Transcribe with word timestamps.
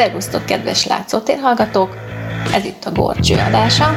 Szervusztok, 0.00 0.46
kedves 0.46 0.86
látszótérhallgatók! 0.86 1.96
Ez 2.54 2.64
itt 2.64 2.84
a 2.84 2.92
Gorcső 2.92 3.34
adása. 3.34 3.94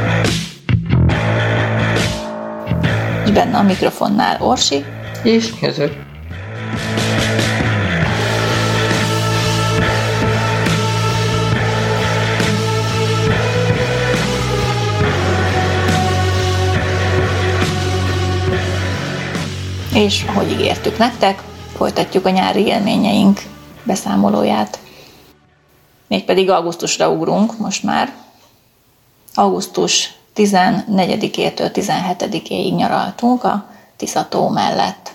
És 3.25 3.31
benne 3.31 3.57
a 3.57 3.63
mikrofonnál 3.63 4.41
Orsi. 4.41 4.85
És 5.23 5.53
Jözök. 5.61 5.93
És 19.93 20.25
ahogy 20.27 20.51
ígértük 20.51 20.97
nektek, 20.97 21.41
folytatjuk 21.75 22.25
a 22.25 22.29
nyári 22.29 22.65
élményeink 22.65 23.39
beszámolóját. 23.83 24.82
Mégpedig 26.13 26.49
augusztusra 26.49 27.09
ugrunk 27.09 27.57
most 27.57 27.83
már. 27.83 28.13
Augusztus 29.33 30.13
14-től 30.35 31.71
17-ig 31.73 32.75
nyaraltunk 32.75 33.43
a 33.43 33.65
Tiszató 33.97 34.49
mellett. 34.49 35.11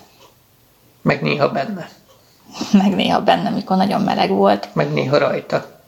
Meg 1.03 1.23
néha 1.23 1.49
benne. 1.49 1.89
Meg 2.83 2.95
néha 2.95 3.21
benne, 3.21 3.51
mikor 3.51 3.77
nagyon 3.77 4.01
meleg 4.01 4.31
volt. 4.31 4.69
Meg 4.73 4.93
néha 4.93 5.19
rajta. 5.19 5.81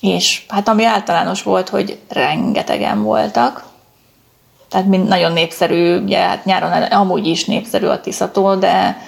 És 0.00 0.44
hát 0.48 0.68
ami 0.68 0.84
általános 0.84 1.42
volt, 1.42 1.68
hogy 1.68 1.98
rengetegen 2.08 3.02
voltak, 3.02 3.64
tehát 4.68 4.86
mind 4.86 5.08
nagyon 5.08 5.32
népszerű, 5.32 6.02
ugye 6.02 6.18
hát 6.18 6.44
nyáron 6.44 6.82
amúgy 6.82 7.26
is 7.26 7.44
népszerű 7.44 7.86
a 7.86 8.00
Tiszató, 8.00 8.54
de 8.54 8.98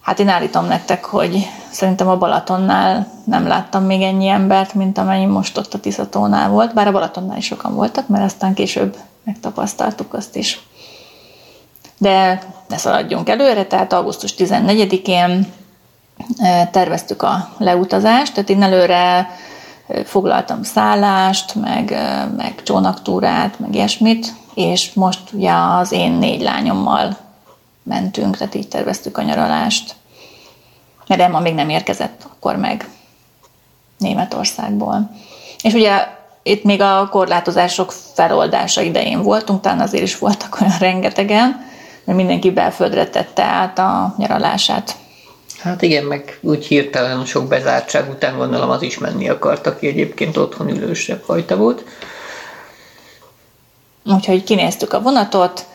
hát 0.00 0.18
én 0.18 0.28
állítom 0.28 0.66
nektek, 0.66 1.04
hogy 1.04 1.46
szerintem 1.70 2.08
a 2.08 2.16
Balatonnál 2.16 3.06
nem 3.24 3.46
láttam 3.46 3.84
még 3.84 4.02
ennyi 4.02 4.28
embert, 4.28 4.74
mint 4.74 4.98
amennyi 4.98 5.26
most 5.26 5.58
ott 5.58 5.74
a 5.74 5.80
Tiszatónál 5.80 6.48
volt, 6.48 6.74
bár 6.74 6.86
a 6.86 6.92
Balatonnál 6.92 7.36
is 7.36 7.46
sokan 7.46 7.74
voltak, 7.74 8.08
mert 8.08 8.24
aztán 8.24 8.54
később 8.54 8.96
megtapasztaltuk 9.24 10.14
azt 10.14 10.36
is. 10.36 10.60
De 11.98 12.42
ne 12.68 12.76
szaladjunk 12.76 13.28
előre, 13.28 13.66
tehát 13.66 13.92
augusztus 13.92 14.34
14-én 14.38 15.52
terveztük 16.70 17.22
a 17.22 17.48
leutazást, 17.58 18.34
tehát 18.34 18.50
én 18.50 18.62
előre 18.62 19.30
foglaltam 20.04 20.62
szállást, 20.62 21.54
meg, 21.54 21.90
meg 22.36 22.62
csónaktúrát, 22.62 23.58
meg 23.58 23.74
ilyesmit, 23.74 24.34
és 24.54 24.92
most 24.92 25.20
ugye 25.32 25.52
az 25.52 25.92
én 25.92 26.12
négy 26.12 26.40
lányommal 26.40 27.16
mentünk, 27.82 28.36
tehát 28.36 28.54
így 28.54 28.68
terveztük 28.68 29.18
a 29.18 29.22
nyaralást. 29.22 29.94
Mert 31.06 31.20
Emma 31.20 31.40
még 31.40 31.54
nem 31.54 31.68
érkezett 31.68 32.26
akkor 32.32 32.56
meg 32.56 32.88
Németországból. 33.98 35.10
És 35.62 35.72
ugye 35.72 36.06
itt 36.42 36.64
még 36.64 36.80
a 36.80 37.08
korlátozások 37.10 37.92
feloldása 38.14 38.80
idején 38.80 39.22
voltunk, 39.22 39.60
talán 39.60 39.80
azért 39.80 40.02
is 40.02 40.18
voltak 40.18 40.60
olyan 40.60 40.78
rengetegen, 40.78 41.68
mert 42.04 42.18
mindenki 42.18 42.50
belföldre 42.50 43.08
tette 43.08 43.42
át 43.42 43.78
a 43.78 44.14
nyaralását. 44.18 44.96
Hát 45.58 45.82
igen, 45.82 46.04
meg 46.04 46.38
úgy 46.40 46.66
hirtelen 46.66 47.24
sok 47.24 47.48
bezártság 47.48 48.10
után 48.10 48.36
gondolom 48.36 48.70
az 48.70 48.82
is 48.82 48.98
menni 48.98 49.28
akart, 49.28 49.66
aki 49.66 49.86
egyébként 49.86 50.36
otthon 50.36 50.68
ülősebb 50.68 51.22
fajta 51.22 51.56
volt. 51.56 51.84
Úgyhogy 54.04 54.44
kinéztük 54.44 54.92
a 54.92 55.00
vonatot, 55.00 55.66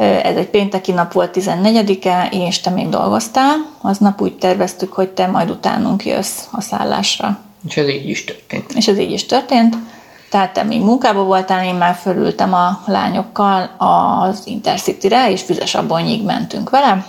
ez 0.00 0.36
egy 0.36 0.48
pénteki 0.48 0.92
nap 0.92 1.12
volt 1.12 1.36
14-e, 1.36 2.28
és 2.30 2.60
te 2.60 2.70
még 2.70 2.88
dolgoztál. 2.88 3.54
Aznap 3.80 4.20
úgy 4.20 4.38
terveztük, 4.38 4.92
hogy 4.92 5.08
te 5.08 5.26
majd 5.26 5.50
utánunk 5.50 6.04
jössz 6.04 6.38
a 6.50 6.60
szállásra. 6.60 7.38
És 7.68 7.76
ez 7.76 7.88
így 7.88 8.08
is 8.08 8.24
történt. 8.24 8.72
És 8.72 8.88
ez 8.88 8.98
így 8.98 9.10
is 9.10 9.26
történt. 9.26 9.76
Tehát 10.30 10.52
te 10.52 10.62
még 10.62 10.80
munkában 10.80 11.26
voltál, 11.26 11.64
én 11.64 11.74
már 11.74 11.94
fölültem 11.94 12.54
a 12.54 12.80
lányokkal 12.86 13.70
az 13.78 14.42
Intercity-re, 14.44 15.30
és 15.30 15.42
Füzesabonyig 15.42 16.24
mentünk 16.24 16.70
vele. 16.70 17.06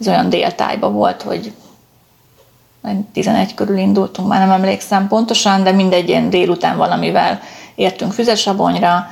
Ez 0.00 0.08
olyan 0.08 0.28
déltájba 0.28 0.90
volt, 0.90 1.22
hogy 1.22 1.52
11 3.12 3.54
körül 3.54 3.76
indultunk, 3.78 4.28
már 4.28 4.40
nem 4.40 4.50
emlékszem 4.50 5.08
pontosan, 5.08 5.62
de 5.62 5.72
mindegy 5.72 6.08
ilyen 6.08 6.30
délután 6.30 6.76
valamivel 6.76 7.40
értünk 7.74 8.12
Füzesabonyra, 8.12 9.10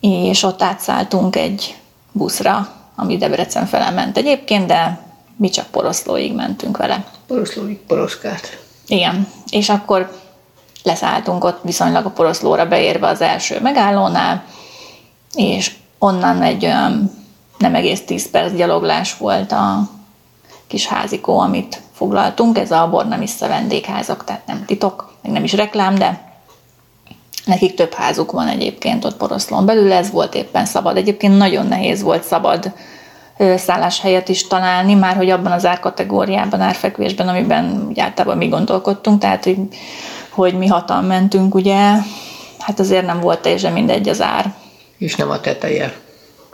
és 0.00 0.42
ott 0.42 0.62
átszálltunk 0.62 1.36
egy 1.36 1.76
buszra, 2.12 2.68
ami 2.96 3.16
Debrecen 3.16 3.66
fele 3.66 3.90
ment 3.90 4.16
egyébként, 4.16 4.66
de 4.66 4.98
mi 5.36 5.48
csak 5.48 5.66
Poroszlóig 5.66 6.34
mentünk 6.34 6.76
vele. 6.76 7.04
Poroszlóig 7.26 7.78
poroszkát. 7.78 8.58
Igen, 8.86 9.28
és 9.50 9.68
akkor 9.68 10.20
leszálltunk 10.82 11.44
ott 11.44 11.58
viszonylag 11.62 12.06
a 12.06 12.10
Poroszlóra 12.10 12.66
beérve 12.66 13.06
az 13.08 13.20
első 13.20 13.60
megállónál, 13.60 14.44
és 15.34 15.74
onnan 15.98 16.42
egy 16.42 16.62
nem 17.58 17.74
egész 17.74 18.04
10 18.04 18.30
perc 18.30 18.54
gyaloglás 18.54 19.16
volt 19.16 19.52
a 19.52 19.88
kis 20.66 20.86
házikó, 20.86 21.38
amit 21.38 21.80
foglaltunk, 21.92 22.58
ez 22.58 22.70
a 22.70 22.88
Bornamissa 22.90 23.48
vendégházak, 23.48 24.24
tehát 24.24 24.46
nem 24.46 24.64
titok, 24.64 25.14
meg 25.22 25.32
nem 25.32 25.44
is 25.44 25.52
reklám, 25.52 25.94
de 25.94 26.31
Nekik 27.44 27.74
több 27.74 27.92
házuk 27.92 28.32
van 28.32 28.48
egyébként 28.48 29.04
ott 29.04 29.16
Poroszlón 29.16 29.66
belül, 29.66 29.92
ez 29.92 30.10
volt 30.10 30.34
éppen 30.34 30.64
szabad. 30.64 30.96
Egyébként 30.96 31.36
nagyon 31.36 31.66
nehéz 31.66 32.02
volt 32.02 32.24
szabad 32.24 32.72
szálláshelyet 33.56 34.28
is 34.28 34.46
találni, 34.46 34.94
már 34.94 35.16
hogy 35.16 35.30
abban 35.30 35.52
az 35.52 35.66
árkategóriában, 35.66 36.60
árfekvésben, 36.60 37.28
amiben 37.28 37.86
úgy 37.88 38.00
általában 38.00 38.36
mi 38.36 38.48
gondolkodtunk, 38.48 39.20
tehát 39.20 39.44
hogy, 39.44 39.58
hogy 40.28 40.58
mi 40.58 40.66
hatan 40.66 41.04
mentünk, 41.04 41.54
ugye, 41.54 41.92
hát 42.58 42.80
azért 42.80 43.06
nem 43.06 43.20
volt 43.20 43.42
teljesen 43.42 43.72
mindegy 43.72 44.08
az 44.08 44.20
ár. 44.20 44.54
És 44.98 45.16
nem 45.16 45.30
a 45.30 45.40
teteje. 45.40 45.94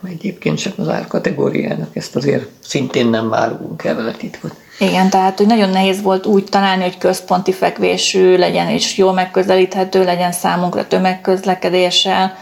Egyébként 0.09 0.59
sem 0.59 0.73
az 0.77 0.89
árkategóriának, 0.89 1.97
ezt 1.97 2.17
azért 2.17 2.49
szintén 2.61 3.07
nem 3.07 3.29
várunk 3.29 3.85
el 3.85 3.95
vele 3.95 4.13
titkot. 4.13 4.55
Igen, 4.79 5.11
tehát 5.11 5.39
hogy 5.39 5.47
nagyon 5.47 5.71
nehéz 5.71 6.03
volt 6.03 6.27
úgy 6.27 6.45
találni, 6.45 6.83
hogy 6.83 6.99
központi 6.99 7.53
fekvésű 7.53 8.37
legyen, 8.37 8.69
és 8.69 8.97
jól 8.97 9.13
megközelíthető 9.13 10.05
legyen 10.05 10.33
számunkra 10.33 10.87
tömegközlekedéssel, 10.87 12.37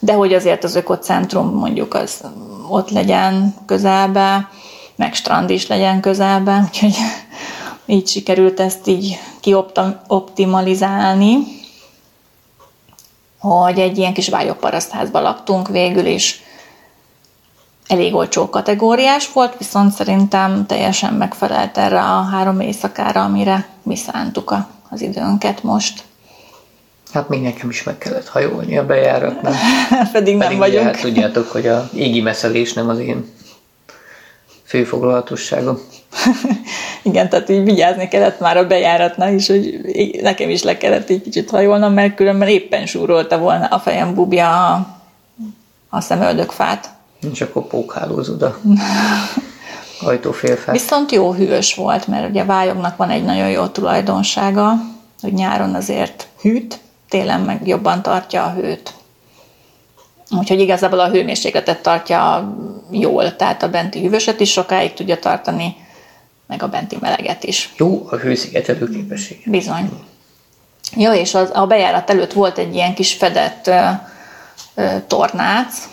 de 0.00 0.12
hogy 0.12 0.34
azért 0.34 0.64
az 0.64 0.74
ökocentrum 0.74 1.54
mondjuk 1.54 1.94
az 1.94 2.20
ott 2.68 2.90
legyen 2.90 3.54
közelbe, 3.66 4.48
meg 4.96 5.14
strand 5.14 5.50
is 5.50 5.66
legyen 5.66 6.00
közelbe, 6.00 6.62
úgyhogy 6.66 6.94
így 7.86 8.08
sikerült 8.08 8.60
ezt 8.60 8.86
így 8.86 9.18
kioptimalizálni, 9.40 11.36
hogy 13.38 13.78
egy 13.78 13.98
ilyen 13.98 14.12
kis 14.12 14.28
vályogparasztházban 14.28 15.22
laktunk 15.22 15.68
végül 15.68 16.06
is, 16.06 16.42
elég 17.88 18.14
olcsó 18.14 18.48
kategóriás 18.50 19.32
volt, 19.32 19.58
viszont 19.58 19.92
szerintem 19.92 20.66
teljesen 20.66 21.14
megfelelt 21.14 21.78
erre 21.78 22.00
a 22.00 22.22
három 22.22 22.60
éjszakára, 22.60 23.24
amire 23.24 23.68
mi 23.82 23.96
szántuk 23.96 24.50
a, 24.50 24.68
az 24.88 25.00
időnket 25.00 25.62
most. 25.62 26.04
Hát 27.12 27.28
még 27.28 27.42
nekem 27.42 27.70
is 27.70 27.82
meg 27.82 27.98
kellett 27.98 28.28
hajolni 28.28 28.78
a 28.78 28.86
bejáratnál. 28.86 29.54
Pedig 30.12 30.36
nem 30.36 30.46
Pedig 30.46 30.58
vagyunk. 30.58 30.84
Hát 30.84 31.00
tudjátok, 31.00 31.50
hogy 31.50 31.66
a 31.66 31.88
égi 31.94 32.20
meszelés 32.20 32.72
nem 32.72 32.88
az 32.88 32.98
én 32.98 33.34
főfoglalatosságom. 34.64 35.78
Igen, 37.02 37.28
tehát 37.28 37.48
így 37.48 37.64
vigyázni 37.64 38.08
kellett 38.08 38.40
már 38.40 38.56
a 38.56 38.66
bejáratnál 38.66 39.34
is, 39.34 39.46
hogy 39.46 39.80
nekem 40.20 40.50
is 40.50 40.62
le 40.62 40.76
kellett 40.76 41.08
egy 41.08 41.22
kicsit 41.22 41.50
hajolnom, 41.50 41.92
mert 41.92 42.14
különben 42.14 42.48
éppen 42.48 42.86
súrolta 42.86 43.38
volna 43.38 43.66
a 43.66 43.78
fejem 43.78 44.14
bubja 44.14 44.72
a, 44.72 44.86
a 45.88 46.00
szemöldökfát. 46.00 46.95
És 47.32 47.40
akkor 47.40 47.66
pókhálózod 47.66 48.42
a 48.42 48.58
ajtófélfát. 50.06 50.74
Viszont 50.74 51.12
jó 51.12 51.32
hűvös 51.32 51.74
volt, 51.74 52.06
mert 52.06 52.28
ugye 52.28 52.40
a 52.42 52.46
vályognak 52.46 52.96
van 52.96 53.10
egy 53.10 53.24
nagyon 53.24 53.48
jó 53.48 53.66
tulajdonsága, 53.66 54.72
hogy 55.20 55.32
nyáron 55.32 55.74
azért 55.74 56.28
hűt, 56.40 56.78
télen 57.08 57.40
meg 57.40 57.66
jobban 57.66 58.02
tartja 58.02 58.44
a 58.44 58.52
hőt. 58.52 58.94
Úgyhogy 60.30 60.60
igazából 60.60 61.00
a 61.00 61.08
hőmérsékletet 61.08 61.82
tartja 61.82 62.54
jól, 62.90 63.36
tehát 63.36 63.62
a 63.62 63.68
benti 63.68 64.00
hűvöset 64.00 64.40
is 64.40 64.50
sokáig 64.50 64.94
tudja 64.94 65.18
tartani, 65.18 65.76
meg 66.46 66.62
a 66.62 66.68
benti 66.68 66.96
meleget 67.00 67.44
is. 67.44 67.72
Jó 67.76 68.06
a 68.10 68.16
hőszigetelő 68.16 68.88
képesség. 68.88 69.42
Bizony. 69.46 69.90
Jó, 70.96 71.12
és 71.12 71.34
az, 71.34 71.50
a 71.52 71.66
bejárat 71.66 72.10
előtt 72.10 72.32
volt 72.32 72.58
egy 72.58 72.74
ilyen 72.74 72.94
kis 72.94 73.14
fedett 73.14 73.66
ö, 73.66 73.80
ö, 74.74 74.86
tornác, 75.06 75.88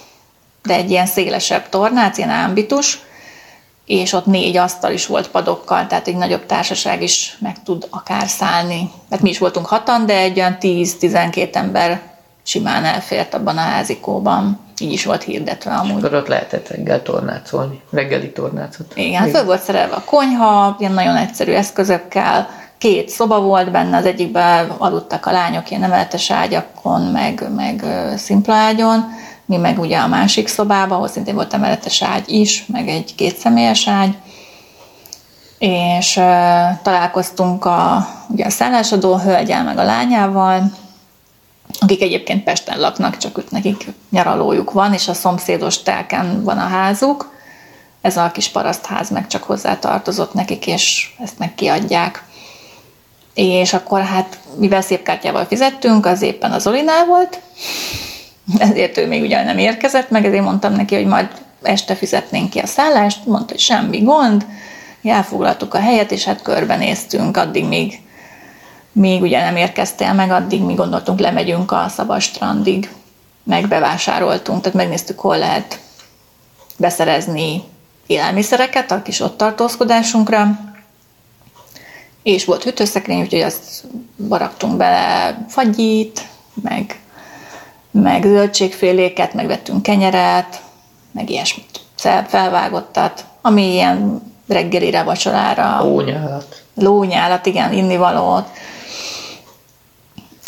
de 0.64 0.74
egy 0.76 0.90
ilyen 0.90 1.06
szélesebb 1.06 1.70
tornác, 1.70 2.18
ilyen 2.18 2.30
ámbitus, 2.30 3.00
és 3.86 4.14
ott 4.14 4.26
négy 4.26 4.58
asztal 4.58 4.92
is 4.92 5.06
volt 5.06 5.28
padokkal, 5.28 5.88
tehát 5.88 6.08
egy 6.08 6.16
nagyobb 6.16 6.46
társaság 6.46 7.02
is 7.02 7.38
meg 7.40 7.64
tud 7.64 7.88
akár 7.90 8.28
szállni. 8.28 8.90
Mert 9.10 9.22
mi 9.22 9.30
is 9.30 9.38
voltunk 9.38 9.66
hatan, 9.66 10.06
de 10.06 10.18
egy 10.18 10.40
olyan 10.40 10.58
10-12 10.62 11.56
ember 11.56 12.02
simán 12.44 12.86
elfért 12.86 13.34
abban 13.34 13.58
a 13.58 13.62
házikóban. 13.62 14.60
Így 14.80 14.92
is 14.92 15.06
volt 15.06 15.24
hirdetve 15.24 15.74
amúgy. 15.74 15.98
És 15.98 16.04
akkor 16.04 16.18
ott 16.18 16.28
lehetett 16.28 16.68
reggel 16.68 17.02
tornácolni, 17.02 17.82
reggeli 17.92 18.32
tornácot. 18.32 18.92
Igen, 18.96 19.22
hát 19.22 19.30
föl 19.30 19.46
volt 19.46 19.62
szerelve 19.62 19.96
a 19.96 20.04
konyha, 20.06 20.76
ilyen 20.80 20.94
nagyon 20.94 21.16
egyszerű 21.16 21.52
eszközökkel, 21.52 22.50
két 22.78 23.10
szoba 23.10 23.42
volt 23.42 23.72
benne, 23.72 23.98
az 23.98 24.06
egyikben 24.06 24.70
aludtak 24.70 25.26
a 25.26 25.32
lányok 25.32 25.70
ilyen 25.70 25.84
emeletes 25.84 26.32
ágyakon, 26.32 27.02
meg, 27.02 27.48
meg 27.56 27.84
szimpla 28.18 28.54
ágyon, 28.54 29.06
mi 29.46 29.58
meg 29.58 29.80
ugye 29.80 29.98
a 29.98 30.08
másik 30.08 30.48
szobában, 30.48 30.98
ahol 30.98 31.08
szintén 31.08 31.36
volt 31.36 31.54
emeletes 31.54 32.02
ágy 32.02 32.30
is, 32.30 32.66
meg 32.66 32.88
egy 32.88 33.16
kétszemélyes 33.16 33.88
ágy, 33.88 34.16
és 35.58 36.16
uh, 36.18 36.24
találkoztunk 36.82 37.66
a, 37.66 38.08
ugye 38.28 38.46
a 38.46 38.50
szállásadó 38.50 39.18
hölgyel, 39.18 39.64
meg 39.64 39.78
a 39.78 39.84
lányával, 39.84 40.72
akik 41.80 42.02
egyébként 42.02 42.44
Pesten 42.44 42.80
laknak, 42.80 43.18
csak 43.18 43.38
ott 43.38 43.52
nekik 43.52 43.88
nyaralójuk 44.10 44.72
van, 44.72 44.94
és 44.94 45.08
a 45.08 45.14
szomszédos 45.14 45.82
telken 45.82 46.44
van 46.44 46.58
a 46.58 46.68
házuk. 46.68 47.32
Ez 48.02 48.18
a 48.18 48.32
kis 48.32 48.50
parasztház 48.50 49.10
meg 49.10 49.28
csak 49.28 49.44
hozzá 49.44 49.80
tartozott 49.80 50.34
nekik, 50.34 50.68
és 50.68 51.14
ezt 51.20 51.40
meg 51.40 51.56
kiadják. 51.56 52.24
És 53.34 53.74
akkor 53.74 54.02
hát, 54.02 54.40
mivel 54.58 54.82
szép 54.82 55.04
kártyával 55.04 55.46
fizettünk, 55.46 56.06
az 56.06 56.22
éppen 56.22 56.52
az 56.52 56.68
Olinál 56.68 57.06
volt, 57.06 57.40
ezért 58.58 58.98
ő 58.98 59.08
még 59.08 59.22
ugye 59.22 59.44
nem 59.44 59.58
érkezett 59.58 60.10
meg, 60.10 60.26
ezért 60.26 60.44
mondtam 60.44 60.74
neki, 60.74 60.96
hogy 60.96 61.06
majd 61.06 61.28
este 61.62 61.96
fizetnénk 61.96 62.50
ki 62.50 62.60
a 62.60 62.66
szállást, 62.66 63.26
mondta, 63.26 63.52
hogy 63.52 63.60
semmi 63.60 64.00
gond, 64.00 64.46
elfoglaltuk 65.04 65.74
a 65.74 65.80
helyet, 65.80 66.12
és 66.12 66.24
hát 66.24 66.42
körbenéztünk, 66.42 67.38
addig 67.38 67.66
még, 67.66 68.02
még 68.92 69.22
ugye 69.22 69.42
nem 69.42 69.56
érkeztél 69.56 70.14
meg, 70.14 70.32
addig 70.32 70.62
mi 70.62 70.74
gondoltunk, 70.74 71.20
lemegyünk 71.20 71.72
a 71.72 71.86
Szabastrandig, 71.90 72.90
meg 73.44 73.68
bevásároltunk, 73.68 74.62
tehát 74.62 74.78
megnéztük, 74.78 75.20
hol 75.20 75.38
lehet 75.38 75.80
beszerezni 76.78 77.64
élelmiszereket 78.08 78.92
a 78.92 79.02
kis 79.02 79.20
ott 79.20 79.38
tartózkodásunkra, 79.38 80.60
és 82.24 82.46
volt 82.46 82.64
hűtőszekrény, 82.64 83.22
úgyhogy 83.22 83.42
azt 83.42 83.84
baraktunk 84.28 84.78
bele 84.78 85.38
fagyit, 85.50 86.22
meg, 86.62 87.00
meg 88.02 88.24
zöldségféléket, 88.24 89.34
meg 89.34 89.48
vettünk 89.48 89.84
kenyeret, 89.84 90.62
meg 91.12 91.30
ilyesmit, 91.30 91.80
felvágottat, 92.28 93.26
ami 93.42 93.72
ilyen 93.72 94.22
reggelire, 94.48 95.04
vacsorára. 95.04 95.84
Lónyálat. 95.84 96.64
Lónyálat, 96.76 97.46
igen, 97.46 97.74
innivalót. 97.74 98.48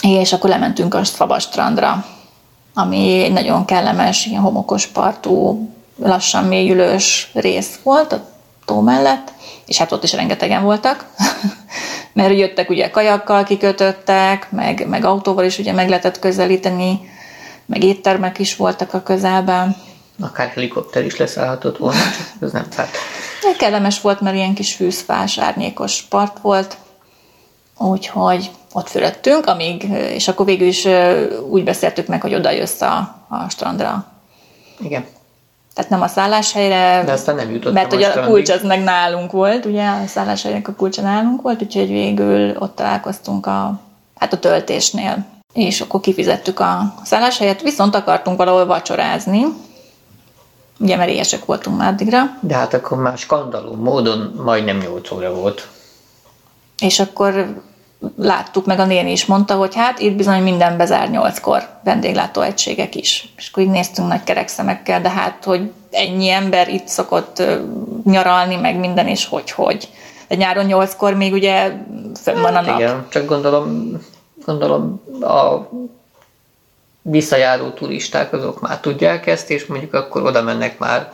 És 0.01 0.33
akkor 0.33 0.49
lementünk 0.49 0.93
a 0.93 1.03
Szabastrandra, 1.03 2.05
ami 2.73 3.23
egy 3.23 3.31
nagyon 3.31 3.65
kellemes, 3.65 4.25
ilyen 4.25 4.41
homokos 4.41 4.87
partú, 4.87 5.67
lassan 5.97 6.43
mélyülős 6.43 7.29
rész 7.33 7.79
volt 7.83 8.13
a 8.13 8.25
tó 8.65 8.81
mellett, 8.81 9.31
és 9.65 9.77
hát 9.77 9.91
ott 9.91 10.03
is 10.03 10.13
rengetegen 10.13 10.63
voltak, 10.63 11.05
mert 12.13 12.37
jöttek 12.37 12.69
ugye 12.69 12.89
kajakkal 12.89 13.43
kikötöttek, 13.43 14.51
meg, 14.51 14.87
meg 14.87 15.05
autóval 15.05 15.45
is 15.45 15.57
ugye 15.57 15.73
meg 15.73 15.89
lehetett 15.89 16.19
közelíteni, 16.19 17.13
meg 17.65 17.83
éttermek 17.83 18.39
is 18.39 18.55
voltak 18.55 18.93
a 18.93 19.03
közelben. 19.03 19.75
Akár 20.19 20.47
helikopter 20.47 21.05
is 21.05 21.17
leszállhatott 21.17 21.77
volna, 21.77 21.99
ez 22.41 22.51
nem 22.51 22.65
fárt. 22.69 22.97
Kellemes 23.57 24.01
volt, 24.01 24.21
mert 24.21 24.35
ilyen 24.35 24.53
kis 24.53 24.73
fűszfás, 24.73 25.39
árnyékos 25.39 26.01
part 26.01 26.39
volt, 26.39 26.77
úgyhogy 27.77 28.51
ott 28.73 28.89
fürödtünk, 28.89 29.45
amíg, 29.45 29.83
és 29.89 30.27
akkor 30.27 30.45
végül 30.45 30.67
is 30.67 30.87
úgy 31.49 31.63
beszéltük 31.63 32.07
meg, 32.07 32.21
hogy 32.21 32.35
oda 32.35 32.51
jössz 32.51 32.81
a, 32.81 33.15
a 33.29 33.49
strandra. 33.49 34.05
Igen. 34.79 35.05
Tehát 35.73 35.91
nem 35.91 36.01
a 36.01 36.07
szálláshelyre, 36.07 37.03
De 37.05 37.11
aztán 37.11 37.35
nem 37.35 37.49
jutottam 37.49 37.73
mert 37.73 37.93
ugye 37.93 38.07
a 38.07 38.25
kulcs 38.25 38.49
az 38.49 38.63
meg 38.63 38.83
nálunk 38.83 39.31
volt, 39.31 39.65
ugye 39.65 39.87
a 39.87 40.07
szálláshelynek 40.07 40.67
a 40.67 40.73
kulcsa 40.73 41.01
nálunk 41.01 41.41
volt, 41.41 41.61
úgyhogy 41.61 41.87
végül 41.87 42.55
ott 42.59 42.75
találkoztunk 42.75 43.45
a, 43.45 43.79
hát 44.15 44.33
a 44.33 44.39
töltésnél. 44.39 45.25
És 45.55 45.81
akkor 45.81 45.99
kifizettük 45.99 46.59
a 46.59 46.93
szálláshelyet, 47.03 47.61
viszont 47.61 47.95
akartunk 47.95 48.37
valahol 48.37 48.65
vacsorázni, 48.65 49.45
ugye 50.79 50.95
mert 50.95 51.09
éhesek 51.09 51.45
voltunk 51.45 51.77
már 51.77 51.91
addigra, 51.91 52.37
De 52.39 52.55
hát 52.55 52.73
akkor 52.73 52.97
már 52.97 53.17
skandalú 53.17 53.73
módon 53.73 54.41
majdnem 54.43 54.77
8 54.77 55.11
óra 55.11 55.33
volt. 55.33 55.67
És 56.79 56.99
akkor 56.99 57.61
láttuk, 58.17 58.65
meg 58.65 58.79
a 58.79 58.85
néni 58.85 59.11
is 59.11 59.25
mondta, 59.25 59.55
hogy 59.55 59.75
hát 59.75 59.99
itt 59.99 60.15
bizony 60.15 60.43
minden 60.43 60.77
bezár 60.77 61.09
nyolckor, 61.09 61.69
vendéglátóegységek 61.83 62.95
is. 62.95 63.33
És 63.37 63.49
akkor 63.51 63.63
így 63.63 63.69
néztünk 63.69 64.07
nagy 64.07 64.23
kerekszemekkel, 64.23 65.01
de 65.01 65.09
hát, 65.09 65.43
hogy 65.43 65.71
ennyi 65.91 66.29
ember 66.29 66.67
itt 66.69 66.87
szokott 66.87 67.43
nyaralni, 68.03 68.55
meg 68.55 68.79
minden, 68.79 69.07
és 69.07 69.25
hogy-hogy. 69.25 69.89
De 70.27 70.35
nyáron 70.35 70.65
nyolckor 70.65 71.13
még 71.13 71.33
ugye 71.33 71.71
fönn 72.21 72.41
van 72.41 72.55
a 72.55 72.61
nap. 72.61 72.79
Igen, 72.79 73.05
csak 73.09 73.25
gondolom, 73.25 73.91
gondolom 74.45 75.01
a 75.21 75.69
visszajáró 77.01 77.69
turisták 77.69 78.33
azok 78.33 78.61
már 78.61 78.79
tudják 78.79 79.27
ezt, 79.27 79.49
és 79.49 79.65
mondjuk 79.65 79.93
akkor 79.93 80.23
oda 80.23 80.41
mennek 80.41 80.79
már. 80.79 81.11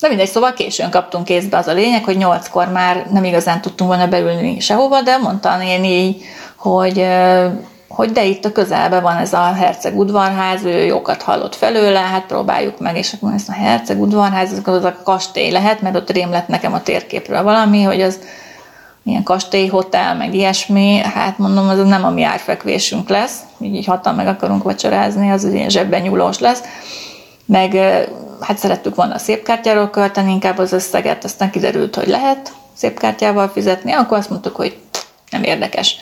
De 0.00 0.08
mindegy, 0.08 0.28
szóval 0.28 0.52
későn 0.52 0.90
kaptunk 0.90 1.24
kézbe 1.24 1.56
az 1.56 1.66
a 1.66 1.72
lényeg, 1.72 2.04
hogy 2.04 2.16
nyolckor 2.16 2.68
már 2.68 3.06
nem 3.10 3.24
igazán 3.24 3.60
tudtunk 3.60 3.90
volna 3.90 4.08
beülni 4.08 4.60
sehova, 4.60 5.02
de 5.02 5.16
mondta 5.16 5.50
a 5.50 5.56
néni, 5.56 6.16
hogy, 6.56 6.98
ö, 6.98 7.46
hogy 7.88 8.10
de 8.10 8.24
itt 8.24 8.44
a 8.44 8.52
közelben 8.52 9.02
van 9.02 9.16
ez 9.16 9.32
a 9.32 9.52
Herceg 9.52 9.98
udvarház, 9.98 10.64
ő 10.64 10.84
jókat 10.84 11.22
hallott 11.22 11.54
felőle, 11.54 12.00
hát 12.00 12.26
próbáljuk 12.26 12.78
meg, 12.78 12.96
és 12.96 13.12
akkor 13.12 13.32
ezt 13.32 13.48
a 13.48 13.52
Herceg 13.52 14.00
udvarház, 14.00 14.52
ez 14.52 14.60
az 14.64 14.84
a 14.84 14.96
kastély 15.04 15.50
lehet, 15.50 15.80
mert 15.80 15.96
ott 15.96 16.10
rém 16.10 16.30
lett 16.30 16.48
nekem 16.48 16.72
a 16.72 16.82
térképről 16.82 17.42
valami, 17.42 17.82
hogy 17.82 18.00
az 18.00 18.18
ilyen 19.06 19.22
kastélyhotel, 19.22 20.14
meg 20.14 20.34
ilyesmi, 20.34 20.96
hát 20.96 21.38
mondom, 21.38 21.68
az 21.68 21.88
nem 21.88 22.04
a 22.04 22.10
mi 22.10 22.22
árfekvésünk 22.22 23.08
lesz, 23.08 23.38
így, 23.60 23.74
így 23.74 23.86
hatan 23.86 24.14
meg 24.14 24.26
akarunk 24.26 24.62
vacsorázni, 24.62 25.30
az 25.30 25.44
ilyen 25.44 25.68
zsebben 25.68 26.02
nyúlós 26.02 26.38
lesz, 26.38 26.60
meg 27.44 27.74
hát 28.40 28.58
szerettük 28.58 28.94
volna 28.94 29.14
a 29.14 29.18
szépkártyáról 29.18 29.90
költeni 29.90 30.32
inkább 30.32 30.58
az 30.58 30.72
összeget, 30.72 31.24
aztán 31.24 31.50
kiderült, 31.50 31.94
hogy 31.94 32.08
lehet 32.08 32.52
szépkártyával 32.74 33.48
fizetni, 33.48 33.92
akkor 33.92 34.18
azt 34.18 34.30
mondtuk, 34.30 34.56
hogy 34.56 34.76
nem 35.30 35.42
érdekes. 35.42 35.96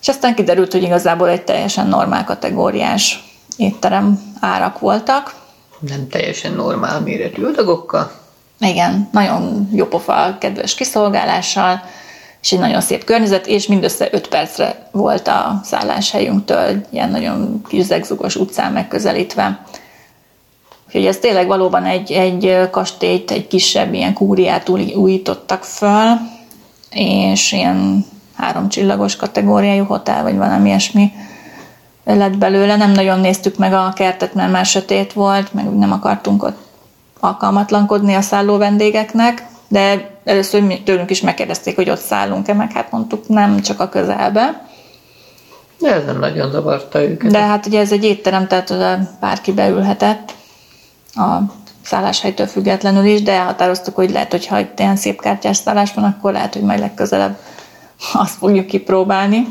És 0.00 0.08
aztán 0.08 0.34
kiderült, 0.34 0.72
hogy 0.72 0.82
igazából 0.82 1.28
egy 1.28 1.42
teljesen 1.42 1.86
normál 1.86 2.24
kategóriás 2.24 3.24
étterem 3.56 4.34
árak 4.40 4.78
voltak. 4.78 5.34
Nem 5.78 6.08
teljesen 6.08 6.52
normál 6.52 7.00
méretű 7.00 7.44
adagokkal. 7.44 8.12
Igen, 8.60 9.08
nagyon 9.12 9.68
jó 9.72 9.86
pofa, 9.86 10.36
kedves 10.40 10.74
kiszolgálással, 10.74 11.82
és 12.42 12.52
egy 12.52 12.58
nagyon 12.58 12.80
szép 12.80 13.04
környezet, 13.04 13.46
és 13.46 13.66
mindössze 13.66 14.08
5 14.12 14.28
percre 14.28 14.88
volt 14.90 15.28
a 15.28 15.60
szálláshelyünktől, 15.64 16.86
ilyen 16.90 17.10
nagyon 17.10 17.62
kis 17.68 17.84
zegzugos 17.84 18.36
utcán 18.36 18.72
megközelítve. 18.72 19.64
Úgyhogy 20.86 21.06
ez 21.06 21.16
tényleg 21.16 21.46
valóban 21.46 21.84
egy, 21.84 22.12
egy 22.12 22.70
kastélyt, 22.70 23.30
egy 23.30 23.46
kisebb 23.48 23.94
ilyen 23.94 24.12
kúriát 24.12 24.68
új- 24.68 24.94
újítottak 24.94 25.64
föl, 25.64 26.16
és 26.90 27.52
ilyen 27.52 28.04
háromcsillagos 28.36 29.16
kategóriájú 29.16 29.84
hotel, 29.84 30.22
vagy 30.22 30.36
valami 30.36 30.68
ilyesmi 30.68 31.12
lett 32.04 32.38
belőle. 32.38 32.76
Nem 32.76 32.92
nagyon 32.92 33.20
néztük 33.20 33.56
meg 33.56 33.72
a 33.72 33.92
kertet, 33.94 34.34
mert 34.34 34.52
már 34.52 34.66
sötét 34.66 35.12
volt, 35.12 35.54
meg 35.54 35.76
nem 35.78 35.92
akartunk 35.92 36.42
ott 36.42 36.58
alkalmatlankodni 37.20 38.14
a 38.14 38.20
szálló 38.20 38.56
vendégeknek, 38.56 39.46
de 39.68 40.11
először 40.24 40.80
tőlünk 40.84 41.10
is 41.10 41.20
megkérdezték, 41.20 41.76
hogy 41.76 41.90
ott 41.90 42.00
szállunk-e, 42.00 42.54
meg 42.54 42.72
hát 42.72 42.90
mondtuk 42.90 43.28
nem, 43.28 43.60
csak 43.60 43.80
a 43.80 43.88
közelbe. 43.88 44.66
De 45.78 45.94
ez 45.94 46.04
nem 46.04 46.18
nagyon 46.18 46.50
zavarta 46.50 47.02
őket. 47.02 47.30
De 47.30 47.38
hát 47.38 47.66
ugye 47.66 47.80
ez 47.80 47.92
egy 47.92 48.04
étterem, 48.04 48.46
tehát 48.46 48.70
oda 48.70 48.98
bárki 49.20 49.52
beülhetett 49.52 50.34
a 51.14 51.38
szálláshelytől 51.84 52.46
függetlenül 52.46 53.04
is, 53.04 53.22
de 53.22 53.32
elhatároztuk, 53.32 53.94
hogy 53.94 54.10
lehet, 54.10 54.30
hogy 54.30 54.46
ha 54.46 54.58
itt 54.58 54.78
ilyen 54.78 54.96
szép 54.96 55.20
kártyás 55.20 55.56
szállás 55.56 55.94
van, 55.94 56.04
akkor 56.04 56.32
lehet, 56.32 56.52
hogy 56.52 56.62
majd 56.62 56.78
legközelebb 56.78 57.38
azt 58.12 58.34
fogjuk 58.34 58.66
kipróbálni. 58.66 59.46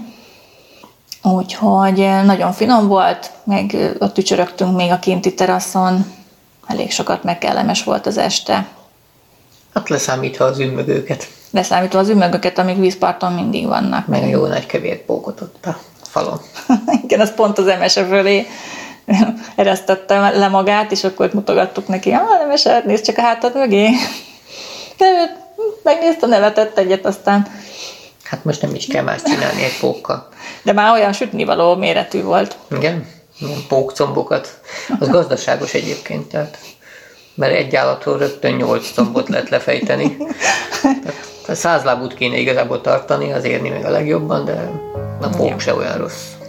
Úgyhogy 1.24 2.00
eh, 2.00 2.24
nagyon 2.24 2.52
finom 2.52 2.88
volt, 2.88 3.32
meg 3.44 3.76
eh, 3.76 3.92
ott 4.00 4.18
ücsörögtünk 4.18 4.76
még 4.76 4.92
a 4.92 5.00
kinti 5.00 5.34
teraszon, 5.34 6.06
elég 6.68 6.92
sokat 6.92 7.24
meg 7.24 7.38
kellemes 7.38 7.84
volt 7.84 8.06
az 8.06 8.18
este. 8.18 8.68
Hát 9.74 9.90
leszámítva 9.90 10.46
az 10.46 10.60
ümmögőket. 10.60 11.28
Leszámítva 11.52 12.00
az 12.00 12.10
ümmögöket, 12.10 12.58
amik 12.58 12.78
vízparton 12.78 13.34
mindig 13.34 13.68
vannak. 13.68 14.08
Meg 14.08 14.24
a 14.24 14.26
jó 14.26 14.46
nagy 14.46 14.66
kevér 14.66 15.06
pókot 15.06 15.42
ott 15.42 15.66
a 15.66 15.78
falon. 16.02 16.42
Igen, 17.04 17.20
az 17.20 17.34
pont 17.34 17.58
az 17.58 17.68
emese 17.68 18.06
fölé 18.06 18.48
eresztette 19.56 20.30
le 20.30 20.48
magát, 20.48 20.92
és 20.92 21.04
akkor 21.04 21.30
mutogattuk 21.34 21.88
neki, 21.88 22.12
ah, 22.12 22.40
nem 22.40 22.52
esett, 22.52 22.86
nézd 22.86 23.06
csak 23.06 23.18
a 23.18 23.22
hátad 23.22 23.56
mögé. 23.56 23.88
Ő 24.98 25.30
megnézte, 25.84 26.28
nevetett 26.28 26.78
egyet, 26.78 27.06
aztán, 27.06 27.48
Hát 28.24 28.44
most 28.44 28.62
nem 28.62 28.76
is 28.76 28.88
kell 28.88 29.04
más 29.04 29.22
csinálni 29.24 29.64
egy 29.64 29.80
pókkal. 29.80 30.28
de 30.64 30.74
már 30.74 30.92
olyan 30.92 31.14
sütnivaló 31.14 31.76
méretű 31.76 32.22
volt. 32.24 32.58
Igen? 32.76 33.08
Ilyen 33.40 33.60
pókcombokat. 33.68 34.60
Az 35.00 35.10
gazdaságos 35.10 35.74
egyébként, 35.74 36.28
tehát 36.28 36.58
mert 37.34 37.54
egy 37.54 37.76
állatról 37.76 38.18
rögtön 38.18 38.54
nyolc 38.54 38.94
combot 38.94 39.30
lehet 39.30 39.50
lefejteni. 39.50 40.18
Tehát 40.82 41.14
A 41.48 41.56
száz 41.56 41.84
lábút 41.84 42.14
kéne 42.14 42.38
igazából 42.38 42.82
tartani, 42.82 43.32
az 43.32 43.44
érni 43.44 43.70
meg 43.70 43.86
a 43.86 43.90
legjobban, 43.90 44.46
de 44.46 44.72
a 45.22 45.28
fók 45.28 45.60
se 45.60 45.74
olyan 45.76 45.98
rossz. 45.98 46.41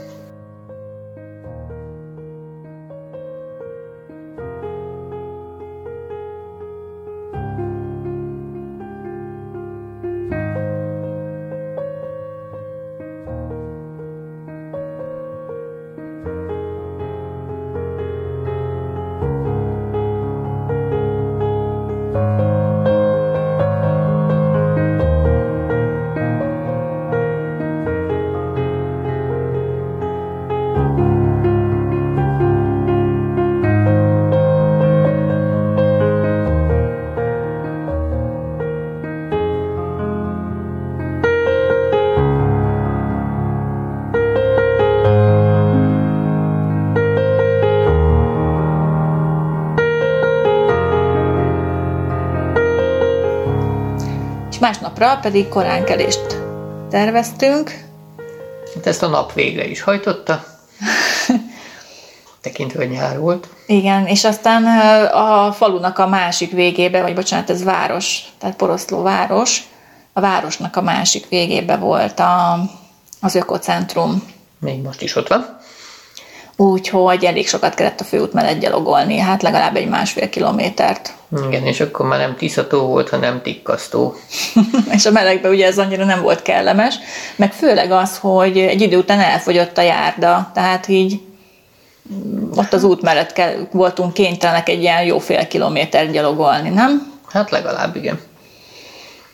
Másnapra 54.63 55.19
pedig 55.23 55.49
koránkelést 55.49 56.41
terveztünk. 56.91 57.85
Hát 58.75 58.87
ezt 58.87 59.03
a 59.03 59.07
nap 59.07 59.33
végre 59.33 59.67
is 59.67 59.83
hajtotta, 59.83 60.45
tekintve, 62.43 62.79
hogy 62.79 62.91
nyár 62.91 63.19
volt. 63.19 63.49
Igen, 63.67 64.07
és 64.07 64.25
aztán 64.25 64.65
a 65.07 65.53
falunak 65.53 65.99
a 65.99 66.07
másik 66.07 66.53
végébe, 66.53 67.03
vagy 67.03 67.15
bocsánat, 67.15 67.51
ez 67.51 67.65
város, 67.65 68.21
tehát 68.39 68.57
Poroszló 68.57 69.03
város, 69.03 69.63
a 70.13 70.21
városnak 70.21 70.77
a 70.77 70.83
másik 70.83 71.29
végébe 71.29 71.77
volt 71.77 72.21
a, 72.21 72.59
az 73.21 73.35
ökocentrum. 73.35 74.23
Még 74.59 74.83
most 74.83 75.03
is 75.03 75.17
ott 75.17 75.29
van 75.29 75.59
úgyhogy 76.57 77.25
elég 77.25 77.49
sokat 77.49 77.75
kellett 77.75 78.01
a 78.01 78.05
főút 78.05 78.33
mellett 78.33 78.59
gyalogolni, 78.59 79.19
hát 79.19 79.43
legalább 79.43 79.77
egy 79.77 79.89
másfél 79.89 80.29
kilométert. 80.29 81.15
Igen, 81.49 81.67
és 81.67 81.81
akkor 81.81 82.07
már 82.07 82.19
nem 82.19 82.37
tiszató 82.37 82.87
volt, 82.87 83.09
hanem 83.09 83.43
tikkasztó. 83.43 84.15
és 84.97 85.07
a 85.07 85.11
melegben 85.11 85.53
ugye 85.53 85.67
ez 85.67 85.79
annyira 85.79 86.05
nem 86.05 86.23
volt 86.23 86.43
kellemes, 86.43 86.99
meg 87.37 87.53
főleg 87.53 87.91
az, 87.91 88.19
hogy 88.19 88.59
egy 88.59 88.81
idő 88.81 88.97
után 88.97 89.21
elfogyott 89.21 89.79
a 89.79 89.83
járda, 89.83 90.51
tehát 90.55 90.89
így 90.89 91.21
ott 92.55 92.73
az 92.73 92.85
út 92.85 93.03
mellett 93.03 93.33
kell, 93.33 93.69
voltunk 93.73 94.13
kénytelenek 94.13 94.69
egy 94.69 94.81
ilyen 94.81 95.05
jó 95.05 95.19
fél 95.19 95.47
kilométer 95.47 96.11
gyalogolni, 96.11 96.69
nem? 96.69 97.13
Hát 97.29 97.51
legalább, 97.51 97.97
igen. 97.97 98.21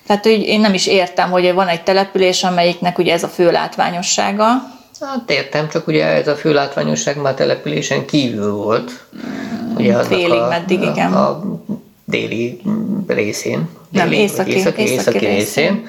Tehát 0.07 0.25
hogy 0.25 0.43
én 0.43 0.61
nem 0.61 0.75
is 0.75 0.87
értem, 0.87 1.31
hogy 1.31 1.53
van 1.53 1.69
egy 1.69 1.83
település, 1.83 2.45
amelyiknek 2.45 2.99
ugye 2.99 3.13
ez 3.13 3.23
a 3.23 3.29
fő 3.29 3.51
látványossága, 3.51 4.78
Hát 5.01 5.31
értem, 5.31 5.69
csak 5.69 5.87
ugye 5.87 6.05
ez 6.05 6.29
a 6.29 6.37
főlátványosság 6.37 7.21
már 7.21 7.35
településen 7.35 8.07
kívül 8.07 8.53
volt. 8.53 9.05
Ugye 9.77 10.03
Félig, 10.03 10.41
a, 10.41 10.49
meddig, 10.49 10.83
igen. 10.83 11.13
A, 11.13 11.29
a 11.29 11.43
déli 12.05 12.61
részén. 13.07 13.69
Déli, 13.91 14.05
Nem, 14.05 14.13
északi, 14.13 14.51
északi, 14.51 14.83
északi, 14.83 14.93
északi 14.93 15.19
részén. 15.19 15.35
részén. 15.35 15.87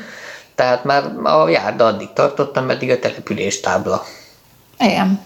Tehát 0.56 0.84
már 0.84 1.04
a 1.24 1.50
járda 1.50 1.86
addig 1.86 2.14
tartottam, 2.14 2.66
meddig 2.66 2.90
a 2.90 3.00
település 3.00 3.60
tábla. 3.60 4.04
Igen. 4.80 5.20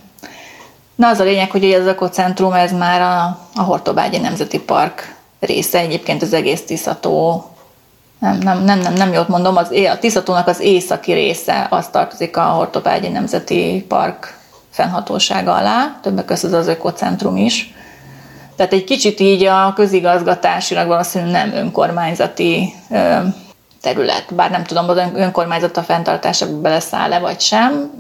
Na 0.96 1.08
az 1.08 1.20
a 1.20 1.24
lényeg, 1.24 1.52
hogy 1.52 1.64
ez 1.64 1.82
az 1.82 1.88
ökocentrum, 1.88 2.54
ez 2.54 2.72
már 2.72 3.02
a, 3.02 3.40
a 3.56 3.62
Hortobágyi 3.62 4.18
Nemzeti 4.18 4.60
Park 4.60 5.16
része, 5.40 5.80
egyébként 5.80 6.22
az 6.22 6.34
egész 6.34 6.62
Tiszató 6.62 7.46
nem, 8.24 8.38
nem, 8.38 8.64
nem, 8.64 8.80
nem, 8.80 8.94
nem 8.94 9.14
jót 9.14 9.28
mondom, 9.28 9.58
az, 9.58 9.72
a 9.72 9.98
Tiszatónak 10.00 10.48
az 10.48 10.60
északi 10.60 11.14
része 11.14 11.68
az 11.70 11.88
tartozik 11.88 12.38
a 12.38 12.42
Hortobágyi 12.42 13.08
Nemzeti 13.08 13.86
Park 13.88 14.38
fennhatósága 14.70 15.54
alá, 15.54 16.00
többek 16.02 16.26
között 16.26 16.54
az 16.54 16.68
ökocentrum 16.68 17.38
is. 17.38 17.74
Tehát 18.56 18.74
egy 18.74 18.84
kicsit 18.84 19.20
így 19.20 19.46
a 19.46 19.74
közigazgatásilag 19.76 20.88
valószínűleg 20.88 21.48
nem 21.48 21.58
önkormányzati 21.58 22.74
terület, 23.82 24.26
bár 24.36 24.52
nem 24.52 24.64
tudom, 24.64 24.90
az 24.90 24.98
önkormányzat 25.14 25.78
a 25.78 25.84
fenntartásába 25.84 26.60
beleszáll-e 26.60 27.20
vagy 27.20 27.40
sem, 27.40 27.92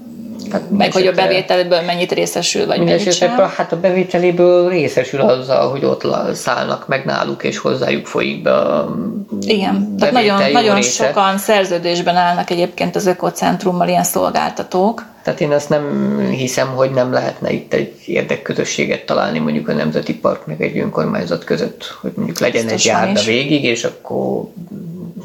Hát 0.51 0.69
meg 0.69 0.93
hogy 0.93 1.07
a 1.07 1.11
bevételéből 1.11 1.81
mennyit 1.81 2.11
részesül, 2.11 2.65
vagy 2.65 2.79
mennyit 2.79 3.13
sem. 3.13 3.37
Hát 3.37 3.71
a 3.71 3.79
bevételéből 3.79 4.69
részesül 4.69 5.21
azzal, 5.21 5.69
hogy 5.69 5.85
ott 5.85 6.35
szállnak 6.35 6.87
meg 6.87 7.05
náluk, 7.05 7.43
és 7.43 7.57
hozzájuk 7.57 8.05
folyik 8.05 8.41
be 8.41 8.55
a 8.55 8.95
Igen, 9.41 9.95
tehát 9.97 10.13
nagyon, 10.13 10.51
nagyon 10.51 10.81
sokan 10.81 11.37
szerződésben 11.37 12.15
állnak 12.15 12.49
egyébként 12.49 12.95
az 12.95 13.05
ökocentrummal 13.05 13.87
ilyen 13.87 14.03
szolgáltatók. 14.03 15.05
Tehát 15.23 15.41
én 15.41 15.51
azt 15.51 15.69
nem 15.69 16.17
hiszem, 16.31 16.67
hogy 16.67 16.91
nem 16.91 17.13
lehetne 17.13 17.51
itt 17.51 17.73
egy 17.73 17.93
érdekközösséget 18.05 19.05
találni 19.05 19.39
mondjuk 19.39 19.67
a 19.67 19.73
Nemzeti 19.73 20.15
Park 20.15 20.45
meg 20.45 20.61
egy 20.61 20.77
önkormányzat 20.77 21.43
között, 21.43 21.97
hogy 22.01 22.11
mondjuk 22.15 22.39
legyen 22.39 22.63
Biztos 22.63 22.85
egy 22.85 22.91
járda 22.91 23.21
végig, 23.21 23.63
és 23.63 23.83
akkor 23.83 24.47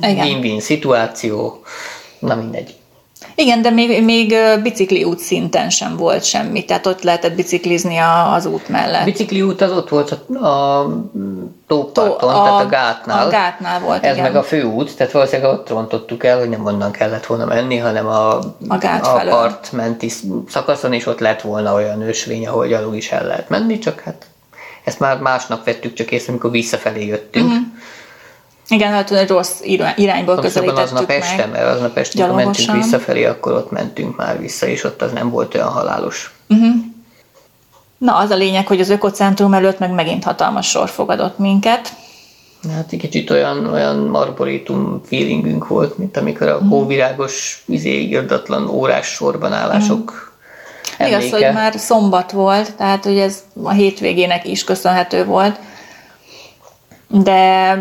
win-win 0.03 0.61
szituáció, 0.61 1.63
na 2.19 2.35
mindegy. 2.35 2.75
Igen, 3.35 3.63
de 3.63 3.71
még, 3.71 4.05
még 4.05 4.35
bicikli 4.63 5.05
út 5.05 5.19
szinten 5.19 5.71
sem 5.71 5.97
volt 5.97 6.25
semmi, 6.25 6.65
tehát 6.65 6.87
ott 6.87 7.03
lehetett 7.03 7.35
biciklizni 7.35 7.97
a, 7.97 8.33
az 8.33 8.47
út 8.47 8.69
mellett. 8.69 9.05
Bicikli 9.05 9.43
út 9.43 9.61
az 9.61 9.73
ott 9.73 9.89
volt 9.89 10.11
a, 10.11 10.47
a 10.47 10.89
tóparton, 11.67 12.29
a, 12.29 12.43
tehát 12.43 12.65
a 12.65 12.69
gátnál. 12.69 13.27
A 13.27 13.31
gátnál 13.31 13.81
volt, 13.81 14.05
Ez 14.05 14.17
igen. 14.17 14.27
meg 14.33 14.37
a 14.37 14.43
főút, 14.43 14.97
tehát 14.97 15.13
valószínűleg 15.13 15.53
ott 15.53 15.69
rontottuk 15.69 16.25
el, 16.25 16.39
hogy 16.39 16.49
nem 16.49 16.67
onnan 16.67 16.91
kellett 16.91 17.27
volna 17.27 17.45
menni, 17.45 17.77
hanem 17.77 18.07
a, 18.07 18.39
a, 18.69 18.79
gát 18.79 19.07
a 19.07 19.25
part 19.29 19.73
menti 19.73 20.13
szakaszon, 20.49 20.93
és 20.93 21.07
ott 21.07 21.21
lett 21.21 21.41
volna 21.41 21.75
olyan 21.75 22.03
ősvény, 22.03 22.47
ahol 22.47 22.75
alul 22.75 22.95
is 22.95 23.11
el 23.11 23.27
lehet 23.27 23.49
menni, 23.49 23.79
csak 23.79 24.01
hát 24.01 24.27
ezt 24.85 25.01
már 25.01 25.21
másnap 25.21 25.65
vettük 25.65 25.93
csak 25.93 26.11
észre, 26.11 26.33
amikor 26.33 26.51
visszafelé 26.51 27.07
jöttünk. 27.07 27.47
Uh-huh 27.47 27.67
igen, 28.69 28.93
hát 28.93 29.11
egy 29.11 29.29
rossz 29.29 29.61
irányból 29.97 30.35
Most 30.35 30.47
közelítettük 30.47 30.83
aznap 30.83 31.07
meg. 31.07 31.17
este, 31.17 31.47
mert 31.47 31.65
aznap 31.65 31.97
este, 31.97 32.25
amikor 32.25 32.45
mentünk 32.45 32.73
visszafelé, 32.73 33.25
akkor 33.25 33.53
ott 33.53 33.71
mentünk 33.71 34.17
már 34.17 34.41
vissza, 34.41 34.67
és 34.67 34.85
ott 34.85 35.03
az 35.03 35.13
nem 35.13 35.31
volt 35.31 35.55
olyan 35.55 35.69
halálos. 35.69 36.35
Uh-huh. 36.49 36.75
Na, 37.99 38.17
az 38.17 38.31
a 38.31 38.37
lényeg, 38.37 38.67
hogy 38.67 38.81
az 38.81 38.91
ökocentrum 38.91 39.55
előtt 39.55 39.79
meg 39.79 39.91
megint 39.91 40.25
hatalmas 40.25 40.69
sor 40.69 40.89
fogadott 40.89 41.39
minket. 41.39 41.93
Hát 42.75 42.93
egy 42.93 42.99
kicsit 42.99 43.31
olyan, 43.31 43.67
olyan 43.67 44.15
arborétum 44.15 45.01
feelingünk 45.05 45.67
volt, 45.67 45.99
mint 45.99 46.17
amikor 46.17 46.49
a 46.49 46.55
uh-huh. 46.55 46.69
hóvirágos, 46.69 47.63
izé, 47.67 48.01
irdatlan 48.01 48.69
órás 48.69 49.07
sorban 49.07 49.53
állások 49.53 50.01
uh-huh. 50.01 50.27
Igaz, 51.07 51.31
hogy 51.31 51.53
már 51.53 51.75
szombat 51.77 52.31
volt, 52.31 52.75
tehát 52.75 53.05
hogy 53.05 53.19
ez 53.19 53.43
a 53.63 53.71
hétvégének 53.71 54.47
is 54.47 54.65
köszönhető 54.65 55.25
volt 55.25 55.59
de 57.09 57.75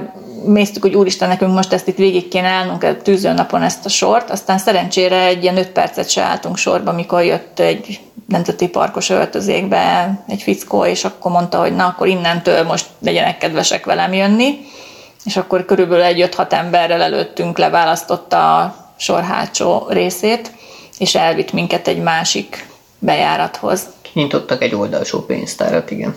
méztük, 0.45 0.81
hogy 0.81 0.95
úristen, 0.95 1.27
nekünk 1.27 1.53
most 1.53 1.73
ezt 1.73 1.87
itt 1.87 1.97
végig 1.97 2.27
kéne 2.27 2.47
állnunk 2.47 2.83
a 2.83 2.97
tűzőnapon 2.97 3.61
ezt 3.61 3.85
a 3.85 3.89
sort, 3.89 4.29
aztán 4.29 4.57
szerencsére 4.57 5.25
egy 5.25 5.43
ilyen 5.43 5.57
öt 5.57 5.69
percet 5.69 6.09
se 6.09 6.21
álltunk 6.21 6.57
sorba, 6.57 6.91
mikor 6.91 7.23
jött 7.23 7.59
egy 7.59 7.99
nemzeti 8.27 8.67
parkos 8.67 9.09
öltözékbe 9.09 10.13
egy 10.27 10.41
fickó, 10.41 10.85
és 10.85 11.03
akkor 11.03 11.31
mondta, 11.31 11.59
hogy 11.59 11.75
na, 11.75 11.85
akkor 11.85 12.07
innentől 12.07 12.63
most 12.63 12.85
legyenek 12.99 13.37
kedvesek 13.37 13.85
velem 13.85 14.13
jönni, 14.13 14.59
és 15.25 15.37
akkor 15.37 15.65
körülbelül 15.65 16.03
egy 16.03 16.21
öt-hat 16.21 16.53
emberrel 16.53 17.01
előttünk 17.01 17.57
leválasztotta 17.57 18.57
a 18.57 18.75
sor 18.97 19.23
hátsó 19.23 19.85
részét, 19.89 20.51
és 20.97 21.15
elvitt 21.15 21.51
minket 21.51 21.87
egy 21.87 22.01
másik 22.01 22.67
bejárathoz. 22.99 23.85
Nyitottak 24.13 24.61
egy 24.61 24.75
oldalsó 24.75 25.19
pénztárat, 25.19 25.91
igen 25.91 26.15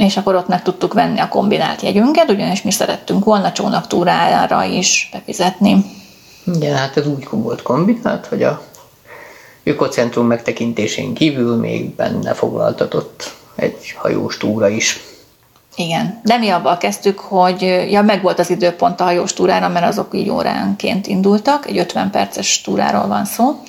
és 0.00 0.16
akkor 0.16 0.34
ott 0.34 0.48
meg 0.48 0.62
tudtuk 0.62 0.92
venni 0.92 1.18
a 1.18 1.28
kombinált 1.28 1.82
jegyünket, 1.82 2.30
ugyanis 2.30 2.62
mi 2.62 2.70
szerettünk 2.70 3.24
volna 3.24 3.52
csónaktúrára 3.52 4.64
is 4.64 5.08
befizetni. 5.12 5.84
Igen, 6.54 6.76
hát 6.76 6.96
ez 6.96 7.06
úgy 7.06 7.26
volt 7.30 7.62
kombinált, 7.62 8.26
hogy 8.26 8.42
a 8.42 8.62
ökocentrum 9.62 10.26
megtekintésén 10.26 11.14
kívül 11.14 11.56
még 11.56 11.94
benne 11.94 12.34
foglaltatott 12.34 13.34
egy 13.56 13.94
hajós 13.96 14.36
túra 14.36 14.68
is. 14.68 15.00
Igen, 15.76 16.20
de 16.24 16.38
mi 16.38 16.48
abban 16.48 16.78
kezdtük, 16.78 17.18
hogy 17.18 17.62
ja, 17.90 18.02
meg 18.02 18.22
volt 18.22 18.38
az 18.38 18.50
időpont 18.50 19.00
a 19.00 19.04
hajós 19.04 19.32
túrára, 19.32 19.68
mert 19.68 19.86
azok 19.86 20.14
így 20.14 20.30
óránként 20.30 21.06
indultak, 21.06 21.66
egy 21.66 21.78
50 21.78 22.10
perces 22.10 22.60
túráról 22.60 23.06
van 23.06 23.24
szó, 23.24 23.60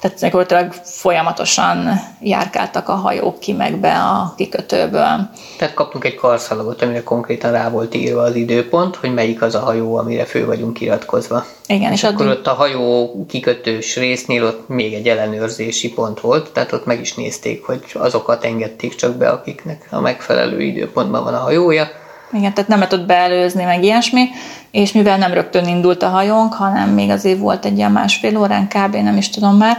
Tehát 0.00 0.18
gyakorlatilag 0.18 0.72
folyamatosan 0.72 2.00
járkáltak 2.20 2.88
a 2.88 2.94
hajók 2.94 3.38
ki 3.38 3.52
meg 3.52 3.76
be 3.76 3.92
a 3.92 4.34
kikötőből. 4.36 5.28
Tehát 5.58 5.74
kaptunk 5.74 6.04
egy 6.04 6.14
karszalagot, 6.14 6.82
amire 6.82 7.02
konkrétan 7.02 7.52
rá 7.52 7.70
volt 7.70 7.94
írva 7.94 8.22
az 8.22 8.34
időpont, 8.34 8.96
hogy 8.96 9.14
melyik 9.14 9.42
az 9.42 9.54
a 9.54 9.60
hajó, 9.60 9.96
amire 9.96 10.24
fő 10.24 10.46
vagyunk 10.46 10.80
iratkozva. 10.80 11.44
Igen, 11.66 11.92
és, 11.92 12.02
és 12.02 12.08
akkor 12.08 12.26
addig... 12.26 12.38
ott 12.38 12.46
a 12.46 12.54
hajó 12.54 13.10
kikötős 13.28 13.96
résznél 13.96 14.44
ott 14.44 14.68
még 14.68 14.94
egy 14.94 15.08
ellenőrzési 15.08 15.92
pont 15.92 16.20
volt, 16.20 16.52
tehát 16.52 16.72
ott 16.72 16.84
meg 16.84 17.00
is 17.00 17.14
nézték, 17.14 17.64
hogy 17.64 17.84
azokat 17.92 18.44
engedték 18.44 18.94
csak 18.94 19.16
be, 19.16 19.28
akiknek 19.28 19.88
a 19.90 20.00
megfelelő 20.00 20.60
időpontban 20.60 21.24
van 21.24 21.34
a 21.34 21.38
hajója. 21.38 21.88
Igen, 22.32 22.54
tehát 22.54 22.70
nem 22.70 22.78
lehetett 22.78 23.06
beelőzni, 23.06 23.64
meg 23.64 23.84
ilyesmi, 23.84 24.28
és 24.70 24.92
mivel 24.92 25.18
nem 25.18 25.32
rögtön 25.32 25.68
indult 25.68 26.02
a 26.02 26.08
hajónk, 26.08 26.52
hanem 26.52 26.88
még 26.88 27.10
azért 27.10 27.38
volt 27.38 27.64
egy 27.64 27.76
ilyen 27.76 27.92
másfél 27.92 28.38
órán 28.38 28.68
kb. 28.68 28.96
nem 28.96 29.16
is 29.16 29.30
tudom 29.30 29.56
már, 29.56 29.76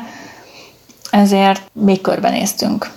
ezért 1.11 1.61
még 1.73 2.01
körbenéztünk. 2.01 2.91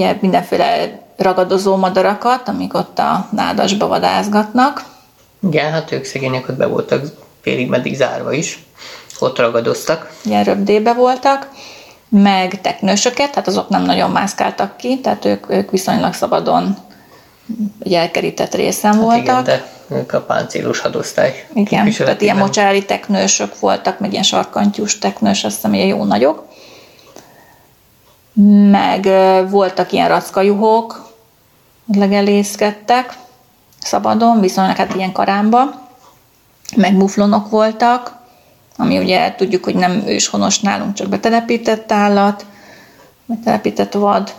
Ugye 0.00 0.16
mindenféle 0.20 0.98
ragadozó 1.16 1.76
madarakat, 1.76 2.48
amik 2.48 2.74
ott 2.74 2.98
a 2.98 3.28
nádasba 3.32 3.86
vadászgatnak. 3.86 4.84
Igen, 5.42 5.72
hát 5.72 5.92
ők 5.92 6.04
szegények 6.04 6.48
ott 6.48 6.56
be 6.56 6.66
voltak 6.66 7.04
félig 7.40 7.68
meddig 7.68 7.94
zárva 7.94 8.32
is. 8.32 8.64
Ott 9.18 9.38
ragadoztak. 9.38 10.10
Ilyen 10.24 10.44
röbdébe 10.44 10.92
voltak 10.92 11.48
meg 12.08 12.60
teknősöket, 12.60 13.30
tehát 13.30 13.48
azok 13.48 13.68
nem 13.68 13.82
nagyon 13.82 14.10
mászkáltak 14.10 14.76
ki, 14.76 15.00
tehát 15.00 15.24
ők, 15.24 15.50
ők 15.50 15.70
viszonylag 15.70 16.14
szabadon 16.14 16.76
egy 17.80 17.92
elkerített 17.92 18.54
részen 18.54 18.92
hát 18.92 19.02
voltak. 19.02 19.22
Igen, 19.22 19.44
de 19.44 19.66
ők 19.88 20.12
a 20.12 20.20
páncélos 20.20 20.80
hadosztály. 20.80 21.46
Igen, 21.54 21.92
tehát 21.92 22.20
ilyen 22.20 22.36
mocsári 22.36 22.84
teknősök 22.84 23.58
voltak, 23.58 23.98
meg 23.98 24.12
ilyen 24.12 24.22
sarkantyús 24.22 24.98
teknős, 24.98 25.44
azt 25.44 25.54
hiszem, 25.54 25.74
ilyen 25.74 25.86
jó 25.86 26.04
nagyok 26.04 26.48
meg 28.70 29.08
voltak 29.50 29.92
ilyen 29.92 30.08
rackajuhok, 30.08 31.08
legelészkedtek 31.94 33.18
szabadon, 33.78 34.40
viszonylag 34.40 34.76
hát 34.76 34.94
ilyen 34.94 35.12
karámba, 35.12 35.88
meg 36.76 36.94
muflonok 36.94 37.50
voltak, 37.50 38.12
ami 38.76 38.98
ugye 38.98 39.34
tudjuk, 39.34 39.64
hogy 39.64 39.74
nem 39.74 40.02
őshonos 40.06 40.60
nálunk, 40.60 40.94
csak 40.94 41.08
betelepített 41.08 41.92
állat, 41.92 42.46
betelepített 43.26 43.92
vad, 43.92 44.34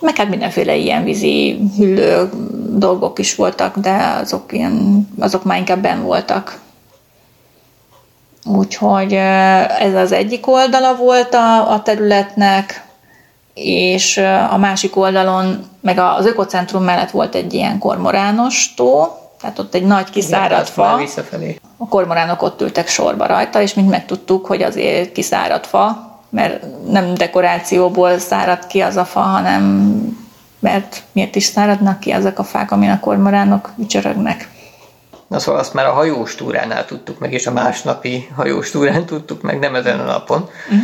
meg 0.00 0.16
hát 0.16 0.28
mindenféle 0.28 0.76
ilyen 0.76 1.04
vízi 1.04 1.58
hüllő 1.76 2.30
dolgok 2.78 3.18
is 3.18 3.34
voltak, 3.34 3.78
de 3.78 3.96
azok, 4.20 4.52
ilyen, 4.52 5.08
azok 5.18 5.44
már 5.44 5.58
inkább 5.58 5.80
ben 5.80 6.02
voltak 6.02 6.60
Úgyhogy 8.56 9.12
ez 9.78 9.94
az 9.94 10.12
egyik 10.12 10.46
oldala 10.46 10.96
volt 10.96 11.34
a, 11.34 11.72
a 11.72 11.82
területnek, 11.82 12.86
és 13.54 14.16
a 14.50 14.56
másik 14.56 14.96
oldalon, 14.96 15.64
meg 15.80 15.98
az 15.98 16.26
ökocentrum 16.26 16.82
mellett 16.82 17.10
volt 17.10 17.34
egy 17.34 17.54
ilyen 17.54 17.78
kormorános 17.78 18.74
tó, 18.74 19.06
tehát 19.40 19.58
ott 19.58 19.74
egy 19.74 19.84
nagy 19.84 20.10
kiszáradt 20.10 20.68
fa. 20.68 20.82
A 21.76 21.88
kormoránok 21.88 22.42
ott 22.42 22.60
ültek 22.60 22.88
sorba 22.88 23.26
rajta, 23.26 23.60
és 23.60 23.74
mint 23.74 23.90
megtudtuk, 23.90 24.46
hogy 24.46 24.62
azért 24.62 25.12
kiszáradt 25.12 25.66
fa, 25.66 26.16
mert 26.30 26.64
nem 26.90 27.14
dekorációból 27.14 28.18
szárad 28.18 28.66
ki 28.66 28.80
az 28.80 28.96
a 28.96 29.04
fa, 29.04 29.20
hanem 29.20 29.92
mert 30.60 31.02
miért 31.12 31.36
is 31.36 31.44
száradnak 31.44 32.00
ki 32.00 32.12
ezek 32.12 32.38
a 32.38 32.44
fák, 32.44 32.70
amin 32.70 32.90
a 32.90 33.00
kormoránok 33.00 33.72
ücsörögnek. 33.78 34.48
Na 35.28 35.38
szóval 35.38 35.60
azt 35.60 35.74
már 35.74 35.86
a 35.86 35.92
hajós 35.92 36.34
túránál 36.34 36.84
tudtuk 36.84 37.18
meg, 37.18 37.32
és 37.32 37.46
a 37.46 37.52
másnapi 37.52 38.28
hajós 38.34 38.70
túrán 38.70 39.06
tudtuk 39.06 39.42
meg, 39.42 39.58
nem 39.58 39.74
ezen 39.74 40.00
a 40.00 40.04
napon, 40.04 40.40
uh-huh. 40.40 40.80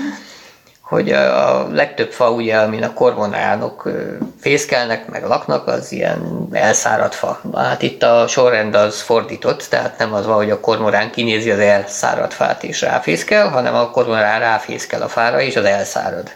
hogy 0.81 1.13
a 1.13 1.69
legtöbb 1.69 2.13
fa, 2.13 2.31
ugye, 2.31 2.57
amin 2.57 2.83
a 2.83 2.93
kormonálnok 2.93 3.91
fészkelnek, 4.41 5.09
meg 5.09 5.27
laknak, 5.27 5.67
az 5.67 5.93
ilyen 5.93 6.49
elszáradt 6.53 7.15
fa. 7.15 7.41
Hát 7.55 7.83
itt 7.83 8.03
a 8.03 8.27
sorrend 8.27 8.75
az 8.75 9.01
fordított, 9.01 9.67
tehát 9.69 9.99
nem 9.99 10.13
az 10.15 10.27
van, 10.27 10.37
hogy 10.37 10.51
a 10.51 10.61
kormorán 10.61 11.11
kinézi 11.11 11.51
az 11.51 11.59
elszáradt 11.59 12.35
fát 12.35 12.63
és 12.63 12.81
ráfészkel, 12.81 13.49
hanem 13.49 13.75
a 13.75 13.91
kormorán 13.91 14.41
ráfészkel 14.41 15.03
a 15.03 15.09
fára, 15.09 15.41
és 15.41 15.57
az 15.57 15.65
elszárad. 15.65 16.31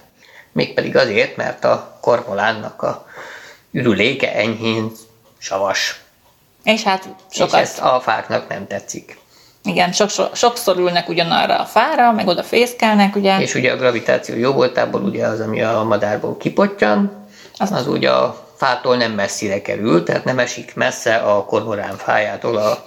Mégpedig 0.52 0.96
azért, 0.96 1.36
mert 1.36 1.64
a 1.64 1.98
kormolánnak 2.00 2.82
a 2.82 3.06
ürüléke 3.70 4.34
enyhén 4.34 4.92
savas. 5.38 6.00
És 6.64 6.82
hát 6.82 7.08
sokat... 7.30 7.60
És 7.60 7.68
ez 7.68 7.78
a 7.78 8.00
fáknak 8.00 8.48
nem 8.48 8.66
tetszik. 8.66 9.18
Igen, 9.64 9.92
sok, 9.92 10.10
sokszor 10.34 10.76
ülnek 10.76 11.08
ugyanarra 11.08 11.58
a 11.58 11.64
fára, 11.64 12.12
meg 12.12 12.26
oda 12.26 12.42
fészkelnek, 12.42 13.16
ugye. 13.16 13.40
És 13.40 13.54
ugye 13.54 13.72
a 13.72 13.76
gravitáció 13.76 14.36
jó 14.36 14.52
voltából 14.52 15.02
ugye 15.02 15.26
az, 15.26 15.40
ami 15.40 15.62
a 15.62 15.82
madárból 15.82 16.36
kipottyan, 16.36 17.26
az, 17.58 17.72
az 17.72 17.86
ugye 17.86 18.10
a 18.10 18.46
fától 18.56 18.96
nem 18.96 19.12
messzire 19.12 19.62
kerül, 19.62 20.02
tehát 20.02 20.24
nem 20.24 20.38
esik 20.38 20.74
messze 20.74 21.14
a 21.14 21.44
kormorán 21.44 21.96
fájától 21.96 22.56
a, 22.56 22.84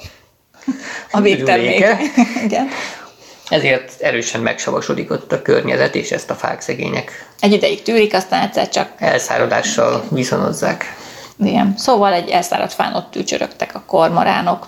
a 1.12 1.21
végterméke. 1.21 1.97
Igen. 2.45 2.67
Ezért 3.49 4.01
erősen 4.01 4.41
megsavasodik 4.41 5.12
ott 5.12 5.31
a 5.31 5.41
környezet, 5.41 5.95
és 5.95 6.12
ezt 6.12 6.29
a 6.29 6.36
fák 6.36 6.62
szegények. 6.62 7.27
Egy 7.39 7.53
ideig 7.53 7.81
tűrik, 7.81 8.13
aztán 8.13 8.41
egyszer 8.43 8.69
csak... 8.69 8.91
Elszáradással 8.97 10.03
viszonozzák. 10.10 10.95
Igen. 11.41 11.73
Szóval 11.77 12.13
egy 12.13 12.30
elszáradt 12.30 12.73
fán 12.73 12.95
ott 12.95 13.12
tücsörögtek 13.12 13.75
a 13.75 13.84
kormoránok 13.88 14.67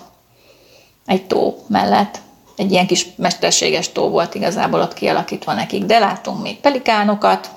egy 1.06 1.26
tó 1.26 1.64
mellett. 1.68 2.18
Egy 2.56 2.70
ilyen 2.70 2.86
kis 2.86 3.06
mesterséges 3.16 3.92
tó 3.92 4.08
volt 4.08 4.34
igazából 4.34 4.80
ott 4.80 4.94
kialakítva 4.94 5.52
nekik, 5.52 5.84
de 5.84 5.98
láttunk 5.98 6.42
még 6.42 6.60
pelikánokat. 6.60 7.48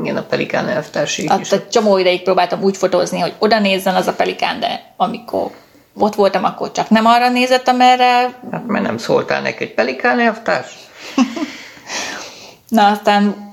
Igen, 0.00 0.16
a 0.16 0.22
pelikán 0.22 0.68
elvtárség 0.68 1.30
is. 1.40 1.50
Egy 1.50 1.68
csomó 1.68 1.98
ideig 1.98 2.22
próbáltam 2.22 2.62
úgy 2.62 2.76
fotózni, 2.76 3.18
hogy 3.18 3.34
oda 3.38 3.58
nézzen 3.58 3.94
az 3.94 4.06
a 4.06 4.12
pelikán, 4.12 4.60
de 4.60 4.92
amikor 4.96 5.50
ott 5.98 6.14
voltam, 6.14 6.44
akkor 6.44 6.72
csak 6.72 6.88
nem 6.88 7.06
arra 7.06 7.28
nézett, 7.28 7.68
amerre... 7.68 8.40
Hát 8.52 8.66
mert 8.66 8.84
nem 8.84 8.98
szóltál 8.98 9.42
neki, 9.42 9.64
egy 9.64 9.74
pelikán 9.74 10.20
elvtárs? 10.20 10.74
Na, 12.68 12.86
aztán 12.86 13.50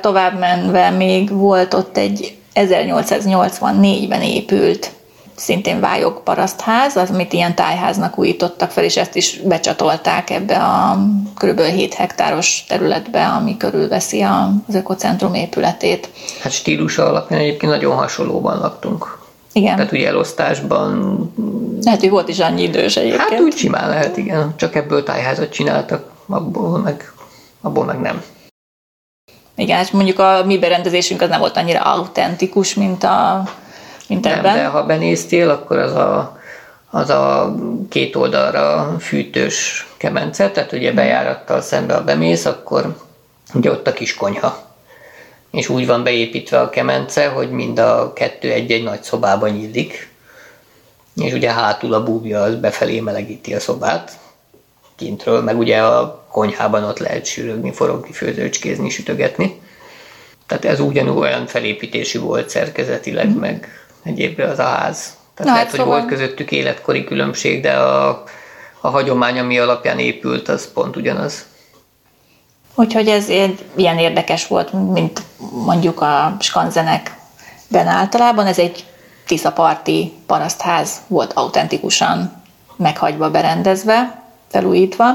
tovább 0.00 0.38
menve 0.38 0.90
még 0.90 1.30
volt 1.30 1.74
ott 1.74 1.96
egy 1.96 2.38
1884-ben 2.56 4.22
épült 4.22 4.90
szintén 5.34 5.80
vályog 5.80 6.22
parasztház, 6.22 6.96
az, 6.96 7.10
amit 7.10 7.32
ilyen 7.32 7.54
tájháznak 7.54 8.18
újítottak 8.18 8.70
fel, 8.70 8.84
és 8.84 8.96
ezt 8.96 9.16
is 9.16 9.40
becsatolták 9.44 10.30
ebbe 10.30 10.56
a 10.56 10.98
kb. 11.34 11.60
7 11.60 11.94
hektáros 11.94 12.64
területbe, 12.68 13.26
ami 13.26 13.56
körülveszi 13.56 14.20
az 14.22 14.74
ökocentrum 14.74 15.34
épületét. 15.34 16.08
Hát 16.40 16.52
stílusa 16.52 17.06
alapján 17.06 17.40
egyébként 17.40 17.72
nagyon 17.72 17.96
hasonlóban 17.96 18.58
laktunk. 18.58 19.18
Igen. 19.52 19.76
Tehát 19.76 19.92
ugye 19.92 20.06
elosztásban... 20.06 21.20
Lehet, 21.82 22.00
hogy 22.00 22.10
volt 22.10 22.28
is 22.28 22.38
annyi 22.38 22.62
idős 22.62 22.96
egyébként. 22.96 23.20
Hát 23.20 23.40
úgy 23.40 23.56
simán 23.56 23.88
lehet, 23.88 24.16
igen. 24.16 24.54
Csak 24.56 24.74
ebből 24.74 25.02
tájházat 25.02 25.52
csináltak, 25.52 26.10
abból 26.26 26.78
meg, 26.78 27.12
abból 27.60 27.84
meg 27.84 28.00
nem. 28.00 28.22
Igen, 29.56 29.82
és 29.82 29.90
mondjuk 29.90 30.18
a 30.18 30.42
mi 30.44 30.58
berendezésünk 30.58 31.22
az 31.22 31.28
nem 31.28 31.40
volt 31.40 31.56
annyira 31.56 31.80
autentikus, 31.80 32.74
mint, 32.74 33.04
a, 33.04 33.42
mint 34.08 34.24
nem, 34.24 34.38
ebben. 34.38 34.56
de 34.56 34.66
ha 34.66 34.86
benéztél, 34.86 35.50
akkor 35.50 35.78
az 35.78 35.94
a, 35.94 36.40
az 36.90 37.10
a 37.10 37.54
két 37.88 38.16
oldalra 38.16 38.96
fűtős 39.00 39.86
kemence, 39.96 40.50
tehát 40.50 40.72
ugye 40.72 40.92
bejárattal 40.92 41.60
szembe, 41.60 41.94
a 41.94 42.04
bemész, 42.04 42.44
akkor 42.44 42.96
ugye 43.54 43.70
ott 43.70 43.86
a 43.86 43.92
kis 43.92 44.14
konyha. 44.14 44.64
És 45.50 45.68
úgy 45.68 45.86
van 45.86 46.02
beépítve 46.02 46.60
a 46.60 46.70
kemence, 46.70 47.28
hogy 47.28 47.50
mind 47.50 47.78
a 47.78 48.12
kettő 48.12 48.52
egy-egy 48.52 48.82
nagy 48.82 49.02
szobában 49.02 49.50
nyílik, 49.50 50.14
és 51.16 51.32
ugye 51.32 51.52
hátul 51.52 51.94
a 51.94 52.02
búbja 52.02 52.42
az 52.42 52.54
befelé 52.54 53.00
melegíti 53.00 53.54
a 53.54 53.60
szobát, 53.60 54.12
kintről, 54.96 55.42
meg 55.42 55.58
ugye 55.58 55.82
a 55.82 56.24
konyhában 56.30 56.84
ott 56.84 56.98
lehet 56.98 57.24
sűrögni, 57.24 57.72
forogni, 57.72 58.12
főzőcskézni, 58.12 58.88
sütögetni. 58.88 59.60
Tehát 60.46 60.64
ez 60.64 60.80
ugyanúgy 60.80 61.16
olyan 61.16 61.46
felépítésű 61.46 62.20
volt 62.20 62.48
szerkezetileg, 62.48 63.28
mm. 63.28 63.38
meg 63.38 63.68
egyébre 64.02 64.48
az 64.48 64.58
a 64.58 64.62
ház. 64.62 65.16
Tehát 65.34 65.52
Na, 65.52 65.58
lehet, 65.58 65.70
hogy 65.70 65.78
szóval... 65.78 65.98
volt 65.98 66.08
közöttük 66.08 66.50
életkori 66.50 67.04
különbség, 67.04 67.62
de 67.62 67.72
a, 67.72 68.24
a 68.80 68.88
hagyomány, 68.88 69.38
ami 69.38 69.58
alapján 69.58 69.98
épült, 69.98 70.48
az 70.48 70.72
pont 70.72 70.96
ugyanaz. 70.96 71.44
Úgyhogy 72.74 73.08
ez 73.08 73.28
ilyen 73.74 73.98
érdekes 73.98 74.46
volt, 74.46 74.92
mint 74.92 75.22
mondjuk 75.64 76.00
a 76.00 76.36
skanzenekben 76.40 77.86
általában. 77.86 78.46
Ez 78.46 78.58
egy 78.58 78.84
Tiszaparti 79.26 80.12
parasztház 80.26 81.00
volt 81.06 81.32
autentikusan 81.32 82.42
meghagyva, 82.76 83.30
berendezve, 83.30 84.25
felújítva, 84.56 85.06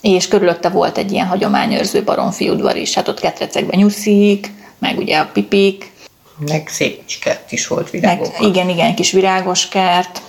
és 0.00 0.28
körülötte 0.28 0.68
volt 0.68 0.98
egy 0.98 1.12
ilyen 1.12 1.26
hagyományőrző 1.26 2.02
baromfi 2.02 2.48
udvar 2.48 2.76
is, 2.76 2.94
hát 2.94 3.08
ott 3.08 3.20
ketrecekben 3.20 3.78
nyuszik, 3.78 4.50
meg 4.78 4.98
ugye 4.98 5.18
a 5.18 5.28
pipik. 5.32 5.92
Meg 6.46 6.68
szép 6.68 7.04
kis 7.04 7.18
kert 7.18 7.52
is 7.52 7.66
volt 7.66 7.90
virágok. 7.90 8.38
Meg, 8.38 8.48
igen, 8.48 8.68
igen, 8.68 8.94
kis 8.94 9.12
virágos 9.12 9.68
kert. 9.68 10.22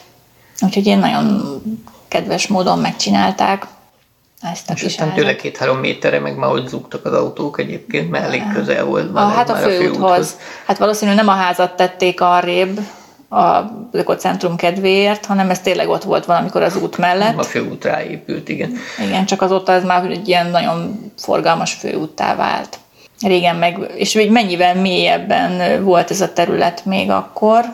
Úgyhogy 0.60 0.86
én 0.86 0.98
nagyon 0.98 1.62
kedves 2.08 2.48
módon 2.48 2.80
megcsinálták 2.80 3.68
ezt 4.42 4.70
a 4.70 4.74
és 4.74 4.82
kis 4.82 4.92
aztán 4.92 5.14
tőle 5.14 5.36
két-három 5.36 5.78
méterre 5.78 6.20
meg 6.20 6.36
már 6.36 6.52
ott 6.52 6.68
zúgtak 6.68 7.06
az 7.06 7.14
autók 7.14 7.60
egyébként, 7.60 8.10
mert 8.10 8.24
elég 8.24 8.44
közel 8.54 8.84
volt. 8.86 9.16
A, 9.16 9.20
hát 9.20 9.50
a 9.50 9.56
főúthoz. 9.56 9.80
a 9.80 9.82
főúthoz. 9.82 10.38
Hát 10.66 10.78
valószínűleg 10.78 11.26
nem 11.26 11.34
a 11.34 11.38
házat 11.38 11.76
tették 11.76 12.22
arrébb, 12.22 12.80
a 13.32 13.72
ökocentrum 13.92 14.56
kedvéért, 14.56 15.26
hanem 15.26 15.50
ez 15.50 15.60
tényleg 15.60 15.90
ott 15.90 16.04
volt 16.04 16.26
valamikor 16.26 16.62
az 16.62 16.76
út 16.76 16.98
mellett. 16.98 17.38
A 17.38 17.44
főút 17.44 17.84
ráépült, 17.84 18.50
igen. 18.50 18.74
Igen, 19.06 19.26
csak 19.26 19.42
azóta 19.42 19.72
ez 19.72 19.84
már 19.84 20.06
egy 20.06 20.28
ilyen 20.28 20.48
nagyon 20.50 21.12
forgalmas 21.18 21.74
főúttá 21.74 22.36
vált. 22.36 22.80
Régen 23.22 23.56
meg, 23.56 23.92
és 23.96 24.14
még 24.14 24.32
mennyivel 24.32 24.76
mélyebben 24.76 25.84
volt 25.84 26.12
ez 26.12 26.22
a 26.22 26.34
terület 26.34 26.86
még 26.86 27.10
akkor, 27.10 27.66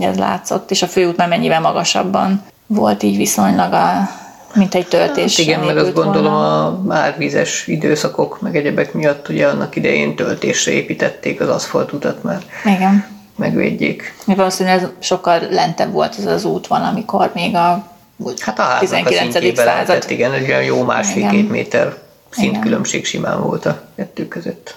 ez 0.00 0.16
látszott, 0.16 0.70
és 0.70 0.82
a 0.82 0.86
főút 0.86 1.16
már 1.16 1.28
mennyivel 1.28 1.60
magasabban 1.60 2.42
volt 2.66 3.02
így 3.02 3.16
viszonylag 3.16 3.72
a, 3.72 4.08
mint 4.54 4.74
egy 4.74 4.86
töltés. 4.86 5.36
Hát 5.36 5.46
igen, 5.46 5.60
meg 5.60 5.76
azt 5.76 5.94
gondolom 5.94 6.32
volna. 6.32 6.66
a 6.66 6.94
árvízes 6.94 7.66
időszakok, 7.66 8.40
meg 8.40 8.56
egyebek 8.56 8.92
miatt 8.92 9.28
ugye 9.28 9.46
annak 9.46 9.76
idején 9.76 10.16
töltésre 10.16 10.72
építették 10.72 11.40
az 11.40 11.48
aszfaltutat 11.48 12.22
már. 12.22 12.42
Igen 12.64 13.14
megvédjék. 13.36 14.14
Valószínűleg 14.24 14.82
ez 14.82 14.88
sokkal 14.98 15.40
lentebb 15.50 15.92
volt 15.92 16.18
ez 16.18 16.26
az 16.26 16.44
út 16.44 16.66
van, 16.66 16.82
amikor 16.82 17.30
még 17.34 17.54
a 17.54 17.94
Hát 18.40 18.58
a 18.58 18.76
19. 18.78 19.32
század. 19.32 19.56
Lehetett, 19.56 20.10
igen, 20.10 20.32
egy 20.32 20.48
olyan 20.48 20.62
jó 20.62 20.82
másfél-két 20.82 21.50
méter 21.50 21.96
szintkülönbség 22.30 23.04
simán 23.04 23.42
volt 23.42 23.66
a 23.66 23.82
kettő 23.96 24.28
között. 24.28 24.76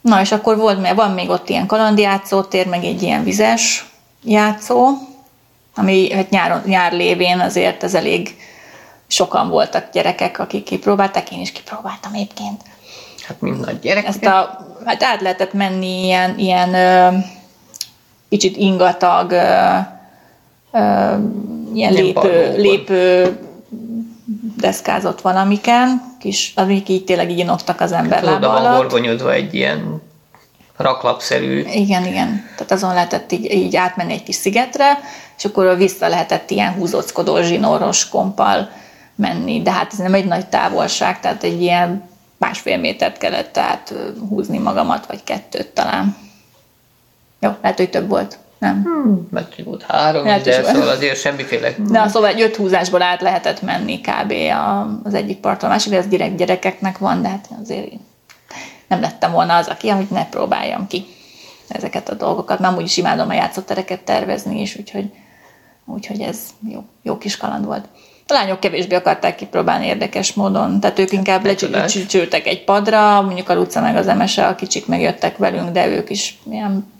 Na, 0.00 0.20
és 0.20 0.32
akkor 0.32 0.56
volt, 0.56 0.80
mert 0.80 0.96
van 0.96 1.10
még 1.10 1.28
ott 1.28 1.48
ilyen 1.48 1.66
kalandjátszótér, 1.66 2.66
meg 2.66 2.84
egy 2.84 3.02
ilyen 3.02 3.24
vizes 3.24 3.86
játszó, 4.24 4.88
ami 5.74 6.12
hát 6.12 6.30
nyáron, 6.30 6.62
nyár 6.64 6.92
lévén 6.92 7.40
azért 7.40 7.82
ez 7.82 7.94
elég 7.94 8.36
sokan 9.06 9.48
voltak 9.48 9.92
gyerekek, 9.92 10.38
akik 10.38 10.64
kipróbálták, 10.64 11.32
én 11.32 11.40
is 11.40 11.52
kipróbáltam 11.52 12.12
egyébként. 12.14 12.62
Hát 13.26 13.40
mind 13.40 13.60
nagy 13.60 13.78
gyerek. 13.78 14.06
Ezt 14.06 14.24
a, 14.24 14.66
hát 14.84 15.02
át 15.02 15.20
lehetett 15.20 15.52
menni 15.52 16.04
ilyen, 16.04 16.38
ilyen 16.38 16.74
ö, 16.74 17.08
kicsit 18.28 18.56
ingatag, 18.56 19.30
ö, 19.30 19.76
ö, 20.72 21.14
ilyen 21.74 21.92
lépő, 21.92 22.54
lépő 22.56 23.36
deszkázott 24.56 25.20
valamiken, 25.20 26.02
kis, 26.18 26.52
amik 26.56 26.88
így 26.88 27.04
tényleg 27.04 27.30
így 27.30 27.38
inoktak 27.38 27.80
az 27.80 27.92
ember 27.92 28.18
hát, 28.18 28.26
lába 28.26 28.54
alatt. 28.54 28.76
horgonyodva 28.76 29.32
egy 29.32 29.54
ilyen 29.54 30.02
raklapszerű. 30.76 31.58
Igen, 31.58 32.06
igen. 32.06 32.44
Tehát 32.56 32.72
azon 32.72 32.94
lehetett 32.94 33.32
így, 33.32 33.52
így 33.52 33.76
átmenni 33.76 34.12
egy 34.12 34.22
kis 34.22 34.34
szigetre, 34.34 34.98
és 35.36 35.44
akkor 35.44 35.76
vissza 35.76 36.08
lehetett 36.08 36.50
ilyen 36.50 36.72
húzóckodó 36.72 37.42
zsinóros 37.42 38.08
kompal 38.08 38.68
menni, 39.14 39.62
de 39.62 39.72
hát 39.72 39.92
ez 39.92 39.98
nem 39.98 40.14
egy 40.14 40.24
nagy 40.24 40.46
távolság, 40.46 41.20
tehát 41.20 41.42
egy 41.42 41.62
ilyen 41.62 42.10
másfél 42.42 42.78
métert 42.78 43.18
kellett 43.18 43.52
tehát 43.52 43.94
húzni 44.28 44.58
magamat, 44.58 45.06
vagy 45.06 45.24
kettőt 45.24 45.68
talán. 45.68 46.16
Jó, 47.40 47.50
lehet, 47.62 47.76
hogy 47.76 47.90
több 47.90 48.08
volt. 48.08 48.38
Nem. 48.58 48.82
Hmm, 48.82 49.28
mert 49.30 49.62
volt 49.64 49.82
három, 49.82 50.24
lehet, 50.24 50.44
de 50.44 50.62
szóval 50.62 50.88
azért 50.88 51.20
semmiféle... 51.20 51.74
De 51.78 52.08
szóval 52.08 52.28
egy 52.28 52.40
öt 52.40 52.56
húzásból 52.56 53.02
át 53.02 53.20
lehetett 53.20 53.62
menni 53.62 54.00
kb. 54.00 54.32
az 55.02 55.14
egyik 55.14 55.38
parton 55.38 55.68
a 55.68 55.72
másik, 55.72 55.92
ez 55.92 56.06
direkt 56.06 56.36
gyerekeknek 56.36 56.98
van, 56.98 57.22
de 57.22 57.28
hát 57.28 57.48
azért 57.62 57.92
nem 58.88 59.00
lettem 59.00 59.32
volna 59.32 59.56
az, 59.56 59.68
aki, 59.68 59.88
hogy 59.88 60.06
ne 60.10 60.28
próbáljam 60.28 60.86
ki 60.86 61.06
ezeket 61.68 62.08
a 62.08 62.14
dolgokat. 62.14 62.58
Már 62.58 62.76
úgyis 62.76 62.96
imádom 62.96 63.28
a 63.28 63.34
játszótereket 63.34 64.00
tervezni 64.00 64.60
is, 64.60 64.76
úgyhogy, 64.76 65.10
úgyhogy 65.84 66.20
ez 66.20 66.38
jó, 66.68 66.84
jó 67.02 67.18
kis 67.18 67.36
kaland 67.36 67.64
volt. 67.64 67.84
A 68.26 68.32
lányok 68.32 68.60
kevésbé 68.60 68.94
akarták 68.94 69.34
kipróbálni 69.34 69.86
érdekes 69.86 70.32
módon, 70.32 70.80
tehát 70.80 70.98
ők 70.98 71.12
inkább 71.12 71.44
lecsültek 71.44 72.46
egy 72.46 72.64
padra, 72.64 73.22
mondjuk 73.22 73.48
a 73.48 73.54
Luca 73.54 73.80
meg 73.80 73.96
az 73.96 74.06
Emese, 74.06 74.46
a 74.46 74.54
kicsik 74.54 74.86
megjöttek 74.86 75.36
velünk, 75.36 75.70
de 75.70 75.86
ők 75.86 76.10
is 76.10 76.38
ilyen 76.50 76.92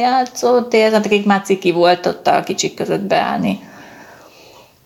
játszótér, 0.00 0.92
hát 0.92 1.06
akik 1.06 1.24
már 1.24 1.42
ciki 1.42 1.70
volt 1.70 2.06
ott 2.06 2.26
a 2.26 2.42
kicsik 2.42 2.74
között 2.74 3.00
beállni, 3.00 3.60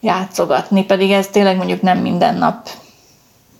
játszogatni, 0.00 0.84
pedig 0.84 1.10
ez 1.10 1.26
tényleg 1.26 1.56
mondjuk 1.56 1.82
nem 1.82 1.98
minden 1.98 2.34
nap 2.34 2.68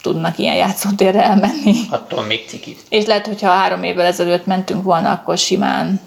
tudnak 0.02 0.38
ilyen 0.38 0.54
játszótérre 0.54 1.24
elmenni. 1.24 1.74
Attól 1.90 2.24
még 2.24 2.44
ciki. 2.48 2.76
És 2.88 3.04
lehet, 3.04 3.26
hogyha 3.26 3.48
három 3.48 3.82
évvel 3.82 4.06
ezelőtt 4.06 4.46
mentünk 4.46 4.82
volna, 4.82 5.10
akkor 5.10 5.38
simán 5.38 6.00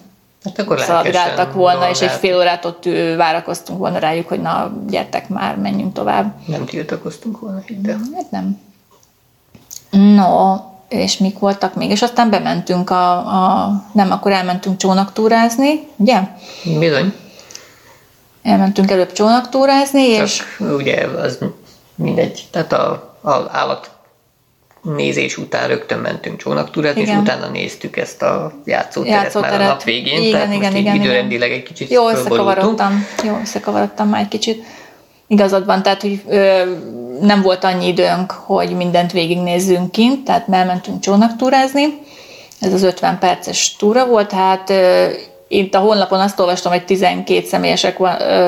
Hát 0.47 0.60
akkor 0.60 0.79
szaladgáltak 0.79 1.53
volna, 1.53 1.89
és 1.89 2.01
egy 2.01 2.12
fél 2.12 2.38
órát 2.38 2.65
ott 2.65 2.83
várakoztunk 3.17 3.79
volna 3.79 3.97
rájuk, 3.97 4.27
hogy 4.27 4.41
na, 4.41 4.71
gyertek 4.88 5.29
már, 5.29 5.55
menjünk 5.57 5.93
tovább. 5.93 6.33
Nem 6.45 6.65
tiltakoztunk 6.65 7.39
volna, 7.39 7.60
hidd 7.65 7.89
Hát 7.89 8.31
nem. 8.31 8.60
No, 9.91 10.55
és 10.88 11.17
mik 11.17 11.39
voltak 11.39 11.75
még? 11.75 11.89
És 11.89 12.01
aztán 12.01 12.29
bementünk 12.29 12.89
a, 12.89 13.17
a 13.17 13.71
nem, 13.91 14.12
akkor 14.12 14.31
elmentünk 14.31 14.77
csónaktúrázni, 14.77 15.88
ugye? 15.95 16.21
Bizony. 16.79 17.13
Elmentünk 18.43 18.91
előbb 18.91 19.12
csónaktúrázni, 19.12 20.15
Csak 20.15 20.25
és... 20.25 20.43
ugye 20.60 21.05
az 21.05 21.38
mindegy, 21.95 22.47
tehát 22.51 22.73
a, 22.73 23.13
a 23.21 23.45
állat 23.51 23.89
nézés 24.82 25.38
után 25.38 25.68
rögtön 25.68 26.00
mentünk 26.00 26.38
csónaktúrát, 26.38 26.98
és 26.98 27.10
utána 27.10 27.48
néztük 27.48 27.98
ezt 27.98 28.22
a 28.22 28.52
játszóteret, 28.66 29.24
játszóteret. 29.24 29.58
már 29.58 29.68
a 29.68 29.72
nap 29.72 29.84
végén, 29.84 30.22
igen, 30.22 30.32
tehát 30.32 30.54
igen, 30.54 30.72
most 30.72 30.78
igen, 30.78 30.96
időrendileg 30.96 31.52
egy 31.52 31.63
kicsit 31.63 31.90
Jó 31.90 32.10
összekavarodtam, 32.10 33.06
jó 33.24 33.38
összekavarodtam 33.42 34.10
már 34.10 34.22
egy 34.22 34.28
kicsit. 34.28 34.63
Igazad 35.28 35.66
van, 35.66 35.84
tehát 35.84 36.02
hogy 36.02 36.22
ö, 36.28 36.63
nem 37.22 37.42
volt 37.42 37.63
annyi 37.63 37.88
időnk, 37.88 38.32
hogy 38.32 38.76
mindent 38.76 39.12
végignézzünk 39.12 39.92
kint, 39.92 40.24
tehát 40.24 40.48
elmentünk 40.52 41.00
csónaktúrázni. 41.00 42.02
Ez 42.60 42.74
az 42.74 42.84
50 42.84 43.20
perces 43.20 43.76
túra 43.76 44.06
volt, 44.06 44.32
hát 44.32 44.70
ö, 44.70 45.08
itt 45.47 45.75
a 45.75 45.79
honlapon 45.79 46.19
azt 46.19 46.39
olvastam, 46.39 46.71
hogy 46.71 46.86
12 46.86 47.45
személyesek 47.45 47.97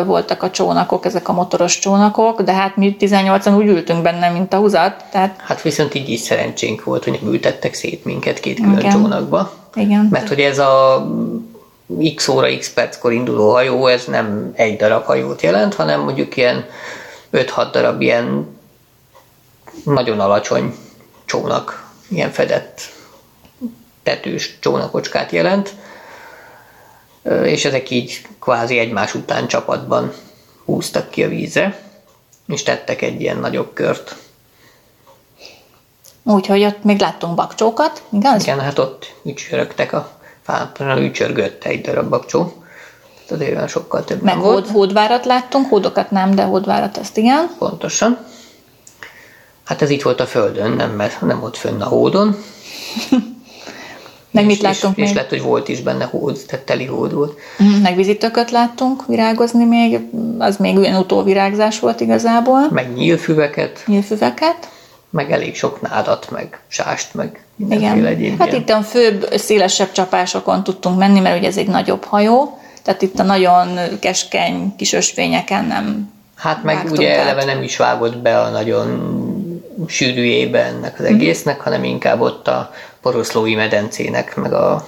voltak 0.06 0.44
a 0.44 0.50
csónakok, 0.50 1.06
ezek 1.06 1.28
a 1.28 1.34
motoros 1.34 1.80
csónakok, 1.80 2.42
de 2.42 2.54
hát 2.54 2.76
mi 2.76 2.96
18-an 3.00 3.58
úgy 3.58 3.68
ültünk 3.68 4.02
benne, 4.02 4.30
mint 4.30 4.54
a 4.54 4.58
húzat. 4.58 5.04
Tehát... 5.12 5.40
Hát 5.40 5.62
viszont 5.62 5.94
így 5.94 6.10
is 6.10 6.20
szerencsénk 6.20 6.84
volt, 6.84 7.04
hogy 7.04 7.20
nem 7.22 7.32
ültettek 7.32 7.74
szét 7.74 8.06
minket 8.06 8.40
két 8.40 8.60
külön 8.60 8.78
Igen. 8.78 8.92
csónakba. 8.92 9.52
Igen. 9.76 10.08
Mert 10.12 10.28
hogy 10.28 10.40
ez 10.40 10.60
a 10.60 11.06
x 12.16 12.28
óra, 12.28 12.58
x 12.58 12.74
perckor 12.74 13.14
induló 13.14 13.52
hajó, 13.52 13.88
ez 13.88 14.06
nem 14.06 14.52
egy 14.56 14.76
darab 14.76 15.04
hajót 15.04 15.42
jelent, 15.42 15.74
hanem 15.74 16.02
mondjuk 16.02 16.38
ilyen 16.38 16.66
5-6 17.34 17.68
darab 17.72 18.02
ilyen 18.02 18.58
nagyon 19.84 20.20
alacsony 20.20 20.76
csónak, 21.26 21.90
ilyen 22.10 22.32
fedett 22.32 22.82
tetős 24.04 24.58
csónakocskát 24.60 25.32
jelent 25.32 25.74
és 27.44 27.66
ezek 27.66 27.90
így 27.90 28.22
kvázi 28.40 28.78
egymás 28.78 29.16
után 29.16 29.48
csapatban 29.48 30.14
húztak 30.66 31.10
ki 31.10 31.24
a 31.24 31.28
vízre, 31.28 31.82
és 32.48 32.64
tettek 32.64 33.02
egy 33.02 33.22
ilyen 33.22 33.38
nagyobb 33.38 33.74
kört. 33.74 34.16
Úgyhogy 36.24 36.64
ott 36.64 36.84
még 36.84 37.00
láttunk 37.00 37.36
bakcsókat, 37.36 38.04
igaz? 38.10 38.42
Igen, 38.42 38.60
hát 38.60 38.80
ott 38.80 39.14
ücsörögtek 39.24 39.94
a 39.94 40.12
fápra, 40.42 41.02
ücsörgött 41.02 41.64
egy 41.64 41.82
darab 41.82 42.10
bakcsó. 42.10 42.64
Azért 43.30 43.56
olyan 43.56 43.68
sokkal 43.68 44.04
több 44.04 44.22
Meg 44.22 44.38
volt. 44.38 44.70
hódvárat 44.70 45.26
láttunk, 45.26 45.70
hódokat 45.70 46.12
nem, 46.12 46.36
de 46.36 46.44
hódvárat 46.44 46.98
ezt 46.98 47.18
igen. 47.18 47.56
Pontosan. 47.58 48.18
Hát 49.66 49.82
ez 49.82 49.90
itt 49.90 50.02
volt 50.02 50.20
a 50.20 50.26
földön, 50.26 50.72
nem, 50.72 50.92
mert 50.92 51.22
nem 51.22 51.44
ott 51.44 51.58
fönn 51.58 51.82
a 51.82 51.88
hódon. 51.88 52.36
Meg 54.32 54.46
mit 54.46 54.62
láttunk 54.62 54.98
és, 54.98 55.02
még? 55.02 55.10
És 55.10 55.16
lett, 55.16 55.30
hogy 55.30 55.42
volt 55.42 55.68
is 55.68 55.82
benne 55.82 56.06
hód, 56.06 56.40
tehát 56.48 56.66
teli 56.66 56.86
hód 56.86 57.14
volt. 57.14 57.38
Mhm, 57.58 57.70
meg 57.70 57.96
vizitököt 57.96 58.52
láttunk 58.52 59.06
virágozni 59.08 59.66
még, 59.66 60.00
az 60.38 60.58
még 60.58 60.78
olyan 60.78 61.00
utóvirágzás 61.00 61.80
volt 61.80 62.00
igazából. 62.00 62.68
Meg 62.72 62.94
nyílfüveket. 62.94 63.84
Nyílfüveket. 63.86 64.70
Meg 65.10 65.32
elég 65.32 65.56
sok 65.56 65.82
nádat, 65.82 66.32
meg 66.32 66.60
sást, 66.68 67.14
meg 67.14 67.44
Igen. 67.70 68.36
Hát 68.40 68.54
itt 68.54 68.70
a 68.70 68.82
főbb, 68.82 69.28
szélesebb 69.36 69.92
csapásokon 69.92 70.64
tudtunk 70.64 70.98
menni, 70.98 71.20
mert 71.20 71.38
ugye 71.38 71.48
ez 71.48 71.58
egy 71.58 71.68
nagyobb 71.68 72.04
hajó, 72.04 72.60
Tehát 72.84 73.02
itt 73.02 73.20
a 73.20 73.24
nagyon 73.24 73.80
keskeny 74.00 74.76
kis 74.76 74.94
ösvényeken 74.94 75.66
nem 75.66 76.18
Hát 76.40 76.64
meg 76.64 76.88
ugye 76.92 77.12
át. 77.12 77.18
eleve 77.18 77.46
nem 77.46 77.64
is 77.64 77.78
vágott 77.78 78.18
be 78.18 78.40
a 78.40 78.50
nagyon 78.50 79.18
sűrűjébe 79.88 80.64
ennek 80.64 81.00
az 81.00 81.06
mhm. 81.06 81.14
egésznek, 81.14 81.62
hanem 81.62 81.84
inkább 81.84 82.22
ott 82.22 82.48
a 82.48 82.72
poroszlói 83.02 83.56
medencének, 83.56 84.36
meg 84.36 84.54
a 84.54 84.88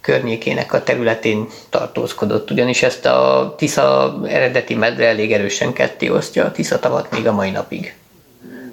környékének 0.00 0.72
a 0.72 0.82
területén 0.82 1.46
tartózkodott, 1.70 2.50
ugyanis 2.50 2.82
ezt 2.82 3.06
a 3.06 3.54
Tisza 3.56 4.18
eredeti 4.26 4.74
medre 4.74 5.06
elég 5.06 5.32
erősen 5.32 5.72
ketté 5.72 6.08
osztja 6.08 6.44
a 6.44 6.52
Tisza 6.52 6.78
tavat 6.78 7.10
még 7.10 7.26
a 7.26 7.32
mai 7.32 7.50
napig. 7.50 7.94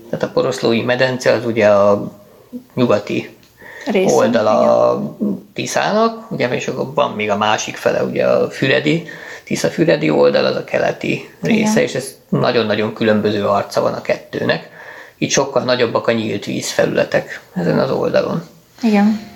Tehát 0.09 0.25
a 0.25 0.29
poroszlói 0.29 0.81
medence 0.81 1.31
az 1.31 1.45
ugye 1.45 1.67
a 1.67 2.11
nyugati 2.73 3.35
Részen, 3.85 4.17
oldala 4.17 4.89
a 4.89 5.15
Tiszának, 5.53 6.31
ugye, 6.31 6.47
és 6.47 6.67
akkor 6.67 6.93
van 6.93 7.11
még 7.11 7.29
a 7.29 7.37
másik 7.37 7.75
fele, 7.75 8.03
ugye 8.03 8.25
a 8.25 8.49
Füredi, 8.49 9.07
Tisza-Füredi 9.43 10.09
oldal, 10.09 10.45
az 10.45 10.55
a 10.55 10.63
keleti 10.63 11.29
része, 11.41 11.71
igen. 11.71 11.83
és 11.83 11.95
ez 11.95 12.15
nagyon-nagyon 12.29 12.93
különböző 12.93 13.45
arca 13.45 13.81
van 13.81 13.93
a 13.93 14.01
kettőnek. 14.01 14.69
Itt 15.17 15.29
sokkal 15.29 15.63
nagyobbak 15.63 16.07
a 16.07 16.11
nyílt 16.11 16.45
vízfelületek 16.45 17.41
ezen 17.53 17.79
az 17.79 17.91
oldalon. 17.91 18.43
Igen. 18.81 19.26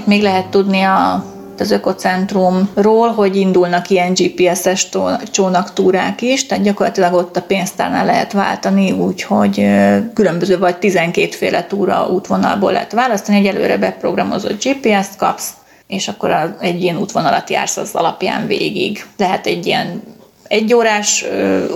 Amit 0.00 0.18
még 0.18 0.22
lehet 0.22 0.46
tudni 0.46 0.82
a 0.82 1.24
az 1.58 1.70
ökocentrumról, 1.70 3.08
hogy 3.08 3.36
indulnak 3.36 3.90
ilyen 3.90 4.12
GPS-es 4.12 4.88
csónaktúrák 5.30 6.22
is, 6.22 6.46
tehát 6.46 6.64
gyakorlatilag 6.64 7.14
ott 7.14 7.36
a 7.36 7.42
pénztárnál 7.42 8.04
lehet 8.04 8.32
váltani, 8.32 8.90
úgyhogy 8.90 9.66
különböző 10.14 10.58
vagy 10.58 10.76
12 10.76 11.30
féle 11.30 11.66
túra 11.66 12.06
útvonalból 12.06 12.72
lehet 12.72 12.92
választani, 12.92 13.38
egy 13.38 13.46
előre 13.46 13.76
beprogramozott 13.76 14.64
GPS-t 14.64 15.16
kapsz, 15.16 15.52
és 15.86 16.08
akkor 16.08 16.56
egy 16.60 16.82
ilyen 16.82 16.96
útvonalat 16.96 17.50
jársz 17.50 17.76
az 17.76 17.90
alapján 17.92 18.46
végig. 18.46 19.06
Lehet 19.16 19.46
egy 19.46 19.66
ilyen 19.66 20.02
egy 20.50 20.74
órás 20.74 21.24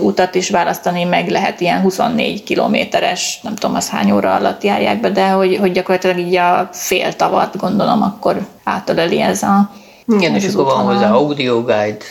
utat 0.01 0.35
is 0.35 0.49
választani, 0.49 1.03
meg 1.03 1.29
lehet 1.29 1.61
ilyen 1.61 1.81
24 1.81 2.43
kilométeres, 2.43 3.39
nem 3.41 3.55
tudom 3.55 3.75
az 3.75 3.89
hány 3.89 4.11
óra 4.11 4.33
alatt 4.33 4.63
járják 4.63 4.99
be, 4.99 5.09
de 5.09 5.27
hogy, 5.27 5.57
hogy 5.57 5.71
gyakorlatilag 5.71 6.17
így 6.17 6.35
a 6.35 6.69
fél 6.71 7.13
tavat 7.13 7.57
gondolom, 7.57 8.01
akkor 8.01 8.47
átöleli 8.63 9.21
ez 9.21 9.43
a 9.43 9.71
Igen, 10.07 10.35
és 10.35 10.53
akkor 10.53 10.65
van 10.65 10.85
hozzá 10.85 11.11
audio 11.11 11.61
guide. 11.61 12.05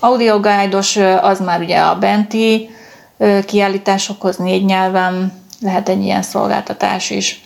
Audio 0.00 0.40
guide-os, 0.40 0.96
az 1.20 1.40
már 1.40 1.60
ugye 1.60 1.78
a 1.78 1.98
benti 1.98 2.70
kiállításokhoz 3.46 4.36
négy 4.36 4.64
nyelven 4.64 5.32
lehet 5.60 5.88
egy 5.88 6.02
ilyen 6.02 6.22
szolgáltatás 6.22 7.10
is 7.10 7.42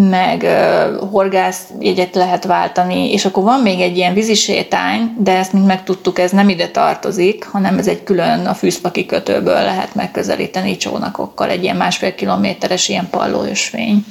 meg 0.00 0.42
uh, 0.42 1.10
horgászjegyet 1.10 2.14
lehet 2.14 2.44
váltani, 2.44 3.12
és 3.12 3.24
akkor 3.24 3.42
van 3.42 3.60
még 3.60 3.80
egy 3.80 3.96
ilyen 3.96 4.14
vízisétány, 4.14 5.14
de 5.18 5.36
ezt 5.36 5.52
mint 5.52 5.66
megtudtuk, 5.66 6.18
ez 6.18 6.30
nem 6.30 6.48
ide 6.48 6.68
tartozik, 6.68 7.44
hanem 7.44 7.78
ez 7.78 7.88
egy 7.88 8.02
külön 8.02 8.46
a 8.46 8.54
fűszpaki 8.54 9.06
kötőből 9.06 9.62
lehet 9.62 9.94
megközelíteni 9.94 10.76
csónakokkal, 10.76 11.48
egy 11.48 11.62
ilyen 11.62 11.76
másfél 11.76 12.14
kilométeres 12.14 12.88
ilyen 12.88 13.08
pallóösvény. 13.10 14.04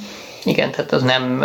Igen, 0.44 0.70
tehát 0.70 0.92
az 0.92 1.02
nem 1.02 1.44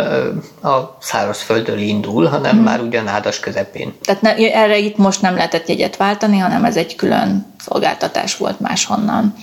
a 0.62 0.96
szárazföldről 1.00 1.78
indul, 1.78 2.26
hanem 2.26 2.54
hmm. 2.54 2.62
már 2.62 2.80
ugyan 2.80 3.08
ádas 3.08 3.40
közepén. 3.40 3.94
Tehát 4.02 4.22
ne, 4.22 4.34
erre 4.34 4.78
itt 4.78 4.96
most 4.96 5.22
nem 5.22 5.34
lehetett 5.34 5.68
jegyet 5.68 5.96
váltani, 5.96 6.38
hanem 6.38 6.64
ez 6.64 6.76
egy 6.76 6.96
külön 6.96 7.54
szolgáltatás 7.58 8.36
volt 8.36 8.60
máshonnan. 8.60 9.34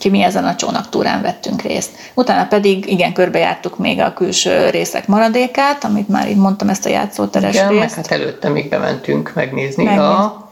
Úgyhogy 0.00 0.18
mi 0.18 0.24
ezen 0.24 0.44
a 0.44 0.54
csónaktúrán 0.54 1.22
vettünk 1.22 1.62
részt. 1.62 1.90
Utána 2.14 2.46
pedig 2.46 2.90
igen, 2.90 3.12
körbejártuk 3.12 3.78
még 3.78 4.00
a 4.00 4.12
külső 4.12 4.70
részek 4.70 5.06
maradékát, 5.06 5.84
amit 5.84 6.08
már 6.08 6.28
így 6.28 6.36
mondtam, 6.36 6.68
ezt 6.68 6.86
a 6.86 6.88
játszóteres 6.88 7.54
igen, 7.54 7.68
részt. 7.68 7.94
hát 7.94 8.10
előtte 8.10 8.48
még 8.48 8.68
bementünk 8.68 9.32
megnézni 9.34 9.84
Megnéz. 9.84 10.02
a... 10.02 10.50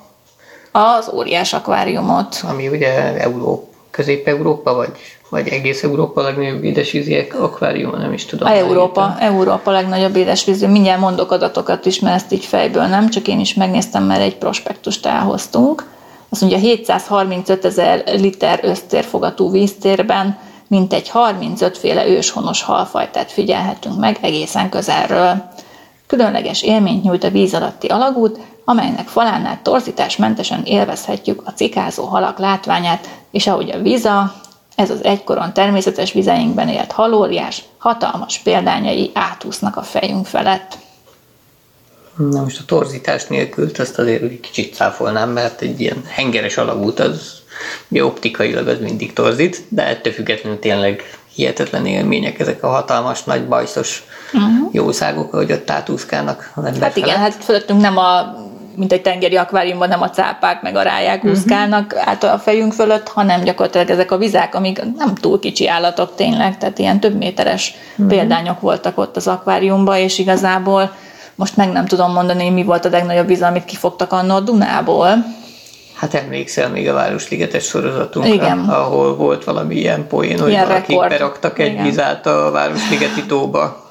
Az 0.72 1.10
óriás 1.14 1.52
akváriumot. 1.52 2.40
Ami 2.48 2.68
ugye 2.68 3.20
Euró, 3.20 3.68
Közép-Európa, 3.90 4.74
vagy, 4.74 4.90
vagy 5.28 5.48
egész 5.48 5.82
Európa 5.82 6.22
legnagyobb 6.22 6.64
édesvízi 6.64 7.26
akvárium, 7.40 7.98
nem 7.98 8.12
is 8.12 8.24
tudom. 8.24 8.48
A 8.48 8.52
Európa, 8.52 9.16
Európa 9.20 9.70
legnagyobb 9.70 10.16
édesvízi. 10.16 10.66
Mindjárt 10.66 11.00
mondok 11.00 11.30
adatokat 11.30 11.86
is, 11.86 12.00
mert 12.00 12.14
ezt 12.14 12.32
így 12.32 12.44
fejből 12.44 12.86
nem, 12.86 13.08
csak 13.08 13.28
én 13.28 13.40
is 13.40 13.54
megnéztem, 13.54 14.04
mert 14.04 14.20
egy 14.20 14.36
prospektust 14.36 15.06
elhoztunk 15.06 15.84
azt 16.30 16.40
mondja 16.40 16.58
735 16.58 17.64
ezer 17.64 18.02
liter 18.06 18.60
össztérfogatú 18.62 19.50
víztérben 19.50 20.38
mintegy 20.68 21.08
35 21.08 21.78
féle 21.78 22.06
őshonos 22.06 22.62
halfajtát 22.62 23.32
figyelhetünk 23.32 23.98
meg 23.98 24.18
egészen 24.20 24.68
közelről. 24.68 25.48
Különleges 26.06 26.62
élményt 26.62 27.02
nyújt 27.02 27.24
a 27.24 27.30
víz 27.30 27.54
alatti 27.54 27.86
alagút, 27.86 28.38
amelynek 28.64 29.08
falánál 29.08 29.58
torzításmentesen 29.62 30.62
élvezhetjük 30.64 31.42
a 31.44 31.50
cikázó 31.50 32.04
halak 32.04 32.38
látványát, 32.38 33.08
és 33.30 33.46
ahogy 33.46 33.70
a 33.70 33.78
víza, 33.78 34.34
ez 34.76 34.90
az 34.90 35.04
egykoron 35.04 35.52
természetes 35.52 36.12
vizeinkben 36.12 36.68
élt 36.68 36.92
halóriás, 36.92 37.62
hatalmas 37.78 38.38
példányai 38.38 39.10
átúsznak 39.14 39.76
a 39.76 39.82
fejünk 39.82 40.26
felett. 40.26 40.78
Na 42.18 42.42
most 42.42 42.60
a 42.60 42.64
torzítás 42.66 43.26
nélkül 43.26 43.70
azt 43.78 43.98
azért 43.98 44.22
egy 44.22 44.40
kicsit 44.40 44.74
cáfolnám, 44.74 45.30
mert 45.30 45.60
egy 45.60 45.80
ilyen 45.80 46.02
hengeres 46.06 46.56
alagút 46.56 47.00
az 47.00 47.32
ugye 47.88 48.04
optikailag 48.04 48.68
az 48.68 48.78
mindig 48.80 49.12
torzít, 49.12 49.62
de 49.68 49.86
ettől 49.86 50.12
függetlenül 50.12 50.58
tényleg 50.58 51.18
hihetetlen 51.34 51.86
élmények 51.86 52.38
ezek 52.38 52.62
a 52.62 52.68
hatalmas, 52.68 53.24
nagy 53.24 53.48
bajszos 53.48 54.04
uh-huh. 54.32 54.68
jószágok, 54.72 55.34
ahogy 55.34 55.52
ott 55.52 55.70
átúszkálnak 55.70 56.52
az 56.54 56.64
ember 56.64 56.82
Hát 56.82 56.92
felett. 56.92 57.08
igen, 57.08 57.20
hát 57.20 57.34
fölöttünk 57.44 57.80
nem 57.80 57.96
a 57.96 58.36
mint 58.76 58.92
egy 58.92 59.02
tengeri 59.02 59.36
akváriumban 59.36 59.88
nem 59.88 60.02
a 60.02 60.10
cápák 60.10 60.62
meg 60.62 60.76
a 60.76 60.82
ráják 60.82 61.16
uh-huh. 61.16 61.38
úszkálnak 61.38 61.96
át 61.96 62.24
a 62.24 62.38
fejünk 62.38 62.72
fölött, 62.72 63.08
hanem 63.08 63.44
gyakorlatilag 63.44 63.90
ezek 63.90 64.10
a 64.10 64.16
vizák, 64.16 64.54
amik 64.54 64.82
nem 64.96 65.14
túl 65.14 65.38
kicsi 65.38 65.68
állatok 65.68 66.14
tényleg, 66.14 66.58
tehát 66.58 66.78
ilyen 66.78 67.00
több 67.00 67.16
méteres 67.16 67.74
uh-huh. 67.90 68.06
példányok 68.06 68.60
voltak 68.60 68.98
ott 68.98 69.16
az 69.16 69.26
akváriumban, 69.26 69.96
és 69.96 70.18
igazából 70.18 70.92
most 71.38 71.56
meg 71.56 71.72
nem 71.72 71.86
tudom 71.86 72.12
mondani, 72.12 72.50
mi 72.50 72.62
volt 72.64 72.84
a 72.84 72.88
legnagyobb 72.88 73.26
víz, 73.26 73.42
amit 73.42 73.64
kifogtak 73.64 74.12
annó 74.12 74.34
a 74.34 74.40
Dunából. 74.40 75.24
Hát 75.94 76.14
emlékszel 76.14 76.68
még 76.68 76.88
a 76.88 76.92
Városligetes 76.92 77.64
sorozatunkra, 77.64 78.32
Igen. 78.32 78.58
ahol 78.58 79.16
volt 79.16 79.44
valami 79.44 79.74
ilyen 79.74 80.06
poén, 80.06 80.38
hogy 80.40 80.50
ilyen 80.50 80.66
valakik 80.66 80.88
rekord. 80.88 81.08
beraktak 81.08 81.58
egy 81.58 81.72
Igen. 81.72 81.84
vizát 81.84 82.26
a 82.26 82.50
Városligeti 82.50 83.22
tóba. 83.26 83.87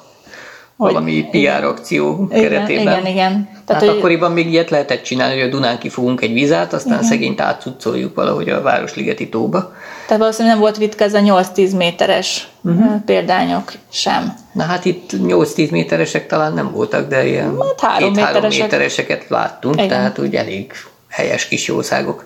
Hogy, 0.78 0.92
valami 0.92 1.28
PR 1.30 1.64
akció 1.64 2.26
igen, 2.30 2.42
keretében. 2.42 2.82
Igen, 3.00 3.06
igen. 3.06 3.48
Tehát, 3.66 3.82
hát 3.82 3.90
hogy... 3.90 3.98
akkoriban 3.98 4.32
még 4.32 4.50
ilyet 4.50 4.70
lehetett 4.70 5.02
csinálni, 5.02 5.40
hogy 5.40 5.48
a 5.48 5.50
Dunán 5.50 5.78
kifogunk 5.78 6.20
egy 6.20 6.32
vizát, 6.32 6.72
aztán 6.72 6.92
igen. 6.92 7.04
szegényt 7.04 7.40
átcucoljuk 7.40 8.14
valahogy 8.14 8.48
a 8.48 8.62
Városligeti 8.62 9.28
tóba. 9.28 9.72
Tehát 10.06 10.22
valószínűleg 10.22 10.52
nem 10.52 10.64
volt 10.64 10.78
ritka 10.78 11.04
ez 11.04 11.14
a 11.14 11.18
8-10 11.18 11.76
méteres 11.76 12.48
uh-huh. 12.62 13.04
példányok 13.04 13.72
sem. 13.92 14.34
Na 14.52 14.62
hát 14.62 14.84
itt 14.84 15.10
8-10 15.12 15.70
méteresek 15.70 16.26
talán 16.26 16.52
nem 16.52 16.70
voltak, 16.72 17.08
de 17.08 17.26
ilyen 17.26 17.56
hát 17.60 17.90
három, 17.90 18.12
méteresek. 18.12 18.62
métereseket 18.62 19.28
láttunk, 19.28 19.74
Igen. 19.74 19.88
tehát 19.88 20.18
úgy 20.18 20.34
elég 20.34 20.72
helyes 21.08 21.48
kis 21.48 21.66
jószágok. 21.66 22.24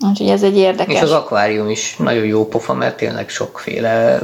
Úgyhogy 0.00 0.28
ez 0.28 0.42
egy 0.42 0.56
érdekes. 0.56 0.94
És 0.94 1.00
az 1.00 1.12
akvárium 1.12 1.68
is 1.68 1.96
nagyon 1.96 2.24
jó 2.24 2.46
pofa, 2.46 2.74
mert 2.74 2.96
tényleg 2.96 3.28
sokféle 3.28 4.20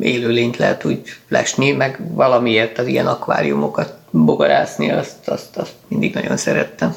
élőlényt 0.00 0.56
lehet 0.56 0.84
úgy 0.84 1.00
lesni, 1.28 1.72
meg 1.72 2.00
valamiért 2.14 2.78
az 2.78 2.86
ilyen 2.86 3.06
akváriumokat 3.06 3.94
bogarászni, 4.10 4.90
azt, 4.90 5.28
azt, 5.28 5.56
azt 5.56 5.72
mindig 5.88 6.14
nagyon 6.14 6.36
szerettem. 6.36 6.94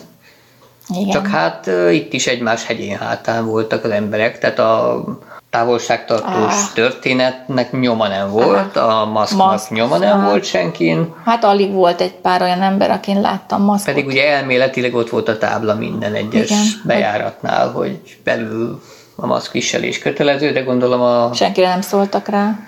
Igen. 0.90 1.10
Csak 1.10 1.28
hát 1.28 1.70
itt 1.92 2.14
is 2.14 2.28
egymás 2.28 2.66
hegyén 2.66 2.98
hátán 2.98 3.46
voltak 3.46 3.84
az 3.84 3.92
emberek, 3.92 4.40
tehát 4.40 4.60
a 4.60 5.04
távolságtartós 5.54 6.54
ah. 6.54 6.74
történetnek 6.74 7.72
nyoma 7.72 8.08
nem 8.08 8.30
volt, 8.30 8.78
ah. 8.78 9.02
a 9.02 9.06
maszknak 9.06 9.48
Maszk. 9.48 9.70
nyoma 9.70 9.98
nem 9.98 10.20
ah. 10.20 10.26
volt 10.26 10.44
senkin. 10.44 11.14
Hát 11.26 11.44
alig 11.44 11.72
volt 11.72 12.02
egy 12.02 12.14
pár 12.14 12.42
olyan 12.42 12.62
ember, 12.62 12.92
akin 12.92 13.22
láttam 13.22 13.62
maszkot. 13.62 13.94
Pedig 13.94 14.10
ugye 14.10 14.28
elméletileg 14.28 14.96
ott 14.96 15.10
volt 15.10 15.28
a 15.28 15.38
tábla 15.38 15.76
minden 15.76 16.14
egyes 16.14 16.50
Igen. 16.50 16.64
bejáratnál, 16.84 17.72
hogy 17.72 18.00
belül 18.24 18.82
a 19.16 19.26
maszkviselés 19.26 20.00
kötelező, 20.00 20.52
de 20.52 20.62
gondolom 20.62 21.02
a... 21.02 21.34
Senkire 21.34 21.68
nem 21.68 21.82
szóltak 21.82 22.28
rá. 22.28 22.60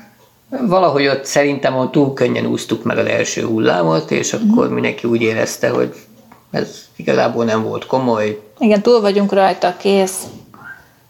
Valahogy 0.68 1.08
ott 1.08 1.26
szerintem 1.26 1.76
ott 1.76 1.92
túl 1.92 2.14
könnyen 2.14 2.46
úsztuk 2.46 2.84
meg 2.84 2.98
az 2.98 3.06
első 3.06 3.46
hullámot, 3.46 4.12
és 4.12 4.34
mhm. 4.34 4.52
akkor 4.52 4.70
mindenki 4.70 5.08
úgy 5.08 5.22
érezte, 5.22 5.70
hogy 5.70 5.94
ez 6.52 6.86
igazából 6.96 7.46
nem 7.46 7.64
volt 7.64 7.86
komoly. 7.86 8.42
Igen, 8.60 8.82
túl 8.82 9.02
vagyunk 9.02 9.34
rajta, 9.34 9.76
kész. 9.78 10.24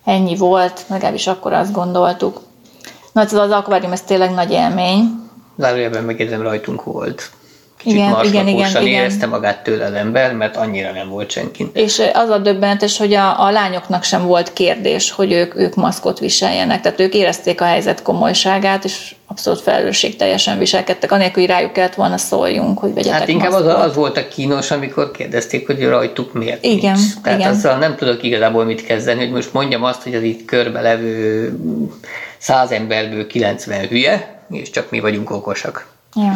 Ennyi 0.06 0.36
volt, 0.36 0.86
legalábbis 0.88 1.28
akkor 1.28 1.54
azt 1.54 1.72
gondoltuk. 1.72 2.42
Na, 3.12 3.22
ez 3.22 3.34
az 3.34 3.52
akvárium, 3.52 3.92
ez 3.92 4.02
tényleg 4.02 4.32
nagy 4.34 4.52
élmény. 4.52 5.04
Zárójelben 5.58 6.04
megjegyzem, 6.04 6.42
rajtunk 6.42 6.84
volt 6.84 7.32
kicsit 7.86 7.98
igen, 7.98 8.48
igen, 8.48 8.48
igen, 8.48 8.88
érezte 8.88 9.18
igen. 9.18 9.30
magát 9.30 9.64
tőle 9.64 9.86
az 9.86 9.94
ember, 9.94 10.34
mert 10.34 10.56
annyira 10.56 10.92
nem 10.92 11.10
volt 11.10 11.32
senki. 11.32 11.70
És 11.74 12.02
az 12.14 12.30
a 12.30 12.38
döbbenetes, 12.38 12.98
hogy 12.98 13.14
a, 13.14 13.46
a 13.46 13.52
lányoknak 13.52 14.04
sem 14.04 14.26
volt 14.26 14.54
kérdés, 14.54 15.12
hogy 15.12 15.32
ők, 15.32 15.56
ők 15.56 15.76
maszkot 15.76 16.20
viseljenek. 16.20 16.82
Tehát 16.82 17.00
ők 17.00 17.14
érezték 17.14 17.62
a 17.62 17.66
helyzet 17.66 18.02
komolyságát, 18.02 18.84
és 18.84 19.16
abszolút 19.28 19.64
teljesen 20.18 20.58
viselkedtek, 20.58 21.12
anélkül, 21.12 21.42
hogy 21.42 21.52
rájuk 21.52 21.74
kellett 21.74 21.96
volna 21.96 22.18
szóljunk, 22.18 22.80
hogy 22.80 22.94
vegyetek 22.94 23.20
Hát 23.20 23.28
inkább 23.28 23.52
az, 23.52 23.66
az 23.66 23.96
volt 23.96 24.18
a 24.18 24.28
kínos, 24.28 24.72
amikor 24.72 25.12
kérdezték, 25.12 25.66
hogy 25.66 25.84
rajtuk 25.84 26.34
miért 26.34 26.64
Igen, 26.64 26.96
nincs. 26.96 27.14
Tehát 27.24 27.40
igen. 27.40 27.52
azzal 27.52 27.78
nem 27.78 27.96
tudok 27.96 28.24
igazából 28.24 28.66
mit 28.66 28.86
kezdeni, 28.86 29.20
hogy 29.20 29.32
most 29.32 29.54
mondjam 29.54 29.84
azt, 29.84 30.04
hogy 30.04 30.16
az 30.16 30.24
itt 30.24 30.46
körbe 30.46 30.82
levő 30.82 31.54
száz 32.38 32.72
emberből 32.72 33.28
90 33.28 33.88
hülye, 33.88 34.40
és 34.50 34.70
csak 34.70 34.90
mi 34.90 35.00
vagyunk 35.00 35.32
okosak. 35.32 35.88
Ja. 36.16 36.34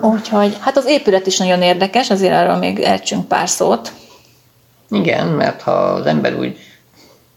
Úgyhogy, 0.00 0.56
hát 0.60 0.76
az 0.76 0.86
épület 0.86 1.26
is 1.26 1.38
nagyon 1.38 1.62
érdekes, 1.62 2.10
azért 2.10 2.34
arról 2.34 2.56
még 2.56 2.80
elcsünk 2.80 3.28
pár 3.28 3.48
szót. 3.48 3.92
Igen, 4.90 5.26
mert 5.26 5.62
ha 5.62 5.70
az 5.70 6.06
ember 6.06 6.34
úgy, 6.34 6.58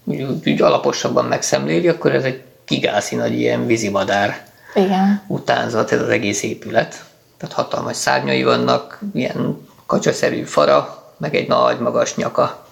úgy, 0.04 0.26
úgy 0.46 0.62
alaposabban 0.62 1.26
megszemléli, 1.26 1.88
akkor 1.88 2.14
ez 2.14 2.24
egy 2.24 2.44
gigászi 2.68 3.16
nagy 3.16 3.40
ilyen 3.40 3.66
vízimadár 3.66 4.46
Igen. 4.76 5.22
utánzat, 5.28 5.92
ez 5.92 6.02
az 6.02 6.10
egész 6.10 6.44
épület. 6.44 7.04
Tehát 7.38 7.56
hatalmas 7.56 7.98
szárnyai 7.98 8.44
vannak, 8.44 9.00
ilyen 9.14 9.68
kacsaszerű 9.86 10.44
fara, 10.44 11.04
meg 11.18 11.36
egy 11.36 11.48
nagy, 11.48 11.80
magas 11.80 12.16
nyaka. 12.16 12.68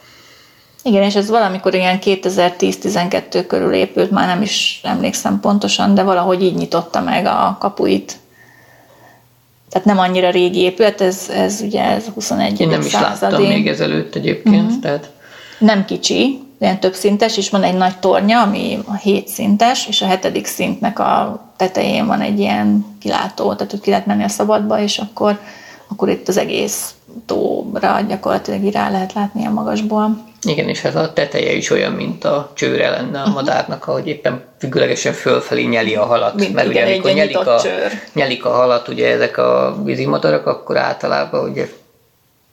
Igen, 0.84 1.04
és 1.04 1.15
ez 1.15 1.30
valamikor 1.30 1.73
ilyen 1.73 2.00
2010-12 2.02 3.45
körül 3.47 3.73
épült, 3.73 4.12
már 4.12 4.28
nem 4.28 4.41
is 4.41 4.80
emlékszem 4.84 5.39
pontosan, 5.39 5.93
de 5.93 6.04
valahogy 6.04 6.43
így 6.43 6.56
nyitotta 6.56 7.02
meg 7.02 7.26
a 7.26 7.58
kapuit 7.60 8.17
tehát 9.69 9.88
nem 9.88 9.99
annyira 9.99 10.30
régi 10.30 10.60
épület, 10.60 11.01
ez, 11.01 11.30
ez 11.30 11.62
ugye 11.62 11.84
ez 11.84 12.06
21. 12.06 12.60
Én 12.60 12.67
nem 12.67 12.82
is 12.82 12.93
láttam 12.93 13.43
még 13.43 13.67
ezelőtt 13.67 14.15
egyébként. 14.15 14.65
Uh-huh. 14.65 14.80
Tehát... 14.80 15.10
Nem 15.60 15.86
kicsi, 15.86 16.39
ilyen 16.60 16.80
több 16.80 16.93
szintes, 16.93 17.38
és 17.38 17.49
van 17.49 17.63
egy 17.63 17.77
nagy 17.77 17.99
tornya, 17.99 18.41
ami 18.41 18.80
a 18.86 18.95
hét 18.95 19.27
szintes, 19.27 19.88
és 19.88 20.01
a 20.01 20.06
hetedik 20.06 20.45
szintnek 20.45 20.99
a 20.99 21.41
tetején 21.58 22.06
van 22.06 22.21
egy 22.21 22.39
ilyen 22.39 22.86
kilátó, 22.99 23.53
tehát 23.53 23.71
hogy 23.71 23.82
ki 23.82 23.89
lehet 23.89 24.06
menni 24.06 24.23
a 24.23 24.27
szabadba, 24.27 24.80
és 24.80 24.97
akkor, 24.97 25.39
akkor 25.88 26.10
itt 26.10 26.27
az 26.27 26.38
egész 26.38 26.93
tóra 27.25 28.01
gyakorlatilag 28.08 28.73
rá 28.73 28.89
lehet 28.89 29.13
látni 29.13 29.45
a 29.45 29.51
magasból. 29.51 30.26
Igen, 30.41 30.69
és 30.69 30.82
hát 30.82 30.95
a 30.95 31.13
teteje 31.13 31.52
is 31.52 31.69
olyan, 31.69 31.91
mint 31.91 32.23
a 32.23 32.52
csőre 32.54 32.89
lenne 32.89 33.21
a 33.21 33.30
madárnak, 33.30 33.88
ahogy 33.88 34.08
éppen 34.08 34.43
függőlegesen 34.60 35.13
fölfelé 35.13 35.63
nyeli 35.63 35.95
a 35.95 36.06
halat. 36.06 36.36
Mint 36.36 36.54
mert 36.54 36.69
igen, 36.69 36.84
ugye 36.84 36.93
amikor 36.93 37.12
nyelik 37.12 37.38
a, 37.38 37.60
csőr. 37.62 37.91
nyelik 38.13 38.45
a 38.45 38.52
halat 38.52 38.88
ugye 38.88 39.12
ezek 39.12 39.38
a 39.38 39.78
vízimadarak, 39.84 40.45
akkor 40.45 40.78
általában 40.78 41.50
ugye 41.50 41.69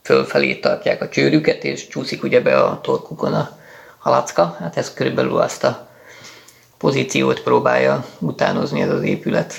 fölfelé 0.02 0.54
tartják 0.54 1.02
a 1.02 1.08
csőrüket, 1.08 1.64
és 1.64 1.88
csúszik 1.88 2.22
ugye 2.22 2.40
be 2.40 2.60
a 2.60 2.80
torkukon 2.80 3.34
a 3.34 3.58
halacka. 3.98 4.56
Hát 4.60 4.76
ez 4.76 4.94
körülbelül 4.94 5.38
azt 5.38 5.64
a 5.64 5.88
pozíciót 6.78 7.40
próbálja 7.40 8.04
utánozni 8.18 8.80
ez 8.80 8.90
az 8.90 9.02
épület. 9.02 9.54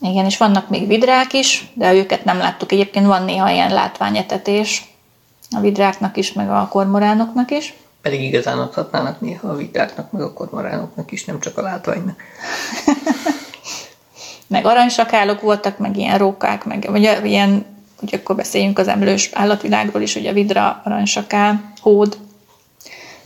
Igen, 0.00 0.24
és 0.24 0.36
vannak 0.36 0.68
még 0.68 0.86
vidrák 0.86 1.32
is, 1.32 1.70
de 1.74 1.94
őket 1.94 2.24
nem 2.24 2.38
láttuk. 2.38 2.72
Egyébként 2.72 3.06
van 3.06 3.24
néha 3.24 3.50
ilyen 3.50 3.72
látványetetés 3.72 4.84
a 5.50 5.60
vidráknak 5.60 6.16
is, 6.16 6.32
meg 6.32 6.50
a 6.50 6.68
kormoránoknak 6.70 7.50
is. 7.50 7.74
Pedig 8.02 8.22
igazán 8.22 8.58
adhatnának 8.58 9.20
néha 9.20 9.48
a 9.48 9.56
vidráknak, 9.56 10.12
meg 10.12 10.22
a 10.22 10.32
kormoránoknak 10.32 11.12
is, 11.12 11.24
nem 11.24 11.40
csak 11.40 11.58
a 11.58 11.62
látványnak. 11.62 12.20
meg 14.46 14.66
aranysakálok 14.66 15.40
voltak, 15.40 15.78
meg 15.78 15.96
ilyen 15.96 16.18
rókák, 16.18 16.64
meg 16.64 16.86
vagy 16.90 17.20
ilyen, 17.24 17.64
hogy 18.00 18.14
akkor 18.14 18.36
beszéljünk 18.36 18.78
az 18.78 18.88
emlős 18.88 19.30
állatvilágról 19.32 20.02
is, 20.02 20.14
hogy 20.14 20.26
a 20.26 20.32
vidra, 20.32 20.80
aranysakál, 20.84 21.72
hód, 21.80 22.16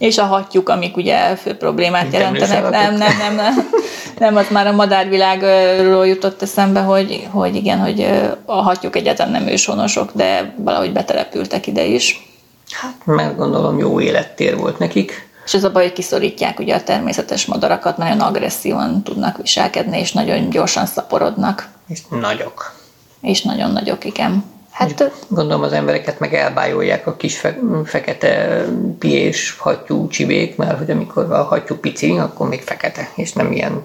és 0.01 0.19
a 0.19 0.25
hattyúk, 0.25 0.69
amik 0.69 0.97
ugye 0.97 1.37
fő 1.37 1.57
problémát 1.57 2.03
Mint 2.03 2.15
jelentenek. 2.15 2.71
Nem, 2.71 2.95
nem, 2.95 3.17
nem, 3.19 3.35
nem. 3.35 3.71
Nem, 4.19 4.37
az 4.37 4.47
már 4.51 4.67
a 4.67 4.73
madárvilágról 4.73 6.07
jutott 6.07 6.43
eszembe, 6.43 6.81
hogy, 6.81 7.29
hogy 7.31 7.55
igen, 7.55 7.79
hogy 7.79 8.07
a 8.45 8.63
hattyúk 8.63 8.97
egyáltalán 8.97 9.33
nem 9.33 9.47
őshonosok, 9.47 10.11
de 10.15 10.55
valahogy 10.57 10.93
betelepültek 10.93 11.67
ide 11.67 11.85
is. 11.85 12.29
Hát, 12.71 12.95
mert 13.05 13.37
gondolom 13.37 13.79
jó 13.79 14.01
élettér 14.01 14.57
volt 14.57 14.79
nekik. 14.79 15.29
És 15.45 15.55
ez 15.55 15.65
a 15.65 15.71
baj, 15.71 15.83
hogy 15.83 15.93
kiszorítják 15.93 16.59
ugye 16.59 16.75
a 16.75 16.83
természetes 16.83 17.47
madarakat, 17.47 17.97
nagyon 17.97 18.21
agresszívan 18.21 19.03
tudnak 19.03 19.37
viselkedni, 19.37 19.99
és 19.99 20.13
nagyon 20.13 20.51
gyorsan 20.51 20.87
szaporodnak. 20.87 21.69
És 21.89 22.01
nagyok. 22.21 22.75
És 23.21 23.43
nagyon 23.43 23.71
nagyok, 23.71 24.05
igen. 24.05 24.45
Hát, 24.81 25.13
Gondolom 25.29 25.63
az 25.63 25.73
embereket 25.73 26.19
meg 26.19 26.35
elbájolják 26.35 27.07
a 27.07 27.17
kis 27.17 27.39
fe- 27.39 27.59
fekete 27.85 28.65
piés 28.99 29.57
hattyú 29.59 30.09
csibék, 30.09 30.57
mert 30.57 30.79
hogy 30.79 30.91
amikor 30.91 31.33
a 31.33 31.43
hattyú 31.43 31.77
pici, 31.77 32.19
akkor 32.19 32.49
még 32.49 32.63
fekete, 32.63 33.09
és 33.15 33.33
nem 33.33 33.53
ilyen 33.53 33.83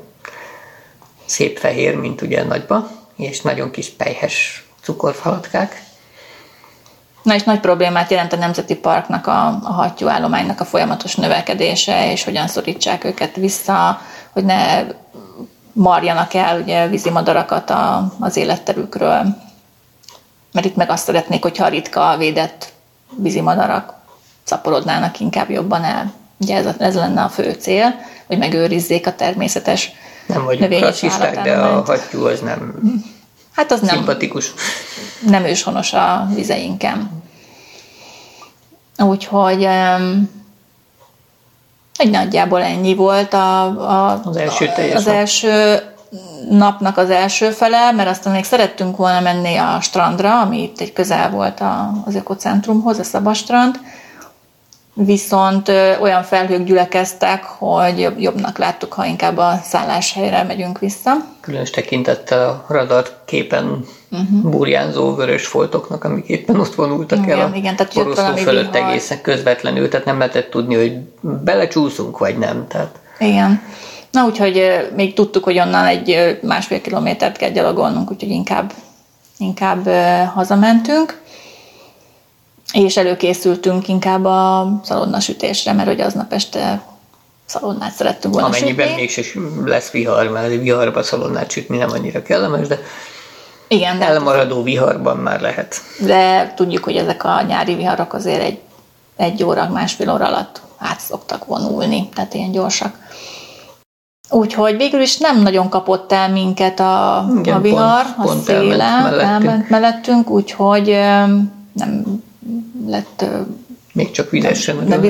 szép 1.26 1.58
fehér, 1.58 1.96
mint 1.96 2.22
ugye 2.22 2.44
nagyba, 2.44 2.88
és 3.16 3.42
nagyon 3.42 3.72
kis 3.72 3.90
pejhes 3.90 4.66
cukorfalatkák. 4.82 5.84
Na 7.22 7.36
és 7.36 7.44
nagy 7.44 7.60
problémát 7.60 8.12
jelent 8.12 8.34
a 8.34 8.38
Nemzeti 8.38 8.76
Parknak 8.76 9.28
a, 9.28 9.48
a 9.48 9.72
hattyú 9.72 10.08
állománynak 10.08 10.60
a 10.60 10.66
folyamatos 10.66 11.16
növekedése, 11.16 12.12
és 12.12 12.24
hogyan 12.24 12.48
szorítsák 12.48 13.04
őket 13.04 13.36
vissza, 13.36 14.02
hogy 14.32 14.46
ne 14.46 14.84
marjanak 15.74 16.34
el 16.34 16.62
ugye 16.62 16.88
vízimadarakat 16.88 17.70
a, 17.70 18.14
az 18.20 18.38
életterükről 18.38 19.44
mert 20.56 20.68
itt 20.68 20.76
meg 20.76 20.89
azt 20.89 21.04
szeretnék, 21.04 21.41
hogyha 21.41 21.65
a 21.65 21.70
ritka 21.70 22.15
védett 22.18 22.74
vízimadarak 23.15 23.94
szaporodnának 24.44 25.20
inkább 25.20 25.50
jobban 25.50 25.84
el. 25.84 26.13
Ugye 26.38 26.56
ez, 26.56 26.76
ez 26.78 26.96
lenne 26.96 27.22
a 27.22 27.30
fő 27.30 27.52
cél, 27.52 27.96
hogy 28.28 28.38
megőrizzék 28.38 29.08
a 29.08 29.15
természetes 29.15 29.91
Nem 30.26 30.46
vagyunk 30.46 30.80
rasszisták, 30.80 31.41
de 31.41 31.58
a 31.58 31.84
hattyú 31.84 32.26
az 32.26 32.39
nem 32.39 32.76
hát 33.52 33.72
az 33.72 33.88
szimpatikus. 33.88 34.54
Nem, 35.22 35.32
nem 35.32 35.44
őshonos 35.50 35.94
a 35.94 36.28
vizeinken. 36.34 37.24
Úgyhogy 38.98 39.68
egy 41.98 42.10
nagyjából 42.10 42.62
ennyi 42.62 42.96
volt 42.96 43.34
a, 43.34 43.63
a, 43.63 44.22
az 44.24 44.38
első, 44.38 44.70
az 44.94 45.08
első 45.08 45.82
napnak 46.50 46.98
az 46.98 47.10
első 47.10 47.50
fele, 47.50 47.92
mert 47.92 48.10
aztán 48.10 48.34
még 48.34 48.44
szerettünk 48.44 48.98
volna 48.98 49.20
menni 49.20 49.56
a 49.56 49.78
strandra, 49.82 50.42
ami 50.42 50.62
itt 50.62 50.80
egy 50.80 50.94
közel 50.94 51.30
volt 51.30 51.62
az 52.06 52.16
ökocentrumhoz, 52.16 53.00
a 53.00 53.04
Szabastrand, 53.04 53.80
viszont 54.94 55.70
olyan 56.00 56.24
felhők 56.24 56.64
gyülekeztek, 56.64 57.44
hogy 57.44 58.14
jobbnak 58.18 58.58
láttuk, 58.58 58.94
ha 58.94 59.06
inkább 59.06 59.38
a 59.38 59.60
szálláshelyre 59.64 60.44
megyünk 60.44 60.80
vissza. 60.80 61.12
Különös 61.40 61.70
tekintettel 61.70 62.50
a 62.50 62.74
radar 62.74 63.22
képen 63.26 63.86
uh-huh. 64.12 64.52
burjánzó 64.52 65.16
vörös 65.16 65.48
foltoknak, 65.48 66.04
amik 66.04 66.28
éppen 66.28 66.60
ott 66.60 66.76
vonultak 66.76 67.18
igen, 67.24 67.40
el 67.40 67.52
a 67.52 67.56
igen, 67.56 67.76
tehát 67.76 67.94
Poroszló 67.94 68.36
fölött 68.36 68.74
vihar. 68.74 68.90
egészen 68.90 69.22
közvetlenül, 69.22 69.90
tehát 69.90 70.06
nem 70.06 70.18
lehetett 70.18 70.50
tudni, 70.50 70.76
hogy 70.76 70.98
belecsúszunk, 71.44 72.18
vagy 72.18 72.38
nem. 72.38 72.68
Tehát... 72.68 73.00
Igen. 73.20 73.62
Na 74.15 74.25
úgyhogy 74.25 74.88
még 74.95 75.13
tudtuk, 75.13 75.43
hogy 75.43 75.59
onnan 75.59 75.86
egy 75.86 76.39
másfél 76.41 76.82
kilométert 76.82 77.38
kell 77.38 77.49
gyalogolnunk, 77.49 78.11
úgyhogy 78.11 78.30
inkább, 78.30 78.74
inkább 79.38 79.88
hazamentünk. 80.34 81.22
És 82.74 82.97
előkészültünk 82.97 83.88
inkább 83.88 84.26
a 84.26 84.68
szalonnasütésre, 84.84 85.74
mert 85.74 85.88
hogy 85.88 86.01
aznap 86.01 86.34
este 86.34 86.82
szalonnát 87.45 87.93
szerettünk 87.93 88.34
volna 88.34 88.47
Amennyiben 88.47 88.88
sütni. 88.88 89.01
mégis 89.01 89.38
lesz 89.66 89.89
vihar, 89.89 90.28
mert 90.28 90.47
viharba 90.47 91.03
szalonnát 91.03 91.51
sütni 91.51 91.78
nem 91.78 91.89
annyira 91.89 92.22
kellemes, 92.22 92.68
de 92.68 92.80
igen, 93.68 93.99
de 93.99 94.05
elmaradó 94.05 94.63
viharban 94.63 95.18
már 95.18 95.41
lehet. 95.41 95.82
De 95.99 96.53
tudjuk, 96.55 96.84
hogy 96.84 96.95
ezek 96.95 97.24
a 97.24 97.41
nyári 97.41 97.76
viharok 97.76 98.13
azért 98.13 98.41
egy, 98.41 98.59
egy 99.16 99.43
óra, 99.43 99.70
másfél 99.70 100.11
óra 100.11 100.26
alatt 100.26 100.61
át 100.78 100.99
szoktak 100.99 101.45
vonulni, 101.45 102.09
tehát 102.13 102.34
ilyen 102.34 102.51
gyorsak. 102.51 103.03
Úgyhogy 104.30 104.78
végül 104.78 105.01
is 105.01 105.17
nem 105.17 105.41
nagyon 105.41 105.69
kapott 105.69 106.11
el 106.11 106.30
minket 106.30 106.80
a, 106.80 107.26
Igen, 107.38 107.55
a 107.55 107.61
vihar, 107.61 108.03
pont, 108.03 108.17
a 108.17 108.23
pont 108.23 108.43
széle, 108.43 108.84
elment 108.84 109.03
mellettünk. 109.03 109.21
elment 109.21 109.69
mellettünk, 109.69 110.30
úgyhogy 110.30 110.88
nem 111.73 112.23
lett 112.88 113.26
még 113.93 114.11
csak 114.11 114.30
vizes 114.30 114.61
sem 114.61 114.78
nem, 114.88 115.01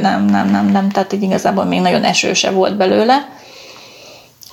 nem, 0.00 0.24
nem, 0.24 0.50
nem, 0.50 0.66
nem, 0.66 0.88
tehát 0.88 1.12
így 1.12 1.22
igazából 1.22 1.64
még 1.64 1.80
nagyon 1.80 2.04
esőse 2.04 2.50
volt 2.50 2.76
belőle, 2.76 3.28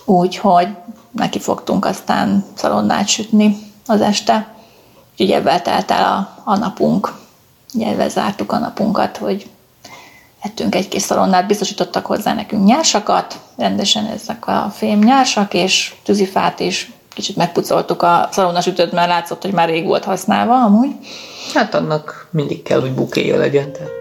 úgyhogy 0.05 0.67
neki 1.11 1.39
fogtunk 1.39 1.85
aztán 1.85 2.45
szalonnát 2.53 3.07
sütni 3.07 3.57
az 3.87 4.01
este, 4.01 4.53
úgyhogy 5.11 5.31
ebben 5.31 5.63
telt 5.63 5.91
el 5.91 6.03
a, 6.03 6.41
a 6.51 6.57
napunk. 6.57 7.13
Ugye 7.73 8.09
zártuk 8.09 8.51
a 8.51 8.57
napunkat, 8.57 9.17
hogy 9.17 9.49
ettünk 10.41 10.75
egy 10.75 10.87
kis 10.87 11.01
szalonnát, 11.01 11.47
biztosítottak 11.47 12.05
hozzá 12.05 12.33
nekünk 12.33 12.65
nyársakat, 12.65 13.39
rendesen 13.57 14.05
ezek 14.05 14.47
a 14.47 14.71
fém 14.75 14.99
nyársak, 14.99 15.53
és 15.53 15.93
tűzifát 16.03 16.59
is 16.59 16.91
kicsit 17.13 17.35
megpucoltuk 17.35 18.01
a 18.01 18.29
szalonnasütőt, 18.31 18.91
mert 18.91 19.07
látszott, 19.07 19.41
hogy 19.41 19.53
már 19.53 19.69
rég 19.69 19.85
volt 19.85 20.03
használva 20.03 20.63
amúgy. 20.63 20.91
Hát 21.53 21.75
annak 21.75 22.27
mindig 22.31 22.63
kell, 22.63 22.79
hogy 22.79 22.93
bukéja 22.93 23.37
legyen. 23.37 23.71
Tehát. 23.71 24.00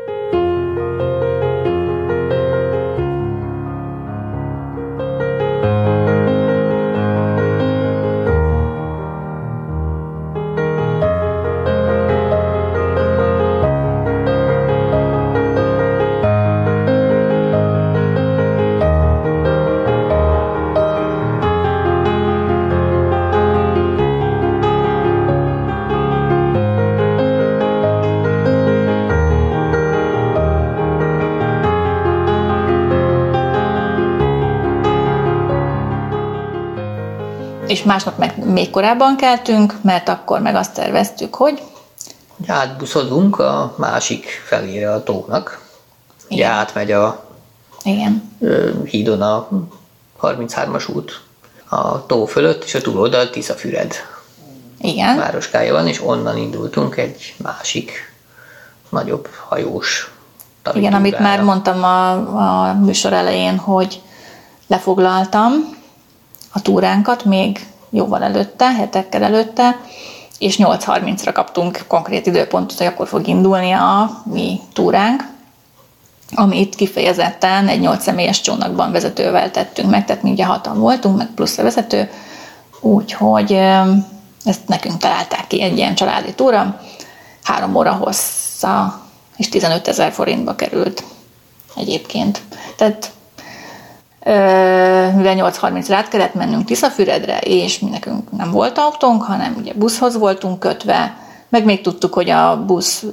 És 37.80 37.86
másnap 37.86 38.18
meg 38.18 38.44
még 38.44 38.70
korábban 38.70 39.16
keltünk, 39.16 39.74
mert 39.82 40.08
akkor 40.08 40.40
meg 40.40 40.54
azt 40.54 40.74
terveztük, 40.74 41.34
hogy 41.34 41.62
átbuszozunk 42.46 43.38
a 43.38 43.74
másik 43.76 44.26
felére 44.44 44.92
a 44.92 45.02
tónak. 45.02 45.60
Ugye 46.30 46.46
átmegy 46.46 46.92
a 46.92 47.24
Igen. 47.82 48.36
hídon 48.84 49.22
a 49.22 49.48
33-as 50.22 50.94
út 50.94 51.20
a 51.68 52.06
tó 52.06 52.26
fölött, 52.26 52.64
és 52.64 52.74
a 52.74 52.80
túloldal 52.80 53.30
Tiszafüred 53.30 53.94
Igen. 54.80 55.16
városkája 55.16 55.72
van, 55.72 55.88
és 55.88 56.02
onnan 56.02 56.36
indultunk 56.36 56.96
egy 56.96 57.34
másik, 57.36 58.12
nagyobb 58.88 59.28
hajós 59.48 60.12
Igen, 60.74 60.94
amit 60.94 61.18
már 61.18 61.42
mondtam 61.42 61.84
a, 61.84 62.10
a 62.68 62.74
műsor 62.74 63.12
elején, 63.12 63.58
hogy 63.58 64.02
lefoglaltam 64.66 65.78
a 66.52 66.62
túránkat 66.62 67.24
még 67.24 67.66
jóval 67.90 68.22
előtte, 68.22 68.72
hetekkel 68.72 69.22
előtte, 69.22 69.80
és 70.38 70.56
8.30-ra 70.56 71.30
kaptunk 71.32 71.84
konkrét 71.86 72.26
időpontot, 72.26 72.78
hogy 72.78 72.86
akkor 72.86 73.08
fog 73.08 73.26
indulni 73.26 73.72
a 73.72 74.22
mi 74.24 74.60
túránk, 74.72 75.28
amit 76.34 76.74
kifejezetten 76.74 77.68
egy 77.68 77.80
8 77.80 78.02
személyes 78.02 78.40
csónakban 78.40 78.92
vezetővel 78.92 79.50
tettünk 79.50 79.90
meg, 79.90 80.04
tehát 80.04 80.22
mi 80.22 80.30
ugye 80.30 80.44
hatan 80.44 80.78
voltunk, 80.78 81.16
meg 81.16 81.28
plusz 81.34 81.58
a 81.58 81.62
vezető, 81.62 82.10
úgyhogy 82.80 83.52
ezt 84.44 84.66
nekünk 84.66 84.98
találták 84.98 85.46
ki 85.46 85.62
egy 85.62 85.76
ilyen 85.76 85.94
családi 85.94 86.34
túra, 86.34 86.80
három 87.42 87.76
óra 87.76 87.92
hossza, 87.92 89.00
és 89.36 89.48
15 89.48 89.88
ezer 89.88 90.12
forintba 90.12 90.54
került 90.54 91.04
egyébként. 91.76 92.40
Tehát 92.76 93.10
mivel 95.14 95.34
8.30-ra 95.36 95.92
át 95.92 96.08
kellett 96.08 96.34
mennünk 96.34 96.64
Tiszafüredre, 96.64 97.38
és 97.38 97.78
mi 97.78 97.90
nekünk 97.90 98.36
nem 98.36 98.50
volt 98.50 98.78
autónk, 98.78 99.22
hanem 99.22 99.54
ugye 99.58 99.72
buszhoz 99.74 100.16
voltunk 100.16 100.58
kötve, 100.58 101.16
meg 101.48 101.64
még 101.64 101.80
tudtuk, 101.80 102.14
hogy 102.14 102.30
a 102.30 102.64
busz 102.64 103.04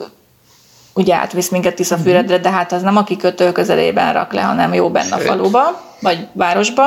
ugye 0.94 1.16
átvisz 1.16 1.50
minket 1.50 1.76
Tiszafüredre, 1.76 2.38
de 2.38 2.52
hát 2.52 2.72
az 2.72 2.82
nem 2.82 2.98
a 2.98 3.04
kikötő 3.04 3.52
közelében 3.52 4.14
rak 4.14 4.34
le, 4.34 4.42
hanem 4.42 4.74
jó 4.74 4.90
benne 4.90 5.16
a 5.16 5.20
faluba, 5.20 5.82
vagy 6.02 6.28
városba. 6.34 6.86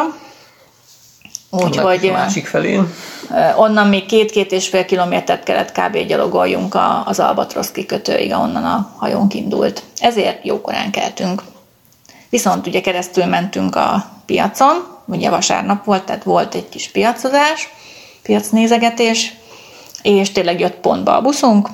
Úgyhogy 1.50 2.10
másik 2.12 2.46
felén. 2.46 2.92
Onnan 3.56 3.86
még 3.86 4.06
két-két 4.06 4.52
és 4.52 4.68
fél 4.68 4.84
kilométert 4.84 5.42
kellett 5.42 5.72
kb. 5.72 5.96
gyalogoljunk 5.96 6.76
az 7.04 7.20
Albatrosz 7.20 7.70
kikötőig, 7.70 8.32
ahonnan 8.32 8.64
a 8.64 8.94
hajónk 8.96 9.34
indult. 9.34 9.82
Ezért 9.98 10.44
jókorán 10.44 10.90
keltünk. 10.90 11.42
Viszont 12.30 12.66
ugye 12.66 12.80
keresztül 12.80 13.24
mentünk 13.24 13.76
a 13.76 14.10
piacon, 14.26 14.86
ugye 15.04 15.30
vasárnap 15.30 15.84
volt, 15.84 16.04
tehát 16.04 16.22
volt 16.22 16.54
egy 16.54 16.68
kis 16.68 16.88
piacozás, 16.88 17.68
piacnézegetés, 18.22 19.34
és 20.02 20.32
tényleg 20.32 20.60
jött 20.60 20.76
pontba 20.76 21.16
a 21.16 21.20
buszunk, 21.20 21.68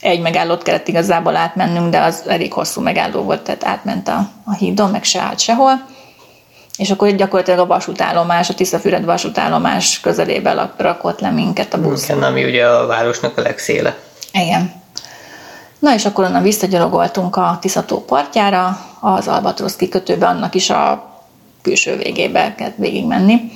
egy 0.00 0.20
megállót 0.20 0.62
kellett 0.62 0.88
igazából 0.88 1.36
átmennünk, 1.36 1.90
de 1.90 2.00
az 2.00 2.22
elég 2.26 2.52
hosszú 2.52 2.80
megálló 2.80 3.22
volt, 3.22 3.42
tehát 3.42 3.64
átment 3.64 4.08
a, 4.08 4.28
a 4.44 4.54
hídon, 4.54 4.90
meg 4.90 5.04
se 5.04 5.20
állt 5.20 5.38
sehol. 5.38 5.86
És 6.76 6.90
akkor 6.90 7.14
gyakorlatilag 7.14 7.58
a 7.58 7.66
vasútállomás, 7.66 8.48
a 8.48 8.54
Tiszafüred 8.54 9.04
vasútállomás 9.04 10.00
közelében 10.00 10.70
rakott 10.76 11.20
le 11.20 11.30
minket 11.30 11.74
a 11.74 11.80
busz. 11.80 12.08
Igen, 12.08 12.22
ami 12.22 12.44
ugye 12.44 12.66
a 12.66 12.86
városnak 12.86 13.38
a 13.38 13.40
legszéle. 13.40 13.96
Igen. 14.32 14.82
Na 15.78 15.94
és 15.94 16.04
akkor 16.04 16.24
onnan 16.24 16.42
visszagyalogoltunk 16.42 17.36
a 17.36 17.58
Tiszató 17.60 18.04
partjára, 18.04 18.78
az 19.04 19.28
Albatrosz 19.28 19.76
kikötőbe, 19.76 20.26
annak 20.26 20.54
is 20.54 20.70
a 20.70 21.12
külső 21.62 21.96
végébe 21.96 22.54
kellett 22.54 22.76
végigmenni. 22.76 23.50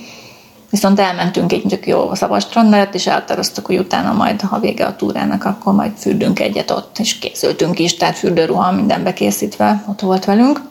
Viszont 0.69 0.99
elmentünk 0.99 1.51
egy 1.51 1.63
tök 1.67 1.87
jó 1.87 2.15
szabad 2.15 2.41
strand 2.41 2.89
és 2.91 3.07
eltereztük, 3.07 3.65
hogy 3.65 3.77
utána 3.77 4.13
majd, 4.13 4.41
ha 4.41 4.59
vége 4.59 4.85
a 4.85 4.95
túrának, 4.95 5.45
akkor 5.45 5.73
majd 5.73 5.91
fürdünk 5.97 6.39
egyet 6.39 6.71
ott, 6.71 6.99
és 6.99 7.19
készültünk 7.19 7.79
is, 7.79 7.97
tehát 7.97 8.17
fürdőruha 8.17 8.71
minden 8.71 9.03
bekészítve 9.03 9.83
ott 9.87 9.99
volt 9.99 10.25
velünk. 10.25 10.61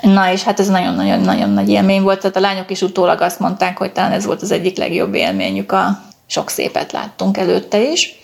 Na 0.00 0.32
és 0.32 0.42
hát 0.42 0.60
ez 0.60 0.68
nagyon-nagyon-nagyon 0.68 1.50
nagy 1.50 1.68
élmény 1.68 2.02
volt, 2.02 2.20
tehát 2.20 2.36
a 2.36 2.40
lányok 2.40 2.70
is 2.70 2.82
utólag 2.82 3.20
azt 3.20 3.40
mondták, 3.40 3.78
hogy 3.78 3.92
talán 3.92 4.12
ez 4.12 4.24
volt 4.24 4.42
az 4.42 4.50
egyik 4.50 4.76
legjobb 4.76 5.14
élményük, 5.14 5.72
a 5.72 6.00
sok 6.26 6.50
szépet 6.50 6.92
láttunk 6.92 7.36
előtte 7.36 7.90
is 7.90 8.21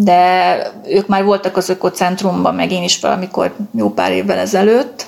de 0.00 0.58
ők 0.88 1.06
már 1.06 1.24
voltak 1.24 1.56
az 1.56 1.68
ökocentrumban, 1.68 2.54
meg 2.54 2.72
én 2.72 2.82
is 2.82 3.00
valamikor 3.00 3.54
jó 3.76 3.90
pár 3.90 4.12
évvel 4.12 4.38
ezelőtt, 4.38 5.06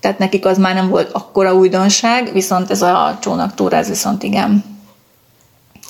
tehát 0.00 0.18
nekik 0.18 0.46
az 0.46 0.58
már 0.58 0.74
nem 0.74 0.88
volt 0.88 1.12
akkora 1.12 1.54
újdonság, 1.54 2.32
viszont 2.32 2.70
ez 2.70 2.82
a 2.82 3.18
csónaktúra, 3.20 3.76
ez 3.76 3.88
viszont 3.88 4.22
igen. 4.22 4.64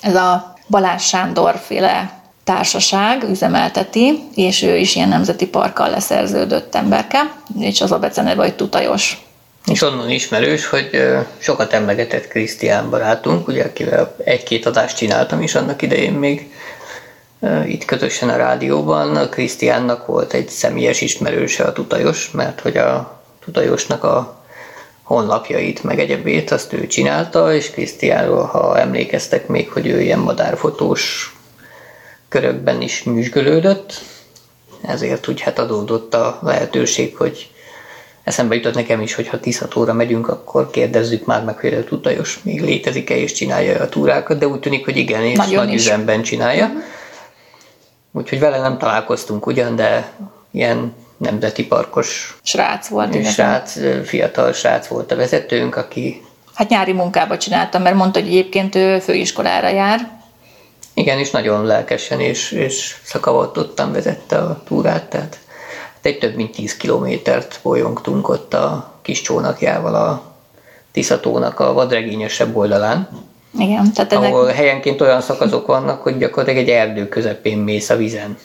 Ez 0.01 0.15
a 0.15 0.55
Balázs 0.69 1.03
Sándor 1.03 1.61
féle 1.65 2.21
társaság 2.45 3.23
üzemelteti, 3.23 4.23
és 4.35 4.63
ő 4.63 4.77
is 4.77 4.95
ilyen 4.95 5.09
nemzeti 5.09 5.47
parkkal 5.47 5.91
leszerződött 5.91 6.75
emberke, 6.75 7.33
és 7.59 7.81
az 7.81 7.93
a 7.93 7.99
beceneve, 7.99 8.43
hogy 8.43 8.55
Tutajos. 8.55 9.27
És 9.65 9.83
onnan 9.83 10.11
ismerős, 10.11 10.67
hogy 10.67 10.91
sokat 11.39 11.73
emlegetett 11.73 12.29
Krisztián 12.29 12.91
barátunk, 12.91 13.49
ugye, 13.49 13.65
akivel 13.65 14.17
egy-két 14.25 14.67
adást 14.67 14.97
csináltam 14.97 15.43
is 15.43 15.55
annak 15.55 15.83
idején 15.83 16.13
még 16.13 16.51
itt 17.67 17.85
közösen 17.85 18.29
a 18.29 18.37
rádióban. 18.37 19.17
A 19.17 19.29
Krisztiánnak 19.29 20.07
volt 20.07 20.33
egy 20.33 20.49
személyes 20.49 21.01
ismerőse 21.01 21.65
a 21.65 21.73
Tutajos, 21.73 22.31
mert 22.31 22.61
hogy 22.61 22.77
a 22.77 23.21
Tutajosnak 23.45 24.05
a 24.05 24.45
honlapjait, 25.03 25.83
meg 25.83 25.99
egyebét, 25.99 26.51
azt 26.51 26.73
ő 26.73 26.87
csinálta, 26.87 27.55
és 27.55 27.71
Krisztiánról, 27.71 28.45
ha 28.45 28.79
emlékeztek 28.79 29.49
még, 29.49 29.71
hogy 29.71 29.87
ő 29.87 30.01
ilyen 30.01 30.19
madárfotós 30.19 31.35
körökben 32.29 32.81
is 32.81 33.05
nyüzsgölődött, 33.05 34.01
ezért 34.83 35.29
úgy 35.29 35.41
hát 35.41 35.59
adódott 35.59 36.15
a 36.15 36.39
lehetőség, 36.43 37.17
hogy 37.17 37.51
eszembe 38.25 38.55
jutott 38.55 38.75
nekem 38.75 39.01
is, 39.01 39.15
hogy 39.15 39.29
ha 39.29 39.41
Tiszatóra 39.41 39.93
megyünk, 39.93 40.29
akkor 40.29 40.71
kérdezzük 40.71 41.25
már 41.25 41.45
meg, 41.45 41.59
hogy 41.59 41.75
a 41.75 41.85
Tutajos 41.85 42.41
még 42.43 42.63
létezik-e 42.63 43.17
és 43.17 43.33
csinálja 43.33 43.81
a 43.81 43.89
túrákat, 43.89 44.39
de 44.39 44.49
úgy 44.49 44.61
tűnik, 44.61 44.85
hogy 44.85 44.97
igen, 44.97 45.23
és 45.23 45.37
Nagyon 45.37 45.65
nagy 45.65 45.75
is. 45.75 45.81
üzemben 45.81 46.23
csinálja. 46.23 46.65
Uh-huh. 46.65 46.83
Úgyhogy 48.17 48.39
vele 48.39 48.59
nem 48.59 48.79
találkoztunk 48.79 49.47
ugyan, 49.47 49.77
de 49.77 50.13
ilyen 50.51 50.95
nemzeti 51.17 51.67
parkos 51.67 52.39
srác 52.43 52.89
volt. 52.89 53.27
Srác, 53.27 53.73
fiatal 54.05 54.53
srác 54.53 54.87
volt 54.87 55.13
a 55.13 55.17
vezetőnk, 55.17 55.77
aki... 55.77 56.23
Hát 56.55 56.69
nyári 56.69 56.93
munkába 56.93 57.39
csináltam, 57.39 57.83
mert 57.83 57.97
mondta, 57.97 58.19
hogy 58.21 58.29
egyébként 58.29 58.75
ő 58.75 58.99
főiskolára 58.99 59.69
jár. 59.69 60.11
Igen, 60.95 61.19
és 61.19 61.31
nagyon 61.31 61.65
lelkesen 61.65 62.21
és, 62.21 62.51
és 62.51 62.97
szakavatottan 63.05 63.93
vezette 63.93 64.39
a 64.39 64.63
túrát, 64.65 65.09
tehát 65.09 65.39
egy 66.03 66.19
több 66.19 66.35
mint 66.35 66.55
10 66.55 66.77
kilométert 66.77 67.61
bolyongtunk 67.63 68.29
ott 68.29 68.55
a 68.55 68.95
kis 69.03 69.21
csónakjával 69.23 69.95
a 69.95 70.23
Tiszatónak 70.93 71.61
a 71.61 71.73
vadregényesebb 71.73 72.57
oldalán. 72.57 73.09
Igen, 73.59 73.93
tehát 73.93 74.13
ennek... 74.13 74.33
Ahol 74.33 74.47
helyenként 74.47 75.01
olyan 75.01 75.21
szakaszok 75.21 75.67
vannak, 75.67 76.03
hogy 76.03 76.19
gyakorlatilag 76.19 76.69
egy 76.69 76.75
erdő 76.75 77.09
közepén 77.09 77.59
mész 77.59 77.91
a 77.91 77.97
vizen. 77.97 78.39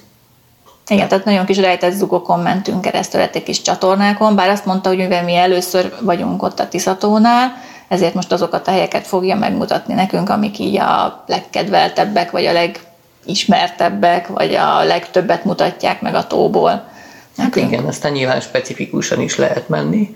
Igen, 0.88 1.08
tehát 1.08 1.26
nagyon 1.26 1.46
kis 1.46 1.58
rejtett 1.58 1.94
zugokon 1.94 2.40
mentünk 2.40 2.82
keresztül, 2.82 3.22
egy 3.22 3.44
kis 3.44 3.62
csatornákon, 3.62 4.36
bár 4.36 4.50
azt 4.50 4.66
mondta, 4.66 4.90
hogy 4.90 4.98
mivel 4.98 5.24
mi 5.24 5.36
először 5.36 5.94
vagyunk 6.02 6.44
ott 6.44 6.60
a 6.60 6.68
Tiszatónál, 6.68 7.54
ezért 7.88 8.14
most 8.14 8.32
azokat 8.32 8.68
a 8.68 8.72
helyeket 8.72 9.08
fogja 9.08 9.36
megmutatni 9.36 9.94
nekünk, 9.94 10.30
amik 10.30 10.60
így 10.60 10.78
a 10.78 11.24
legkedveltebbek, 11.28 12.32
vagy 12.32 12.46
a 12.46 12.52
legismertebbek, 12.52 14.28
vagy 14.28 14.54
a 14.54 14.84
legtöbbet 14.84 15.44
mutatják 15.44 16.02
meg 16.02 16.16
a 16.16 16.28
tóból. 16.28 16.90
Hát 17.38 17.56
igen, 17.56 17.86
aztán 17.86 18.12
nyilván 18.12 18.40
specifikusan 18.40 19.22
is 19.22 19.38
lehet 19.38 19.70
menni. 19.70 20.16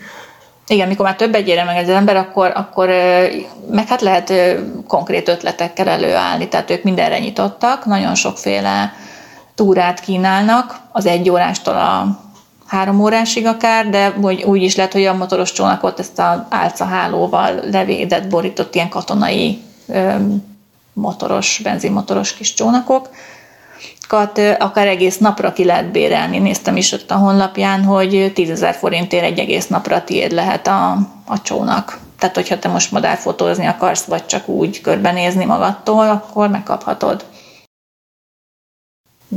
Igen, 0.67 0.87
mikor 0.87 1.05
már 1.05 1.15
több 1.15 1.35
egyére 1.35 1.63
meg 1.63 1.83
az 1.83 1.89
ember, 1.89 2.15
akkor, 2.15 2.51
akkor 2.55 2.87
meg 3.71 3.87
hát 3.87 4.01
lehet 4.01 4.33
konkrét 4.87 5.27
ötletekkel 5.27 5.87
előállni, 5.87 6.47
tehát 6.47 6.69
ők 6.69 6.83
mindenre 6.83 7.19
nyitottak, 7.19 7.85
nagyon 7.85 8.15
sokféle 8.15 8.93
túrát 9.55 9.99
kínálnak, 9.99 10.79
az 10.91 11.05
egy 11.05 11.29
órástól 11.29 11.75
a 11.75 12.19
három 12.65 13.01
órásig 13.01 13.45
akár, 13.45 13.89
de 13.89 14.13
úgy, 14.21 14.43
úgy 14.43 14.61
is 14.61 14.75
lehet, 14.75 14.93
hogy 14.93 15.05
a 15.05 15.13
motoros 15.13 15.51
csónakot 15.51 15.99
ezt 15.99 16.19
a 16.19 16.47
álcahálóval 16.49 17.59
levédett, 17.71 18.27
borított 18.27 18.75
ilyen 18.75 18.89
katonai 18.89 19.61
motoros, 20.93 21.59
benzinmotoros 21.63 22.33
kis 22.33 22.53
csónakok, 22.53 23.09
akár 24.59 24.87
egész 24.87 25.17
napra 25.17 25.53
ki 25.53 25.65
lehet 25.65 25.91
bérelni. 25.91 26.39
Néztem 26.39 26.77
is 26.77 26.91
ott 26.91 27.11
a 27.11 27.15
honlapján, 27.15 27.83
hogy 27.83 28.31
10 28.33 28.65
forintért 28.79 29.23
egy 29.23 29.39
egész 29.39 29.67
napra 29.67 30.03
tiéd 30.03 30.31
lehet 30.31 30.67
a, 30.67 30.91
a 31.25 31.41
csónak. 31.41 31.97
Tehát, 32.19 32.35
hogyha 32.35 32.59
te 32.59 32.67
most 32.67 32.91
madárfotózni 32.91 33.65
akarsz, 33.65 34.03
vagy 34.03 34.25
csak 34.25 34.47
úgy 34.47 34.81
körbenézni 34.81 35.45
magadtól, 35.45 36.09
akkor 36.09 36.49
megkaphatod. 36.49 37.25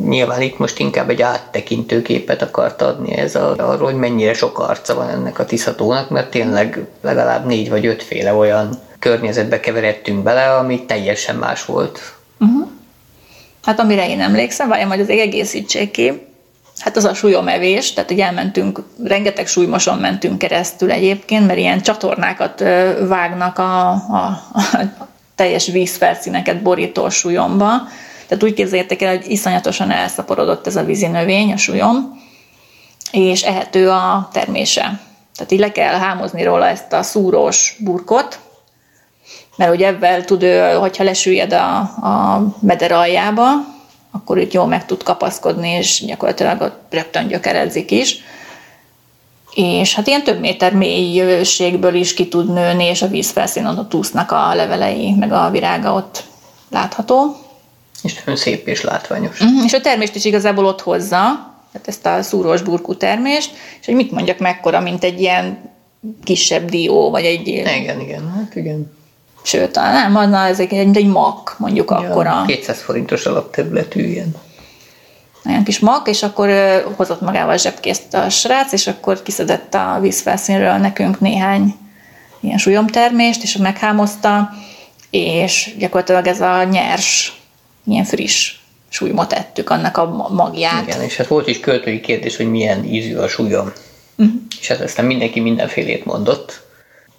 Nyilván 0.06 0.40
itt 0.42 0.58
most 0.58 0.78
inkább 0.78 1.10
egy 1.10 1.22
áttekintő 1.22 2.02
képet 2.02 2.42
akart 2.42 2.82
adni 2.82 3.16
ez 3.16 3.34
a, 3.34 3.54
arról, 3.56 3.90
hogy 3.90 3.98
mennyire 3.98 4.34
sok 4.34 4.58
arca 4.58 4.94
van 4.94 5.08
ennek 5.08 5.38
a 5.38 5.44
tiszatónak, 5.44 6.10
mert 6.10 6.30
tényleg 6.30 6.86
legalább 7.00 7.46
négy 7.46 7.70
vagy 7.70 7.86
ötféle 7.86 8.34
olyan 8.34 8.78
környezetbe 8.98 9.60
keveredtünk 9.60 10.22
bele, 10.22 10.56
ami 10.56 10.84
teljesen 10.84 11.36
más 11.36 11.64
volt. 11.64 12.14
Uh-huh. 12.38 12.68
Hát 13.68 13.80
amire 13.80 14.08
én 14.08 14.20
emlékszem, 14.20 14.68
várjam, 14.68 14.88
hogy 14.88 15.00
az 15.00 15.08
egészítsék 15.08 15.90
ki, 15.90 16.12
hát 16.78 16.96
az 16.96 17.04
a 17.04 17.14
súlyomevés, 17.14 17.92
tehát 17.92 18.10
hogy 18.10 18.20
elmentünk, 18.20 18.82
rengeteg 19.04 19.46
súlymoson 19.46 19.98
mentünk 19.98 20.38
keresztül 20.38 20.90
egyébként, 20.90 21.46
mert 21.46 21.58
ilyen 21.58 21.80
csatornákat 21.80 22.64
vágnak 23.08 23.58
a, 23.58 23.90
a, 23.90 24.42
a 24.52 25.08
teljes 25.34 25.66
vízfelszíneket 25.66 26.62
borító 26.62 27.08
súlyomba, 27.08 27.68
tehát 28.26 28.44
úgy 28.44 28.54
képzeljétek 28.54 29.02
el, 29.02 29.16
hogy 29.16 29.30
iszonyatosan 29.30 29.90
elszaporodott 29.90 30.66
ez 30.66 30.76
a 30.76 30.84
vízinövény, 30.84 31.52
a 31.52 31.56
súlyom, 31.56 32.20
és 33.12 33.42
ehető 33.42 33.90
a 33.90 34.28
termése. 34.32 35.00
Tehát 35.34 35.52
így 35.52 35.60
le 35.60 35.72
kell 35.72 35.94
hámozni 35.94 36.42
róla 36.42 36.68
ezt 36.68 36.92
a 36.92 37.02
szúrós 37.02 37.76
burkot, 37.78 38.38
mert 39.58 39.70
hogy 39.70 39.82
ebben 39.82 40.26
tud, 40.26 40.44
hogyha 40.78 41.04
lesüllyed 41.04 41.52
a, 41.52 41.78
a 41.80 42.46
meder 42.60 42.92
aljába, 42.92 43.44
akkor 44.10 44.38
itt 44.38 44.52
jól 44.52 44.66
meg 44.66 44.86
tud 44.86 45.02
kapaszkodni, 45.02 45.68
és 45.68 46.04
gyakorlatilag 46.06 46.60
ott 46.60 46.82
rögtön 46.90 47.28
gyökeredzik 47.28 47.90
is. 47.90 48.22
És 49.54 49.94
hát 49.94 50.06
ilyen 50.06 50.24
több 50.24 50.40
méter 50.40 50.72
mélységből 50.72 51.94
is 51.94 52.14
ki 52.14 52.28
tud 52.28 52.52
nőni, 52.52 52.84
és 52.84 53.02
a 53.02 53.08
vízfelszínon 53.08 53.78
ott 53.78 53.94
úsznak 53.94 54.30
a 54.30 54.54
levelei, 54.54 55.12
meg 55.12 55.32
a 55.32 55.50
virága 55.50 55.92
ott 55.92 56.24
látható. 56.70 57.36
És 58.02 58.14
nagyon 58.14 58.36
szép 58.36 58.66
és 58.66 58.82
látványos. 58.82 59.40
Uh-huh. 59.40 59.64
És 59.64 59.72
a 59.72 59.80
termést 59.80 60.14
is 60.14 60.24
igazából 60.24 60.64
ott 60.64 60.80
hozza, 60.80 61.16
tehát 61.72 61.88
ezt 61.88 62.06
a 62.06 62.22
szúrós 62.22 62.62
burkú 62.62 62.94
termést, 62.96 63.50
és 63.80 63.86
hogy 63.86 63.94
mit 63.94 64.10
mondjak 64.10 64.38
mekkora, 64.38 64.80
mint 64.80 65.04
egy 65.04 65.20
ilyen 65.20 65.58
kisebb 66.24 66.70
dió, 66.70 67.10
vagy 67.10 67.24
egy... 67.24 67.48
Igen, 67.48 68.00
igen, 68.00 68.32
hát 68.36 68.54
igen. 68.54 68.96
Sőt, 69.42 69.74
nem, 69.74 70.16
annál 70.16 70.48
ez 70.48 70.60
egy, 70.60 70.72
egy 70.72 71.06
mak, 71.06 71.54
mondjuk 71.58 71.90
ja, 71.90 71.96
akkora. 71.96 72.44
200 72.46 72.80
forintos 72.80 73.26
alapterületű 73.26 74.04
ilyen. 74.04 74.34
Olyan 75.46 75.64
kis 75.64 75.78
mak, 75.78 76.08
és 76.08 76.22
akkor 76.22 76.50
hozott 76.96 77.20
magával 77.20 77.56
zsebkészt 77.56 78.14
a 78.14 78.30
srác, 78.30 78.72
és 78.72 78.86
akkor 78.86 79.22
kiszedett 79.22 79.74
a 79.74 79.98
vízfelszínről 80.00 80.72
nekünk 80.72 81.20
néhány 81.20 81.74
ilyen 82.40 82.58
súlyomtermést, 82.58 83.42
és 83.42 83.56
meghámozta, 83.56 84.50
és 85.10 85.74
gyakorlatilag 85.78 86.26
ez 86.26 86.40
a 86.40 86.64
nyers, 86.64 87.40
ilyen 87.86 88.04
friss 88.04 88.54
súlymot 88.88 89.32
ettük, 89.32 89.70
annak 89.70 89.96
a 89.96 90.28
magját. 90.30 90.86
Igen, 90.86 91.02
és 91.02 91.16
hát 91.16 91.26
volt 91.26 91.48
is 91.48 91.60
költői 91.60 92.00
kérdés, 92.00 92.36
hogy 92.36 92.50
milyen 92.50 92.84
ízű 92.84 93.16
a 93.16 93.28
súlyom. 93.28 93.72
Uh-huh. 94.16 94.34
És 94.60 94.68
hát 94.68 94.80
aztán 94.80 95.04
mindenki 95.04 95.40
mindenfélét 95.40 96.04
mondott 96.04 96.66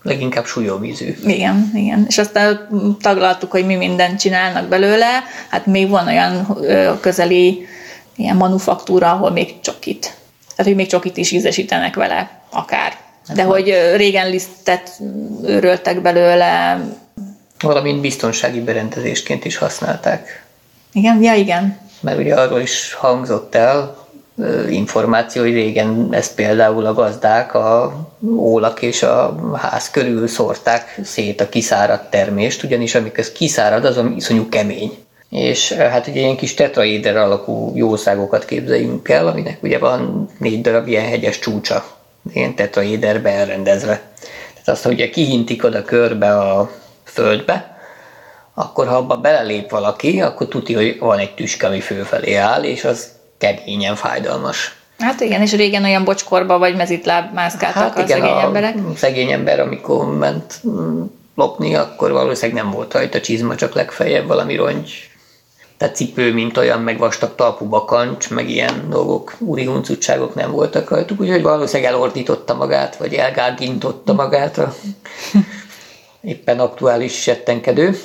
leginkább 0.02 0.46
súlyóvízű. 0.46 1.18
Igen, 1.26 1.72
igen. 1.74 2.06
És 2.08 2.18
aztán 2.18 2.68
taglaltuk, 3.02 3.52
hogy 3.52 3.66
mi 3.66 3.76
mindent 3.76 4.20
csinálnak 4.20 4.68
belőle. 4.68 5.24
Hát 5.50 5.66
még 5.66 5.90
van 5.90 6.08
olyan 6.08 6.58
közeli 7.02 7.68
ilyen 8.16 8.36
manufaktúra, 8.36 9.12
ahol 9.12 9.32
még 9.32 9.60
csokit. 9.60 10.02
Tehát, 10.56 10.66
hogy 10.66 10.76
még 10.76 10.88
csokit 10.88 11.18
is 11.18 11.32
ízesítenek 11.32 11.96
vele, 11.96 12.42
akár. 12.50 12.98
Hát 13.28 13.36
De 13.38 13.44
hogy 13.44 13.94
régen 13.96 14.30
lisztet 14.30 14.92
őröltek 15.44 16.02
belőle. 16.02 16.82
Valamint 17.60 18.02
biztonsági 18.02 18.62
berendezésként 18.62 19.46
is 19.46 19.58
használták. 19.58 20.46
Igen, 20.94 21.22
ja 21.24 21.34
igen. 21.34 21.78
Mert 22.00 22.20
ugye 22.20 22.36
arról 22.36 22.60
is 22.60 22.94
hangzott 22.94 23.56
el, 23.56 23.99
információ, 24.70 25.42
hogy 25.42 25.54
régen 25.54 26.08
ezt 26.12 26.36
például 26.36 26.86
a 26.86 26.94
gazdák 26.94 27.54
a 27.54 27.94
ólak 28.36 28.82
és 28.82 29.04
a 29.04 29.36
ház 29.54 29.90
körül 29.90 30.28
szórták 30.28 31.00
szét 31.04 31.42
a 31.42 31.50
kiszáradt 31.50 32.10
termést, 32.10 32.64
ugyanis 32.64 32.96
amikor 32.96 33.20
ez 33.20 33.32
kiszárad, 33.32 33.86
az 33.86 34.00
iszonyú 34.16 34.50
kemény. 34.50 34.98
És 35.30 35.72
hát 35.72 36.08
ugye 36.08 36.20
ilyen 36.20 36.36
kis 36.36 36.54
tetraéder 36.54 37.18
alakú 37.18 37.72
jószágokat 37.76 38.46
képzeljünk 38.46 39.10
el, 39.10 39.28
aminek 39.28 39.64
ugye 39.64 39.78
van 39.78 40.30
négy 40.38 40.62
darab 40.62 40.88
ilyen 40.88 41.06
hegyes 41.06 41.40
csúcsa, 41.40 41.86
ilyen 42.34 42.56
tetraéderbe 42.56 43.30
elrendezve. 43.30 44.02
Tehát 44.52 44.68
azt, 44.68 44.84
hogy 44.84 45.10
kihintik 45.10 45.64
oda 45.64 45.84
körbe 45.84 46.38
a 46.38 46.72
földbe, 47.04 47.78
akkor 48.54 48.88
ha 48.88 48.96
abba 48.96 49.16
belelép 49.16 49.70
valaki, 49.70 50.22
akkor 50.22 50.48
tudja, 50.48 50.78
hogy 50.78 51.00
van 51.00 51.20
egy 51.20 51.34
tüske, 51.36 51.68
ami 51.68 51.80
fölfelé 51.80 52.34
áll, 52.34 52.64
és 52.64 52.84
az 52.84 53.08
keményen 53.40 53.96
fájdalmas. 53.96 54.78
Hát 55.00 55.22
igen, 55.22 55.42
és 55.42 55.54
régen 55.54 55.84
olyan 55.84 56.04
bocskorba 56.04 56.58
vagy 56.58 56.76
mezitláb 56.76 57.34
mászkáltak 57.34 57.82
hát 57.82 57.98
a 57.98 58.02
igen, 58.02 58.20
szegény 58.20 58.36
a 58.36 58.42
emberek. 58.42 58.76
szegény 58.96 59.32
ember, 59.32 59.60
amikor 59.60 60.18
ment 60.18 60.62
mm, 60.68 61.04
lopni, 61.36 61.76
akkor 61.76 62.12
valószínűleg 62.12 62.64
nem 62.64 62.72
volt 62.72 62.94
rajta 62.94 63.22
csizma, 63.22 63.56
csak 63.56 63.74
legfeljebb 63.74 64.28
valami 64.28 64.56
rongy. 64.56 65.10
Tehát 65.78 65.96
cipő, 65.96 66.34
mint 66.34 66.58
olyan, 66.58 66.82
meg 66.82 66.98
vastag 66.98 67.36
talpú 67.36 67.66
bakancs, 67.66 68.30
meg 68.30 68.50
ilyen 68.50 68.90
dolgok, 68.90 69.36
úri 69.40 69.66
huncutságok 69.66 70.36
nem 70.36 70.52
voltak 70.52 70.90
rajtuk, 70.90 71.20
úgyhogy 71.20 71.42
valószínűleg 71.42 71.92
elordította 71.92 72.54
magát, 72.54 72.96
vagy 72.96 73.14
elgágintotta 73.14 74.14
magát 74.14 74.58
a 74.58 74.74
éppen 76.22 76.60
aktuális 76.60 77.22
settenkedő. 77.22 78.00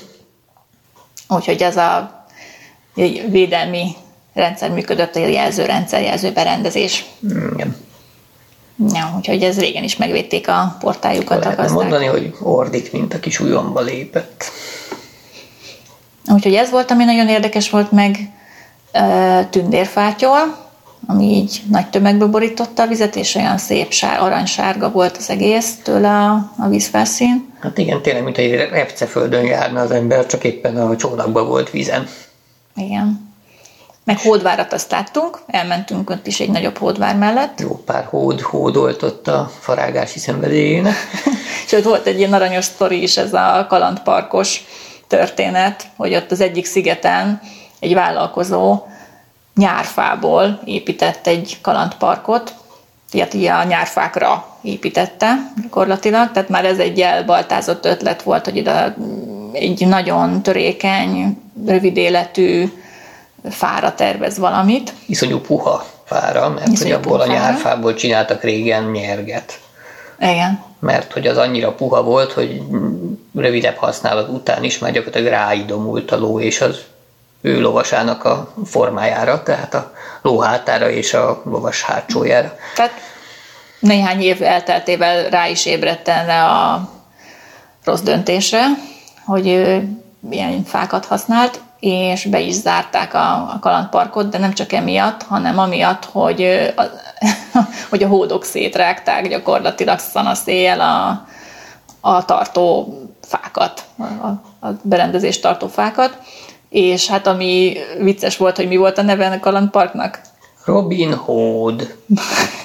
Úgyhogy 1.28 1.62
ez 1.62 1.76
a 1.76 2.24
védelmi 3.28 3.91
rendszer 4.35 4.70
működött, 4.70 5.16
a 5.16 5.26
jelzőrendszer, 5.26 6.03
jelzőberendezés. 6.03 7.05
Igen. 7.53 7.76
Ja, 8.93 9.14
úgyhogy 9.16 9.43
ez 9.43 9.59
régen 9.59 9.85
is 9.85 9.97
megvédték 9.97 10.49
a 10.49 10.76
portájukat 10.80 11.45
a 11.45 11.49
gazdák. 11.49 11.70
mondani, 11.70 12.07
hogy 12.07 12.35
ordik, 12.43 12.93
mint 12.93 13.14
a 13.14 13.20
kis 13.20 13.41
ujjamba 13.41 13.80
lépett. 13.80 14.45
Úgyhogy 16.26 16.55
ez 16.55 16.70
volt, 16.70 16.91
ami 16.91 17.05
nagyon 17.05 17.28
érdekes 17.28 17.70
volt 17.70 17.91
meg 17.91 18.16
tündérfátyol, 19.51 20.62
ami 21.07 21.24
így 21.24 21.62
nagy 21.70 21.91
tömegbe 21.91 22.26
borította 22.26 22.82
a 22.82 22.87
vizet, 22.87 23.16
és 23.16 23.35
olyan 23.35 23.59
szép 23.59 23.93
sár, 23.93 24.20
aranysárga 24.20 24.91
volt 24.91 25.16
az 25.16 25.30
egész 25.30 25.74
tőle 25.82 26.09
a, 26.09 26.53
a 26.59 26.68
vízfelszín. 26.68 27.53
Hát 27.61 27.78
igen, 27.78 28.03
tényleg, 28.03 28.24
mint 28.24 28.39
egy 28.39 28.55
repceföldön 28.55 29.45
járna 29.45 29.80
az 29.80 29.91
ember, 29.91 30.26
csak 30.26 30.45
éppen 30.45 30.76
a 30.76 30.97
csónakban 30.97 31.47
volt 31.47 31.70
vízen. 31.70 32.09
Igen. 32.76 33.23
Meg 34.05 34.18
hódvárat 34.18 34.72
azt 34.72 34.90
láttunk, 34.90 35.38
elmentünk 35.46 36.11
ott 36.11 36.26
is 36.26 36.40
egy 36.40 36.50
nagyobb 36.50 36.78
hódvár 36.78 37.16
mellett. 37.16 37.61
Jó 37.61 37.76
pár 37.76 38.05
hód 38.05 38.40
hódolt 38.40 39.02
ott 39.02 39.28
a 39.28 39.50
farágási 39.61 40.18
szenvedélyének. 40.18 40.94
és 41.66 41.72
ott 41.72 41.84
volt 41.84 42.07
egy 42.07 42.18
ilyen 42.18 42.32
aranyos 42.32 42.64
sztori 42.64 43.02
is, 43.02 43.16
ez 43.16 43.32
a 43.32 43.66
kalandparkos 43.68 44.64
történet, 45.07 45.86
hogy 45.96 46.14
ott 46.14 46.30
az 46.30 46.40
egyik 46.40 46.64
szigeten 46.66 47.40
egy 47.80 47.94
vállalkozó 47.94 48.82
nyárfából 49.55 50.61
épített 50.64 51.26
egy 51.26 51.59
kalandparkot, 51.62 52.55
ilyet 53.11 53.34
a 53.34 53.64
nyárfákra 53.64 54.46
építette 54.62 55.52
gyakorlatilag, 55.62 56.32
tehát 56.32 56.48
már 56.48 56.64
ez 56.64 56.78
egy 56.78 57.00
elbaltázott 57.00 57.84
ötlet 57.84 58.22
volt, 58.22 58.44
hogy 58.44 58.57
ide 58.57 58.96
egy 59.52 59.86
nagyon 59.86 60.42
törékeny, 60.42 61.38
rövid 61.66 61.96
életű 61.96 62.68
fára 63.51 63.95
tervez 63.95 64.38
valamit. 64.38 64.92
Iszonyú 65.07 65.40
puha 65.40 65.86
fára, 66.05 66.49
mert 66.49 66.68
Iszonyú 66.68 66.92
hogy 66.95 67.03
abból 67.05 67.18
puha. 67.18 67.30
a 67.30 67.34
nyárfából 67.34 67.95
csináltak 67.95 68.42
régen 68.42 68.90
nyerget. 68.90 69.61
Igen. 70.18 70.62
Mert 70.78 71.12
hogy 71.12 71.26
az 71.26 71.36
annyira 71.36 71.72
puha 71.72 72.03
volt, 72.03 72.32
hogy 72.32 72.62
rövidebb 73.34 73.76
használat 73.76 74.28
után 74.28 74.64
is 74.64 74.78
már 74.78 74.92
gyakorlatilag 74.92 75.32
ráidomult 75.32 76.11
a 76.11 76.16
ló 76.18 76.40
és 76.40 76.61
az 76.61 76.78
ő 77.40 77.61
lovasának 77.61 78.24
a 78.24 78.53
formájára, 78.64 79.42
tehát 79.42 79.74
a 79.74 79.92
ló 80.22 80.38
hátára 80.38 80.90
és 80.90 81.14
a 81.14 81.42
lovas 81.45 81.82
hátsójára. 81.82 82.57
Tehát 82.74 82.92
néhány 83.78 84.20
év 84.20 84.42
elteltével 84.42 85.28
rá 85.28 85.49
is 85.49 85.66
ébredt 85.66 86.09
erre 86.09 86.45
a 86.45 86.88
rossz 87.84 88.01
döntésre, 88.01 88.64
hogy 89.24 89.49
ő 89.49 89.88
ilyen 90.30 90.64
fákat 90.64 91.05
használt, 91.05 91.61
és 91.85 92.24
be 92.24 92.41
is 92.41 92.55
zárták 92.55 93.14
a, 93.14 93.32
a 93.35 93.59
kalandparkot, 93.61 94.28
de 94.28 94.39
nem 94.39 94.53
csak 94.53 94.72
emiatt, 94.72 95.22
hanem 95.22 95.59
amiatt, 95.59 96.05
hogy 96.05 96.43
a, 96.76 96.82
hogy 97.91 98.03
a 98.03 98.09
hódok 98.09 98.45
szétrágták 98.45 99.28
gyakorlatilag 99.28 99.99
szanaszéjjel 99.99 100.80
a, 100.80 101.26
a 102.01 102.24
tartó 102.24 102.99
fákat, 103.22 103.85
a, 103.99 104.26
a 104.66 104.70
berendezést 104.82 105.43
tartó 105.43 105.66
fákat, 105.66 106.18
és 106.68 107.09
hát 107.09 107.26
ami 107.26 107.76
vicces 107.99 108.37
volt, 108.37 108.57
hogy 108.57 108.68
mi 108.68 108.76
volt 108.76 108.99
a 108.99 109.03
neve 109.03 109.26
a 109.26 109.41
kalandparknak? 109.41 110.20
Robin 110.64 111.14
Hood. 111.14 111.95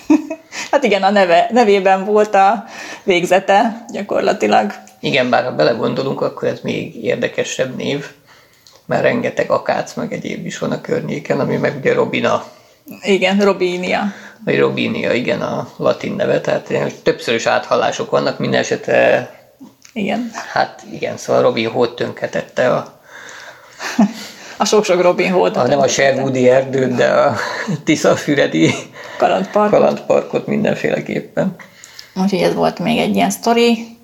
hát 0.71 0.83
igen, 0.83 1.03
a 1.03 1.09
neve, 1.09 1.49
nevében 1.51 2.05
volt 2.05 2.35
a 2.35 2.63
végzete 3.03 3.85
gyakorlatilag. 3.91 4.73
Igen, 4.99 5.29
bár 5.29 5.43
ha 5.43 5.51
belegondolunk, 5.51 6.21
akkor 6.21 6.47
ez 6.47 6.59
még 6.61 7.03
érdekesebb 7.03 7.75
név, 7.75 8.05
mert 8.89 9.01
rengeteg 9.01 9.51
akác 9.51 9.93
meg 9.93 10.13
egyéb 10.13 10.45
is 10.45 10.57
van 10.57 10.71
a 10.71 10.81
környéken, 10.81 11.39
ami 11.39 11.57
meg 11.57 11.75
ugye 11.77 11.93
Robina. 11.93 12.43
Igen, 13.01 13.39
Robinia. 13.39 14.13
Vagy 14.45 14.59
Robinia, 14.59 15.13
igen, 15.13 15.41
a 15.41 15.69
latin 15.77 16.13
neve, 16.13 16.41
tehát 16.41 16.93
többszörös 17.03 17.45
áthallások 17.45 18.09
vannak, 18.11 18.39
minden 18.39 18.59
esetre 18.59 19.29
igen. 19.93 20.31
Hát 20.51 20.83
igen, 20.91 21.17
szóval 21.17 21.41
Robin 21.41 21.69
Hood 21.69 21.93
tönketette 21.95 22.73
a 22.75 22.99
a 24.57 24.65
sok-sok 24.65 25.01
Robin 25.01 25.31
Hood. 25.31 25.57
A, 25.57 25.67
nem 25.67 25.79
a 25.79 25.87
Sherwoodi 25.87 26.49
erdőt, 26.49 26.95
de 26.95 27.07
a 27.07 27.35
Tiszafüredi 27.85 28.73
kalandparkot. 29.17 29.79
kalandparkot 29.79 30.47
mindenféleképpen. 30.47 31.55
Úgyhogy 32.15 32.41
ez 32.41 32.53
volt 32.53 32.79
még 32.79 32.97
egy 32.97 33.15
ilyen 33.15 33.29
sztori. 33.29 33.97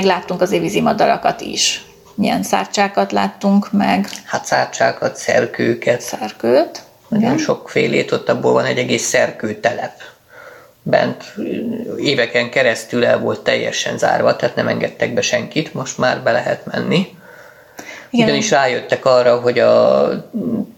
Meg 0.00 0.08
láttunk 0.08 0.40
az 0.40 0.50
vízi 0.50 0.80
madarakat 0.80 1.40
is. 1.40 1.84
Milyen 2.14 2.42
szárcsákat 2.42 3.12
láttunk 3.12 3.72
meg. 3.72 4.08
Hát 4.24 4.44
szárcsákat, 4.44 5.16
szerkőket. 5.16 6.00
Szerkőt. 6.00 6.82
Nagyon 7.08 7.38
sokfélét, 7.38 8.12
ott 8.12 8.28
abból 8.28 8.52
van 8.52 8.64
egy 8.64 8.78
egész 8.78 9.06
szerkőtelep. 9.06 9.92
Bent 10.82 11.34
éveken 11.98 12.50
keresztül 12.50 13.04
el 13.04 13.18
volt 13.18 13.40
teljesen 13.40 13.98
zárva, 13.98 14.36
tehát 14.36 14.56
nem 14.56 14.68
engedtek 14.68 15.14
be 15.14 15.20
senkit, 15.20 15.74
most 15.74 15.98
már 15.98 16.22
be 16.22 16.32
lehet 16.32 16.66
menni. 16.66 17.08
Igen. 18.10 18.26
Ugyanis 18.26 18.50
rájöttek 18.50 19.04
arra, 19.04 19.40
hogy 19.40 19.58
a 19.58 20.08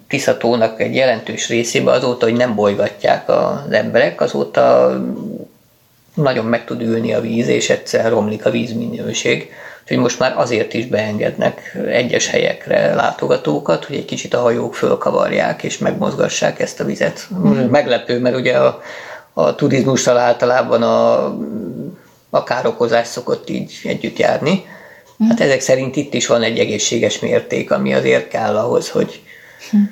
Tiszatónak 0.09 0.81
egy 0.81 0.95
jelentős 0.95 1.49
részébe 1.49 1.91
azóta, 1.91 2.27
hogy 2.27 2.37
nem 2.37 2.55
bolygatják 2.55 3.29
az 3.29 3.71
emberek, 3.71 4.21
azóta 4.21 4.93
nagyon 6.15 6.45
meg 6.45 6.65
tud 6.65 6.83
ülni 6.83 7.15
a 7.15 7.21
víz, 7.21 7.49
és 7.49 7.71
egyszer 7.71 8.11
romlik 8.11 8.47
a 8.47 8.51
vízminőség. 8.51 9.51
Úgyhogy 9.83 9.99
most 9.99 10.19
már 10.19 10.35
azért 10.37 10.75
is 10.75 10.87
beengednek 10.87 11.79
egyes 11.87 12.27
helyekre 12.27 12.95
látogatókat, 12.95 13.85
hogy 13.85 13.97
egy 13.97 14.05
kicsit 14.05 14.35
a 14.35 14.41
hajók 14.41 14.75
fölkavarják 14.75 15.63
és 15.63 15.79
megmozgassák 15.79 16.61
ezt 16.61 16.81
a 16.81 16.85
vizet. 16.85 17.29
Mm. 17.35 17.51
Meglepő, 17.51 18.19
mert 18.19 18.37
ugye 18.37 18.59
a, 18.59 18.83
a 19.33 19.55
turizmussal 19.55 20.19
általában 20.19 20.83
a, 20.83 21.25
a 22.31 22.43
károkozás 22.43 23.07
szokott 23.07 23.51
így 23.51 23.81
együtt 23.85 24.19
járni. 24.19 24.65
Mm. 25.25 25.29
Hát 25.29 25.41
ezek 25.41 25.61
szerint 25.61 25.97
itt 25.97 26.15
is 26.15 26.27
van 26.27 26.43
egy 26.43 26.59
egészséges 26.59 27.19
mérték, 27.19 27.71
ami 27.71 27.95
azért 27.95 28.29
kell 28.29 28.57
ahhoz, 28.57 28.91
hogy, 28.91 29.23
mm. 29.77 29.83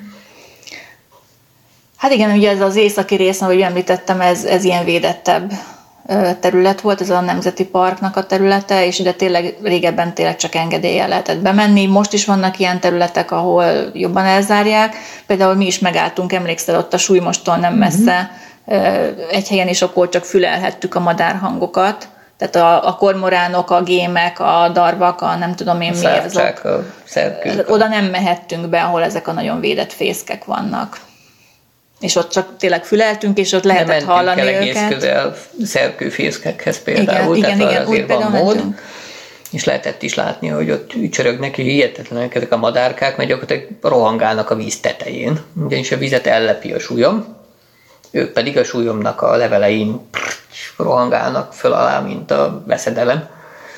Hát 1.97 2.11
igen, 2.11 2.37
ugye 2.37 2.49
ez 2.49 2.61
az 2.61 2.75
északi 2.75 3.15
rész, 3.15 3.41
ahogy 3.41 3.61
említettem, 3.61 4.21
ez, 4.21 4.43
ez 4.43 4.63
ilyen 4.63 4.85
védettebb 4.85 5.51
terület 6.39 6.81
volt, 6.81 7.01
ez 7.01 7.09
a 7.09 7.19
Nemzeti 7.19 7.65
Parknak 7.65 8.15
a 8.15 8.25
területe, 8.25 8.85
és 8.85 8.99
ide 8.99 9.11
tényleg 9.11 9.57
régebben 9.63 10.13
tényleg 10.13 10.35
csak 10.35 10.55
engedélye 10.55 11.07
lehetett 11.07 11.39
bemenni. 11.39 11.85
Most 11.85 12.13
is 12.13 12.25
vannak 12.25 12.59
ilyen 12.59 12.79
területek, 12.79 13.31
ahol 13.31 13.65
jobban 13.93 14.25
elzárják. 14.25 14.95
Például 15.27 15.55
mi 15.55 15.65
is 15.65 15.79
megálltunk, 15.79 16.33
emlékszel, 16.33 16.77
ott 16.77 16.93
a 16.93 16.97
súlymostól 16.97 17.55
nem 17.55 17.71
mhm. 17.71 17.79
messze, 17.79 18.31
egy 19.31 19.47
helyen 19.47 19.67
is 19.67 19.81
akkor 19.81 20.09
csak 20.09 20.25
fülelhettük 20.25 20.95
a 20.95 20.99
madárhangokat. 20.99 22.07
Tehát 22.37 22.55
a, 22.55 22.87
a 22.87 22.95
kormoránok, 22.95 23.71
a 23.71 23.81
gémek, 23.81 24.39
a 24.39 24.69
darvak, 24.73 25.21
a 25.21 25.35
nem 25.35 25.55
tudom 25.55 25.81
én 25.81 25.93
a 25.93 25.97
mi 25.99 26.05
azok. 26.05 26.85
Oda 27.67 27.87
nem 27.87 28.05
mehettünk 28.05 28.67
be, 28.67 28.81
ahol 28.81 29.03
ezek 29.03 29.27
a 29.27 29.31
nagyon 29.31 29.59
védett 29.59 29.93
fészkek 29.93 30.45
vannak 30.45 30.97
és 32.01 32.15
ott 32.15 32.29
csak 32.29 32.57
tényleg 32.57 32.85
füleltünk, 32.85 33.37
és 33.37 33.51
ott 33.51 33.63
lehetett 33.63 33.99
Nem 33.99 34.07
hallani 34.07 34.41
el 34.41 34.47
egész 34.47 34.75
őket. 34.75 34.93
közel 34.93 35.35
szerkőfészkekhez 35.63 36.83
például, 36.83 37.35
igen, 37.35 37.57
tehát 37.57 37.71
igen, 37.71 37.85
azért 37.85 38.07
van 38.07 38.31
mód. 38.31 38.55
Mentünk. 38.55 38.81
És 39.51 39.63
lehetett 39.63 40.01
is 40.01 40.13
látni, 40.13 40.47
hogy 40.47 40.71
ott 40.71 40.93
csörögnek, 41.11 41.57
és 41.57 41.65
hihetetlenek 41.65 42.35
ezek 42.35 42.51
a 42.51 42.57
madárkák, 42.57 43.17
mert 43.17 43.29
gyakorlatilag 43.29 43.67
rohangálnak 43.81 44.49
a 44.49 44.55
víz 44.55 44.79
tetején. 44.79 45.39
Ugyanis 45.65 45.91
a 45.91 45.97
vizet 45.97 46.27
ellepi 46.27 46.73
a 46.73 46.79
súlyom, 46.79 47.37
ők 48.11 48.31
pedig 48.31 48.57
a 48.57 48.63
súlyomnak 48.63 49.21
a 49.21 49.35
levelein 49.35 50.09
rohangálnak 50.77 51.53
föl 51.53 51.73
alá, 51.73 51.99
mint 51.99 52.31
a 52.31 52.63
veszedelem 52.67 53.29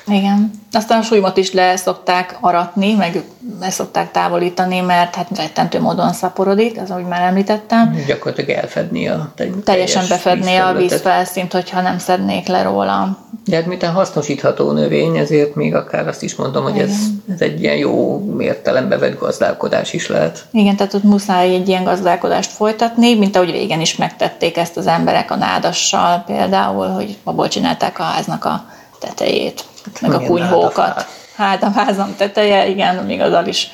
igen. 0.08 0.52
Aztán 0.72 1.00
a 1.00 1.04
súlymat 1.04 1.38
is 1.38 1.52
le 1.52 1.76
szokták 1.76 2.38
aratni, 2.42 2.94
meg 2.94 3.24
le 3.60 3.70
szokták 3.70 4.12
távolítani, 4.12 4.80
mert 4.80 5.16
hát 5.16 5.38
rettentő 5.38 5.82
módon 5.82 6.14
szaporodik, 6.14 6.82
az 6.82 6.92
ahogy 6.92 7.06
már 7.06 7.22
említettem. 7.22 7.96
Gyakorlatilag 8.08 8.50
elfedni 8.50 9.08
a 9.08 9.34
Teljesen 9.64 10.06
befedni 10.10 10.56
a 10.56 10.74
vízfelszínt, 10.74 11.54
hogyha 11.54 11.82
nem 11.82 11.98
szednék 11.98 12.48
le 12.48 12.64
róla. 12.64 13.18
De 13.46 13.56
hát 13.56 13.66
miután 13.66 13.94
hasznosítható 13.94 14.72
növény, 14.72 15.18
ezért 15.18 15.56
még 15.56 15.76
akár 15.76 16.08
azt 16.08 16.24
is 16.24 16.36
mondom, 16.36 16.64
hogy 16.64 16.78
ez, 16.78 16.96
ez 17.34 17.42
egy 17.42 17.62
ilyen 17.62 17.78
jó 17.78 18.24
értelembe 18.40 18.98
vett 18.98 19.20
gazdálkodás 19.20 19.94
is 19.94 20.08
lehet. 20.08 20.46
Igen, 20.52 20.76
tehát 20.76 20.94
ott 20.94 21.04
muszáj 21.04 21.54
egy 21.54 21.68
ilyen 21.68 21.84
gazdálkodást 21.84 22.52
folytatni, 22.52 23.16
mint 23.16 23.36
ahogy 23.36 23.52
régen 23.52 23.82
is 23.82 23.96
megtették 23.96 24.58
ezt 24.58 24.78
az 24.78 24.88
emberek 24.88 25.32
a 25.32 25.36
nádassal 25.36 26.24
például, 26.26 26.88
hogy 26.88 27.18
abból 27.24 27.48
csinálták 27.48 28.00
a 28.00 28.04
háznak 28.04 28.46
a 28.46 28.66
tetejét 29.04 29.64
meg 30.02 30.14
a 30.14 30.20
kunyhókat. 30.20 31.08
Hát 31.36 31.64
a 31.64 31.70
házam 31.70 32.16
teteje, 32.18 32.68
igen, 32.68 32.96
még 32.96 33.22
az 33.22 33.48
is 33.48 33.72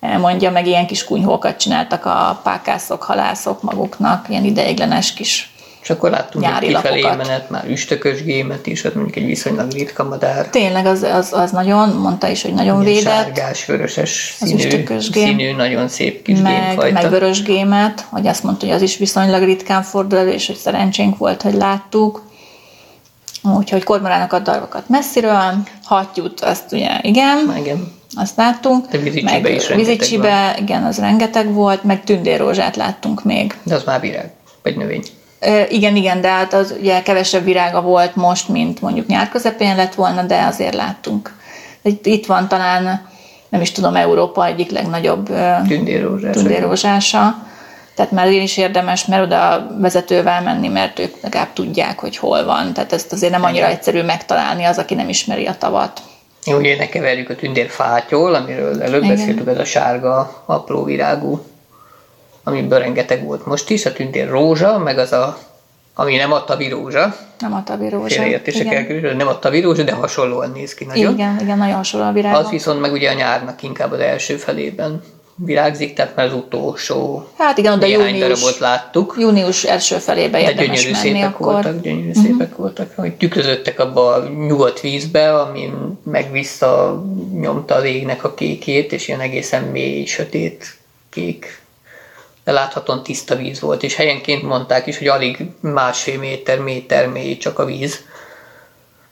elmondja, 0.00 0.50
meg 0.50 0.66
ilyen 0.66 0.86
kis 0.86 1.04
kunyhókat 1.04 1.56
csináltak 1.56 2.04
a 2.04 2.40
pákászok, 2.42 3.02
halászok 3.02 3.62
maguknak, 3.62 4.26
ilyen 4.28 4.44
ideiglenes 4.44 5.12
kis 5.12 5.50
és 5.86 5.92
akkor 5.92 6.10
láttunk 6.10 6.44
nyári 6.44 6.66
egy 6.66 6.74
kifelé 6.74 7.00
lapokat. 7.00 7.26
menet, 7.26 7.50
már 7.50 7.64
üstökös 7.68 8.22
gémet 8.22 8.66
is, 8.66 8.84
az 8.84 8.92
mondjuk 8.94 9.16
egy 9.16 9.26
viszonylag 9.26 9.72
ritka 9.72 10.04
madár. 10.04 10.48
Tényleg, 10.48 10.86
az, 10.86 11.02
az, 11.02 11.32
az 11.32 11.50
nagyon, 11.50 11.88
mondta 11.88 12.28
is, 12.28 12.42
hogy 12.42 12.54
nagyon 12.54 12.82
Ilyen 12.82 12.94
védett. 12.94 13.12
Sárgás, 13.12 13.64
vöröses 13.64 14.36
színű, 14.40 14.84
színű, 15.00 15.52
nagyon 15.52 15.88
szép 15.88 16.22
kis 16.22 16.40
meg, 16.40 16.66
gémfajta. 16.66 17.00
Meg 17.00 17.10
vörös 17.10 17.42
gémet, 17.42 18.06
hogy 18.08 18.26
azt 18.26 18.42
mondta, 18.42 18.66
hogy 18.66 18.74
az 18.74 18.82
is 18.82 18.96
viszonylag 18.96 19.42
ritkán 19.42 19.82
fordul 19.82 20.18
elő, 20.18 20.30
és 20.30 20.46
hogy 20.46 20.56
szerencsénk 20.56 21.18
volt, 21.18 21.42
hogy 21.42 21.54
láttuk. 21.54 22.22
Úgyhogy 23.54 23.84
kormoránokat, 23.84 24.42
darvakat 24.42 24.88
messziről, 24.88 25.54
hattyút, 25.84 26.40
azt 26.40 26.72
ugye 26.72 26.98
igen. 27.02 27.54
Igen. 27.56 27.92
azt 28.14 28.36
láttunk. 28.36 28.86
De 28.86 28.98
vízicsibe 28.98 29.50
is 29.50 29.68
Vízicsibe, 29.68 30.56
igen, 30.60 30.84
az 30.84 30.98
rengeteg 30.98 31.52
volt, 31.52 31.84
meg 31.84 32.04
tündérrózsát 32.04 32.76
láttunk 32.76 33.24
még. 33.24 33.54
De 33.62 33.74
az 33.74 33.84
már 33.84 34.00
virág, 34.00 34.30
vagy 34.62 34.76
növény. 34.76 35.02
E, 35.38 35.66
igen, 35.68 35.96
igen, 35.96 36.20
de 36.20 36.28
hát 36.28 36.54
az 36.54 36.74
ugye 36.80 37.02
kevesebb 37.02 37.44
virága 37.44 37.80
volt 37.82 38.16
most, 38.16 38.48
mint 38.48 38.80
mondjuk 38.80 39.06
nyár 39.06 39.28
közepén 39.28 39.76
lett 39.76 39.94
volna, 39.94 40.22
de 40.22 40.44
azért 40.44 40.74
láttunk. 40.74 41.34
Itt, 41.82 42.06
itt 42.06 42.26
van 42.26 42.48
talán, 42.48 43.08
nem 43.48 43.60
is 43.60 43.72
tudom, 43.72 43.96
Európa 43.96 44.46
egyik 44.46 44.70
legnagyobb 44.70 45.30
tündérrózsása. 45.68 46.40
tündérrózsása. 46.40 47.46
Tehát 47.96 48.10
már 48.10 48.30
én 48.30 48.42
is 48.42 48.56
érdemes, 48.56 49.06
mert 49.06 49.22
oda 49.22 49.66
vezetővel 49.78 50.42
menni, 50.42 50.68
mert 50.68 50.98
ők 50.98 51.14
legalább 51.22 51.52
tudják, 51.52 51.98
hogy 51.98 52.16
hol 52.16 52.44
van. 52.44 52.72
Tehát 52.72 52.92
ezt 52.92 53.12
azért 53.12 53.32
nem 53.32 53.44
annyira 53.44 53.66
egyszerű 53.66 54.02
megtalálni 54.02 54.64
az, 54.64 54.78
aki 54.78 54.94
nem 54.94 55.08
ismeri 55.08 55.46
a 55.46 55.56
tavat. 55.58 56.00
Ugye 56.46 56.76
ne 56.76 56.88
keverjük 56.88 57.30
a 57.30 57.34
tündérfátyol, 57.34 58.34
amiről 58.34 58.82
előbb 58.82 59.02
Igen. 59.02 59.16
beszéltük, 59.16 59.48
ez 59.48 59.58
a 59.58 59.64
sárga, 59.64 60.42
apró 60.46 60.84
virágú, 60.84 61.40
amiből 62.44 62.78
rengeteg 62.78 63.24
volt 63.24 63.46
most 63.46 63.70
is, 63.70 63.86
a 63.86 63.92
tündér 63.92 64.28
rózsa, 64.28 64.78
meg 64.78 64.98
az 64.98 65.12
a, 65.12 65.38
ami 65.94 66.16
nem 66.16 66.32
a 66.32 66.44
tavi 66.44 66.68
rózsa. 66.68 67.16
Nem 67.38 67.54
a 67.54 67.62
tavi 67.62 67.88
rózsa. 67.88 68.14
Félreértések 68.14 68.72
elkerülő, 68.72 69.14
nem 69.14 69.28
a 69.28 69.38
tavi 69.38 69.60
rózsa, 69.60 69.82
de 69.82 69.92
hasonlóan 69.92 70.50
néz 70.50 70.74
ki 70.74 70.84
nagyon. 70.84 71.12
Igen, 71.12 71.38
igen, 71.40 71.58
nagyon 71.58 71.76
hasonló 71.76 72.06
a 72.06 72.12
virág. 72.12 72.34
Az 72.34 72.50
viszont 72.50 72.80
meg 72.80 72.92
ugye 72.92 73.10
a 73.10 73.14
nyárnak 73.14 73.62
inkább 73.62 73.92
az 73.92 74.00
első 74.00 74.36
felében 74.36 75.02
virágzik, 75.36 75.94
tehát 75.94 76.16
már 76.16 76.26
az 76.26 76.32
utolsó 76.32 77.28
hát 77.38 77.58
igen, 77.58 77.78
de 77.78 77.88
június, 77.88 78.18
darabot 78.18 78.58
láttuk. 78.58 79.14
Június 79.18 79.64
első 79.64 79.96
felébe 79.96 80.40
érdemes 80.40 80.82
gyönyörű 80.84 80.90
menni 80.90 81.08
szépek 81.08 81.34
akkor. 81.34 81.52
voltak, 81.52 81.80
gyönyörű 81.80 82.08
uh-huh. 82.08 82.24
szépek 82.24 82.56
voltak, 82.56 82.92
hogy 82.94 83.12
tükrözöttek 83.12 83.80
abba 83.80 84.12
a 84.12 84.28
nyugodt 84.28 84.80
vízbe, 84.80 85.34
amin 85.34 85.98
meg 86.04 86.30
vissza 86.30 87.02
nyomta 87.40 87.74
az 87.74 87.84
égnek 87.84 88.24
a 88.24 88.34
kékét, 88.34 88.92
és 88.92 89.08
ilyen 89.08 89.20
egészen 89.20 89.62
mély, 89.62 90.04
sötét 90.04 90.76
kék 91.10 91.64
de 92.44 92.52
láthatóan 92.52 93.02
tiszta 93.02 93.36
víz 93.36 93.60
volt, 93.60 93.82
és 93.82 93.94
helyenként 93.94 94.42
mondták 94.42 94.86
is, 94.86 94.98
hogy 94.98 95.08
alig 95.08 95.38
másfél 95.60 96.18
méter, 96.18 96.58
méter 96.58 97.08
mély 97.08 97.36
csak 97.36 97.58
a 97.58 97.64
víz, 97.64 98.04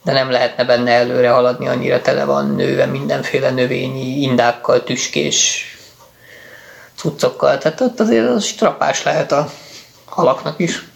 de 0.04 0.12
nem 0.12 0.30
lehetne 0.30 0.64
benne 0.64 0.90
előre 0.90 1.30
haladni, 1.30 1.68
annyira 1.68 2.00
tele 2.00 2.24
van 2.24 2.54
nőve 2.54 2.86
mindenféle 2.86 3.50
növényi 3.50 4.22
indákkal, 4.22 4.84
tüskés 4.84 5.66
cuccokkal, 6.96 7.58
tehát 7.58 7.80
ott 7.80 8.00
azért 8.00 8.28
az 8.28 8.44
strapás 8.44 9.02
lehet 9.02 9.32
a 9.32 9.50
halaknak 10.04 10.58
is. 10.58 10.88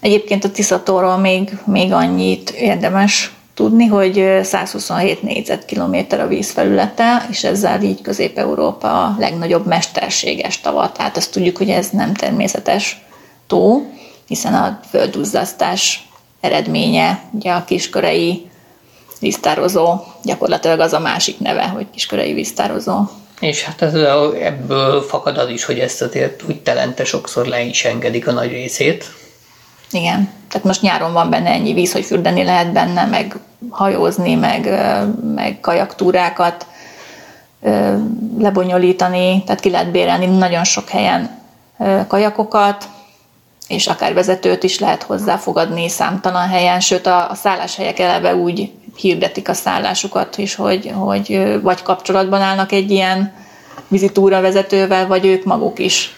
Egyébként 0.00 0.44
a 0.44 0.50
Tiszatóról 0.50 1.16
még, 1.16 1.58
még 1.64 1.92
annyit 1.92 2.50
érdemes 2.50 3.34
tudni, 3.54 3.86
hogy 3.86 4.40
127 4.42 5.22
négyzetkilométer 5.22 6.20
a 6.20 6.26
vízfelülete, 6.26 7.26
és 7.30 7.44
ezzel 7.44 7.82
így 7.82 8.00
Közép-Európa 8.02 9.04
a 9.04 9.16
legnagyobb 9.18 9.66
mesterséges 9.66 10.60
tava. 10.60 10.92
Tehát 10.92 11.16
azt 11.16 11.32
tudjuk, 11.32 11.56
hogy 11.56 11.70
ez 11.70 11.88
nem 11.90 12.14
természetes 12.14 13.00
tó, 13.46 13.90
hiszen 14.26 14.54
a 14.54 14.80
földduzzasztás 14.90 16.08
eredménye, 16.40 17.22
ugye 17.32 17.52
a 17.52 17.64
kiskörei 17.64 18.50
víztározó, 19.20 20.00
gyakorlatilag 20.22 20.80
az 20.80 20.92
a 20.92 21.00
másik 21.00 21.38
neve, 21.38 21.66
hogy 21.66 21.86
kiskörei 21.90 22.32
víztározó. 22.32 23.00
És 23.40 23.64
hát 23.64 23.82
ez, 23.82 23.94
ebből 24.40 25.02
fakad 25.02 25.38
az 25.38 25.48
is, 25.48 25.64
hogy 25.64 25.78
ezt 25.78 26.02
azért 26.02 26.42
úgy 26.48 26.60
telente 26.60 27.04
sokszor 27.04 27.46
le 27.46 27.62
is 27.62 27.84
engedik 27.84 28.26
a 28.26 28.32
nagy 28.32 28.50
részét. 28.50 29.04
Igen, 29.90 30.32
tehát 30.48 30.66
most 30.66 30.82
nyáron 30.82 31.12
van 31.12 31.30
benne 31.30 31.50
ennyi 31.50 31.72
víz, 31.72 31.92
hogy 31.92 32.04
fürdeni 32.04 32.44
lehet 32.44 32.72
benne, 32.72 33.04
meg 33.04 33.36
hajózni, 33.70 34.34
meg, 34.34 34.68
meg 35.34 35.58
kajaktúrákat 35.60 36.66
lebonyolítani, 38.38 39.42
tehát 39.44 39.60
ki 39.60 39.70
lehet 39.70 39.90
bérelni 39.90 40.26
nagyon 40.26 40.64
sok 40.64 40.88
helyen 40.88 41.42
kajakokat, 42.08 42.88
és 43.68 43.86
akár 43.86 44.14
vezetőt 44.14 44.62
is 44.62 44.78
lehet 44.78 45.02
hozzáfogadni 45.02 45.88
számtalan 45.88 46.48
helyen, 46.48 46.80
sőt 46.80 47.06
a, 47.06 47.30
a 47.30 47.34
szálláshelyek 47.34 47.98
eleve 47.98 48.34
úgy 48.34 48.72
hirdetik 48.96 49.48
a 49.48 49.54
szállásukat 49.54 50.38
is, 50.38 50.54
hogy, 50.54 50.92
hogy 50.94 51.58
vagy 51.62 51.82
kapcsolatban 51.82 52.40
állnak 52.40 52.72
egy 52.72 52.90
ilyen 52.90 53.34
vizitúra 53.88 54.40
vezetővel, 54.40 55.06
vagy 55.06 55.26
ők 55.26 55.44
maguk 55.44 55.78
is 55.78 56.16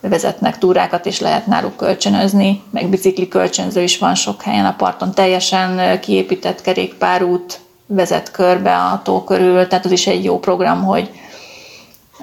vezetnek 0.00 0.58
túrákat, 0.58 1.06
és 1.06 1.20
lehet 1.20 1.46
náluk 1.46 1.76
kölcsönözni, 1.76 2.62
meg 2.70 2.88
bicikli 2.88 3.28
kölcsönző 3.28 3.82
is 3.82 3.98
van 3.98 4.14
sok 4.14 4.42
helyen 4.42 4.66
a 4.66 4.74
parton, 4.76 5.14
teljesen 5.14 6.00
kiépített 6.00 6.60
kerékpárút 6.60 7.60
vezet 7.86 8.30
körbe 8.30 8.76
a 8.76 9.00
tó 9.04 9.24
körül, 9.24 9.66
tehát 9.66 9.84
az 9.84 9.90
is 9.90 10.06
egy 10.06 10.24
jó 10.24 10.38
program, 10.38 10.84
hogy, 10.84 11.10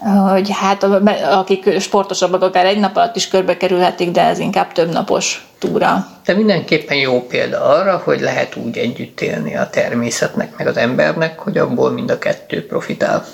hogy 0.01 0.49
hát 0.51 0.83
akik 1.23 1.79
sportosabbak 1.79 2.41
akár 2.41 2.65
egy 2.65 2.79
nap 2.79 2.95
alatt 2.95 3.15
is 3.15 3.27
körbe 3.27 3.57
kerülhetik, 3.57 4.11
de 4.11 4.21
ez 4.21 4.39
inkább 4.39 4.71
több 4.71 4.91
napos 4.91 5.47
túra. 5.59 6.07
De 6.25 6.33
mindenképpen 6.33 6.97
jó 6.97 7.27
példa 7.27 7.63
arra, 7.63 8.01
hogy 8.03 8.19
lehet 8.19 8.55
úgy 8.55 8.77
együtt 8.77 9.21
élni 9.21 9.55
a 9.55 9.69
természetnek, 9.69 10.57
meg 10.57 10.67
az 10.67 10.77
embernek, 10.77 11.39
hogy 11.39 11.57
abból 11.57 11.91
mind 11.91 12.11
a 12.11 12.19
kettő 12.19 12.65
profitál. 12.65 13.25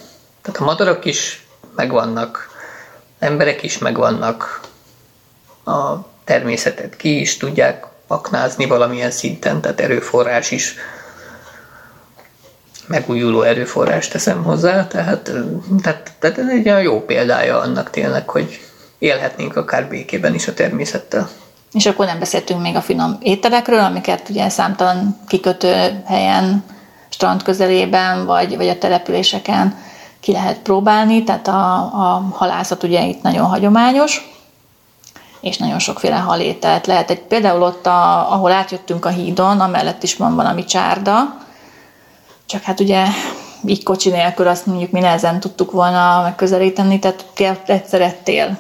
Tehát 0.42 0.62
a 0.62 0.64
madarak 0.64 1.06
is 1.06 1.46
megvannak, 1.76 2.50
emberek 3.20 3.64
is 3.64 3.78
megvannak, 3.78 4.62
a 5.66 5.96
természetet 6.24 6.96
ki 6.96 7.20
is 7.20 7.38
tudják 7.38 7.86
aknázni 8.08 8.66
valamilyen 8.66 9.12
szinten, 9.12 9.62
tehát 9.62 9.80
erőforrás 9.80 10.52
is 10.52 10.76
megújuló 12.90 13.42
erőforrás 13.42 14.08
teszem 14.08 14.44
hozzá, 14.44 14.88
tehát, 14.88 15.32
tehát, 15.82 16.12
tehát 16.20 16.38
ez 16.38 16.48
egy 16.48 16.70
olyan 16.70 16.82
jó 16.82 17.02
példája 17.06 17.60
annak 17.60 17.90
tényleg, 17.90 18.30
hogy 18.30 18.60
élhetnénk 19.00 19.56
akár 19.56 19.88
békében 19.88 20.34
is 20.34 20.48
a 20.48 20.54
természettel. 20.54 21.30
És 21.72 21.86
akkor 21.86 22.06
nem 22.06 22.20
beszéltünk 22.20 22.62
még 22.62 22.76
a 22.76 22.82
finom 22.82 23.18
ételekről, 23.22 23.80
amiket 23.80 24.30
ugye 24.30 24.50
számtalan 24.50 25.20
kikötő 25.28 26.02
helyen, 26.06 26.64
strand 27.10 27.44
közelében, 27.44 28.26
vagy, 28.26 28.56
vagy 28.56 28.68
a 28.68 28.78
településeken 28.78 29.78
ki 30.20 30.32
lehet 30.32 30.60
próbálni, 30.60 31.24
tehát 31.24 31.48
a, 31.48 31.76
a 31.76 32.24
halászat 32.34 32.84
ugye 32.84 33.06
itt 33.06 33.22
nagyon 33.22 33.46
hagyományos, 33.46 34.30
és 35.42 35.58
nagyon 35.58 35.80
sokféle 35.80 36.16
halételt 36.16 36.88
lehet. 36.88 37.10
Egy, 37.10 37.22
például 37.22 37.62
ott, 37.62 37.86
a, 37.86 38.32
ahol 38.34 38.52
átjöttünk 38.52 39.06
a 39.06 39.10
hídon, 39.10 39.60
amellett 39.60 40.04
is 40.04 40.16
van 40.16 40.36
valami 40.36 40.66
csárda, 40.66 41.48
csak 42.50 42.62
hát 42.62 42.80
ugye 42.80 43.06
így 43.66 43.84
kocsi 43.84 44.10
nélkül 44.10 44.48
azt 44.48 44.66
mondjuk 44.66 44.92
mi 44.92 45.00
nehezen 45.00 45.40
tudtuk 45.40 45.72
volna 45.72 46.22
megközelíteni, 46.22 47.00
tehát 47.00 47.26
egyszer 47.66 48.02
ettél. 48.02 48.58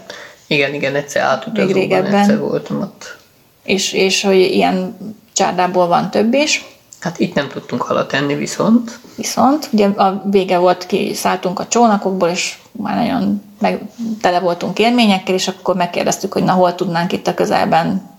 Igen, 0.47 0.73
igen, 0.73 0.95
egyszer 0.95 1.21
átutazóban, 1.21 1.73
régebben. 1.73 2.13
egyszer 2.13 2.39
voltam 2.39 2.81
ott. 2.81 3.17
És, 3.63 3.93
és 3.93 4.21
hogy 4.23 4.35
ilyen 4.35 4.97
csárdából 5.33 5.87
van 5.87 6.09
több 6.09 6.33
is. 6.33 6.65
Hát 6.99 7.19
itt 7.19 7.33
nem 7.33 7.47
tudtunk 7.47 7.81
halat 7.81 8.13
enni 8.13 8.35
viszont. 8.35 8.99
Viszont, 9.15 9.69
ugye 9.71 9.87
a 9.87 10.21
vége 10.25 10.57
volt, 10.57 10.85
ki 10.85 11.13
szálltunk 11.13 11.59
a 11.59 11.67
csónakokból, 11.67 12.29
és 12.29 12.57
már 12.71 12.95
nagyon 12.95 13.43
meg, 13.59 13.81
tele 14.21 14.39
voltunk 14.39 14.79
élményekkel, 14.79 15.35
és 15.35 15.47
akkor 15.47 15.75
megkérdeztük, 15.75 16.33
hogy 16.33 16.43
na 16.43 16.51
hol 16.51 16.75
tudnánk 16.75 17.11
itt 17.11 17.27
a 17.27 17.33
közelben 17.33 18.09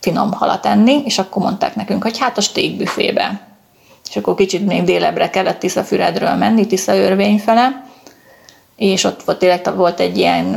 finom 0.00 0.32
halat 0.32 0.66
enni, 0.66 1.02
és 1.04 1.18
akkor 1.18 1.42
mondták 1.42 1.74
nekünk, 1.74 2.02
hogy 2.02 2.18
hát 2.18 2.38
a 2.38 2.40
steakbüfébe 2.40 3.53
és 4.08 4.16
akkor 4.16 4.34
kicsit 4.34 4.66
még 4.66 4.84
délebre 4.84 5.30
kellett 5.30 5.58
Tiszafüredről 5.58 6.34
menni, 6.34 6.66
Tiszaörvény 6.66 7.38
fele, 7.38 7.86
és 8.76 9.04
ott 9.04 9.22
volt, 9.22 9.38
tényleg 9.38 9.76
volt 9.76 10.00
egy 10.00 10.18
ilyen 10.18 10.56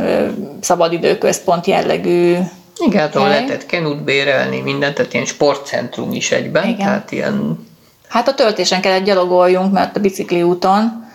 szabadidőközpont 0.61 1.65
jellegű 1.65 2.37
igen, 2.79 3.01
hát 3.01 3.15
ahol 3.15 3.27
lehetett 3.27 3.65
kenut 3.65 4.03
bérelni, 4.03 4.59
mindent, 4.59 4.95
tehát 4.95 5.13
ilyen 5.13 5.25
sportcentrum 5.25 6.13
is 6.13 6.31
egyben, 6.31 6.67
Igen. 6.67 6.77
tehát 6.77 7.11
ilyen... 7.11 7.67
Hát 8.07 8.27
a 8.27 8.33
töltésen 8.33 8.81
kellett 8.81 9.03
gyalogoljunk, 9.03 9.73
mert 9.73 9.97
a 9.97 9.99
bicikli 9.99 10.43
úton 10.43 11.05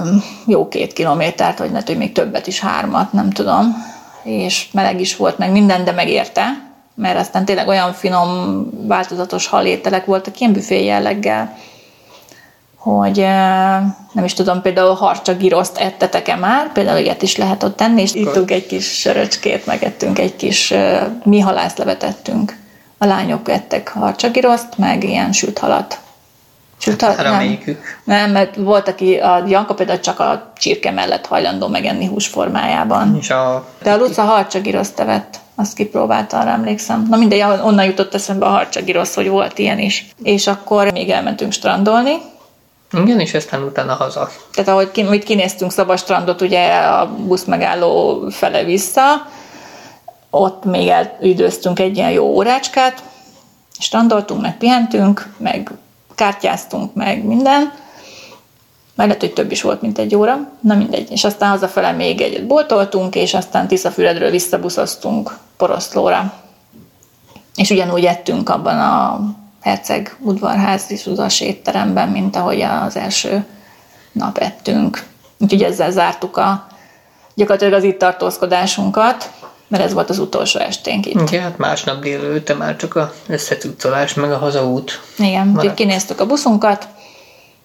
mm, 0.00 0.16
jó 0.46 0.68
két 0.68 0.92
kilométert, 0.92 1.58
vagy 1.58 1.70
lehet, 1.70 1.86
hogy 1.86 1.96
még 1.96 2.12
többet 2.12 2.46
is, 2.46 2.60
hármat, 2.60 3.12
nem 3.12 3.30
tudom, 3.30 3.74
és 4.22 4.66
meleg 4.72 5.00
is 5.00 5.16
volt 5.16 5.38
meg 5.38 5.50
minden, 5.50 5.84
de 5.84 5.92
megérte, 5.92 6.69
mert 7.00 7.18
aztán 7.18 7.44
tényleg 7.44 7.68
olyan 7.68 7.92
finom, 7.92 8.66
változatos 8.86 9.46
halételek 9.46 10.04
voltak, 10.04 10.40
ilyen 10.40 10.52
büfé 10.52 10.84
jelleggel, 10.84 11.56
hogy 12.76 13.16
nem 14.12 14.24
is 14.24 14.34
tudom, 14.34 14.62
például 14.62 14.94
harcsa 14.94 15.34
giroszt 15.34 15.78
ettetek-e 15.78 16.36
már, 16.36 16.72
például 16.72 16.98
ilyet 16.98 17.22
is 17.22 17.36
lehet 17.36 17.62
ott 17.62 17.76
tenni, 17.76 18.02
és 18.02 18.14
ittunk 18.14 18.50
egy 18.50 18.66
kis 18.66 18.98
söröcskét, 18.98 19.66
megettünk 19.66 20.18
egy 20.18 20.36
kis 20.36 20.74
mi 21.24 21.40
halászlevet 21.40 22.02
ettünk. 22.02 22.56
A 22.98 23.06
lányok 23.06 23.48
ettek 23.48 23.88
harcsa 23.88 24.30
giroszt, 24.30 24.78
meg 24.78 25.04
ilyen 25.04 25.32
sült 25.32 25.58
halat. 25.58 25.98
Halat, 26.98 27.16
hát, 27.16 27.22
nem, 27.22 27.58
nem, 28.04 28.30
mert 28.30 28.56
volt, 28.56 28.88
aki 28.88 29.16
a 29.16 29.44
Janka 29.46 29.74
például 29.74 30.00
csak 30.00 30.20
a 30.20 30.52
csirke 30.56 30.90
mellett 30.90 31.26
hajlandó 31.26 31.68
megenni 31.68 32.06
hús 32.06 32.26
formájában. 32.26 33.16
És 33.20 33.30
a... 33.30 33.68
De 33.82 33.92
a 33.92 33.96
Luca 33.96 34.22
harcsa 34.22 34.60
giroszt 34.60 35.00
evett 35.00 35.38
azt 35.60 35.74
kipróbálta, 35.74 36.38
arra 36.38 36.50
emlékszem. 36.50 37.06
Na 37.10 37.16
mindegy, 37.16 37.40
onnan 37.40 37.84
jutott 37.84 38.14
eszembe 38.14 38.46
a 38.46 38.50
harcsagirosz, 38.50 39.14
hogy 39.14 39.28
volt 39.28 39.58
ilyen 39.58 39.78
is. 39.78 40.06
És 40.22 40.46
akkor 40.46 40.92
még 40.92 41.10
elmentünk 41.10 41.52
strandolni, 41.52 42.16
Igen, 42.92 43.20
és 43.20 43.34
aztán 43.34 43.62
utána 43.62 43.94
haza. 43.94 44.30
Tehát 44.52 44.70
ahogy 44.70 44.90
kin- 44.90 45.24
kinéztünk 45.24 45.72
Szabastrandot, 45.72 46.40
ugye 46.40 46.76
a 46.76 47.06
busz 47.06 47.44
megálló 47.44 48.24
fele 48.30 48.64
vissza, 48.64 49.02
ott 50.30 50.64
még 50.64 50.88
elidőztünk 50.88 51.78
egy 51.78 51.96
ilyen 51.96 52.10
jó 52.10 52.24
órácskát, 52.24 53.02
strandoltunk, 53.78 54.40
meg 54.40 54.56
pihentünk, 54.56 55.34
meg 55.36 55.70
kártyáztunk, 56.14 56.94
meg 56.94 57.24
minden. 57.24 57.72
Már 59.00 59.08
lehet, 59.08 59.24
hogy 59.24 59.34
több 59.34 59.50
is 59.50 59.62
volt, 59.62 59.82
mint 59.82 59.98
egy 59.98 60.14
óra. 60.14 60.48
Na 60.60 60.74
mindegy. 60.74 61.10
És 61.10 61.24
aztán 61.24 61.50
hazafele 61.50 61.92
még 61.92 62.20
egyet 62.20 62.46
boltoltunk, 62.46 63.14
és 63.14 63.34
aztán 63.34 63.68
Tiszafüredről 63.68 64.30
visszabuszoztunk 64.30 65.38
Poroszlóra. 65.56 66.32
És 67.54 67.70
ugyanúgy 67.70 68.04
ettünk 68.04 68.48
abban 68.48 68.78
a 68.78 69.20
Herceg 69.60 70.16
udvarház 70.20 70.84
és 70.88 71.40
étteremben, 71.40 72.08
mint 72.08 72.36
ahogy 72.36 72.60
az 72.60 72.96
első 72.96 73.44
nap 74.12 74.38
ettünk. 74.38 75.06
Úgyhogy 75.38 75.62
ezzel 75.62 75.90
zártuk 75.90 76.36
a, 76.36 76.66
gyakorlatilag 77.34 77.74
az 77.74 77.84
itt 77.84 77.98
tartózkodásunkat, 77.98 79.30
mert 79.68 79.82
ez 79.82 79.92
volt 79.92 80.10
az 80.10 80.18
utolsó 80.18 80.60
esténk 80.60 81.06
itt. 81.06 81.30
Igen, 81.30 81.42
hát 81.42 81.58
másnap 81.58 82.02
délőtte 82.02 82.54
már 82.54 82.76
csak 82.76 82.94
a 82.94 83.12
összecucolás, 83.26 84.14
meg 84.14 84.32
a 84.32 84.38
hazaút. 84.38 85.00
Igen, 85.18 85.52
úgyhogy 85.56 85.74
kinéztük 85.74 86.20
a 86.20 86.26
buszunkat, 86.26 86.88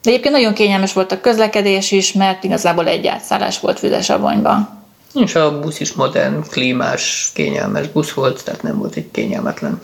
de 0.05 0.11
egyébként 0.11 0.35
nagyon 0.35 0.53
kényelmes 0.53 0.93
volt 0.93 1.11
a 1.11 1.21
közlekedés 1.21 1.91
is, 1.91 2.13
mert 2.13 2.43
igazából 2.43 2.87
egy 2.87 3.07
átszállás 3.07 3.59
volt 3.59 3.79
Füzesabonyba. 3.79 4.69
És 5.13 5.35
a 5.35 5.59
busz 5.59 5.79
is 5.79 5.93
modern, 5.93 6.41
klímás, 6.49 7.31
kényelmes 7.33 7.87
busz 7.87 8.11
volt, 8.11 8.43
tehát 8.43 8.61
nem 8.61 8.77
volt 8.77 8.95
egy 8.95 9.11
kényelmetlen. 9.11 9.81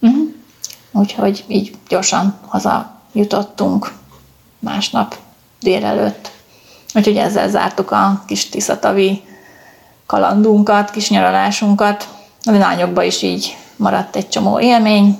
Uh-huh. 0.00 0.28
Úgyhogy 0.92 1.44
így 1.48 1.74
gyorsan 1.88 2.38
haza 2.46 3.00
jutottunk 3.12 3.92
másnap 4.58 5.16
délelőtt. 5.60 6.30
Úgyhogy 6.94 7.16
ezzel 7.16 7.48
zártuk 7.48 7.90
a 7.90 8.24
kis 8.26 8.48
Tiszatavi 8.48 9.22
kalandunkat, 10.06 10.90
kis 10.90 11.10
nyaralásunkat. 11.10 12.08
A 12.44 12.50
lányokba 12.50 13.02
is 13.02 13.22
így 13.22 13.56
maradt 13.76 14.16
egy 14.16 14.28
csomó 14.28 14.60
élmény. 14.60 15.16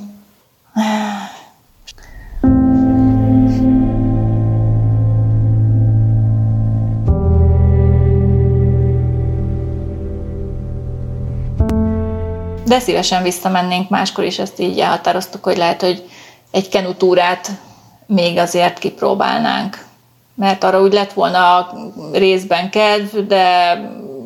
De 12.73 12.79
szívesen 12.79 13.23
visszamennénk 13.23 13.89
máskor 13.89 14.25
is, 14.25 14.39
ezt 14.39 14.61
így 14.61 14.81
elhatároztuk, 14.81 15.45
hogy 15.45 15.57
lehet, 15.57 15.81
hogy 15.81 16.03
egy 16.51 16.69
kenutúrát 16.69 17.51
még 18.07 18.39
azért 18.39 18.79
kipróbálnánk. 18.79 19.85
Mert 20.35 20.65
arra 20.65 20.81
úgy 20.81 20.93
lett 20.93 21.13
volna 21.13 21.73
részben 22.13 22.71
kedv, 22.71 23.17
de 23.17 23.45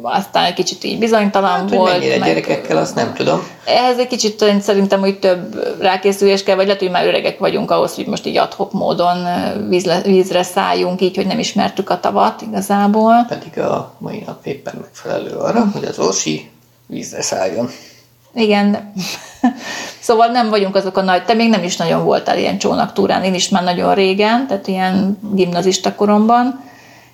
aztán 0.02 0.44
egy 0.44 0.54
kicsit 0.54 0.84
így 0.84 0.98
bizonytalan 0.98 1.50
hát, 1.50 1.70
volt. 1.70 1.90
Hogy 1.90 2.00
mennyire 2.00 2.18
meg, 2.18 2.28
gyerekekkel, 2.28 2.76
azt 2.76 2.94
nem 2.94 3.14
tudom. 3.14 3.46
Ehhez 3.64 3.98
egy 3.98 4.06
kicsit 4.06 4.44
szerintem 4.60 5.00
hogy 5.00 5.18
több 5.18 5.76
rákészülés 5.80 6.42
kell, 6.42 6.56
vagy 6.56 6.66
lehet, 6.66 6.80
hogy 6.80 6.90
már 6.90 7.06
öregek 7.06 7.38
vagyunk 7.38 7.70
ahhoz, 7.70 7.94
hogy 7.94 8.06
most 8.06 8.26
így 8.26 8.36
adhok 8.36 8.72
módon 8.72 9.26
vízre, 9.68 10.00
vízre 10.00 10.42
szálljunk, 10.42 11.00
így, 11.00 11.16
hogy 11.16 11.26
nem 11.26 11.38
ismertük 11.38 11.90
a 11.90 12.00
tavat 12.00 12.42
igazából. 12.42 13.24
Pedig 13.28 13.58
a 13.58 13.94
mai 13.98 14.22
nap 14.26 14.46
éppen 14.46 14.74
megfelelő 14.80 15.36
arra, 15.36 15.68
hogy 15.72 15.84
az 15.84 15.98
orsi 15.98 16.50
vízre 16.86 17.22
szálljon. 17.22 17.70
Igen, 18.36 18.92
szóval 20.00 20.26
nem 20.26 20.48
vagyunk 20.48 20.76
azok 20.76 20.96
a 20.96 21.02
nagy, 21.02 21.24
te 21.24 21.34
még 21.34 21.48
nem 21.48 21.62
is 21.62 21.76
nagyon 21.76 22.04
voltál 22.04 22.38
ilyen 22.38 22.58
csónaktúrán, 22.58 23.24
én 23.24 23.34
is 23.34 23.48
már 23.48 23.62
nagyon 23.64 23.94
régen, 23.94 24.46
tehát 24.46 24.66
ilyen 24.66 25.18
gimnazista 25.32 25.94
koromban, 25.94 26.64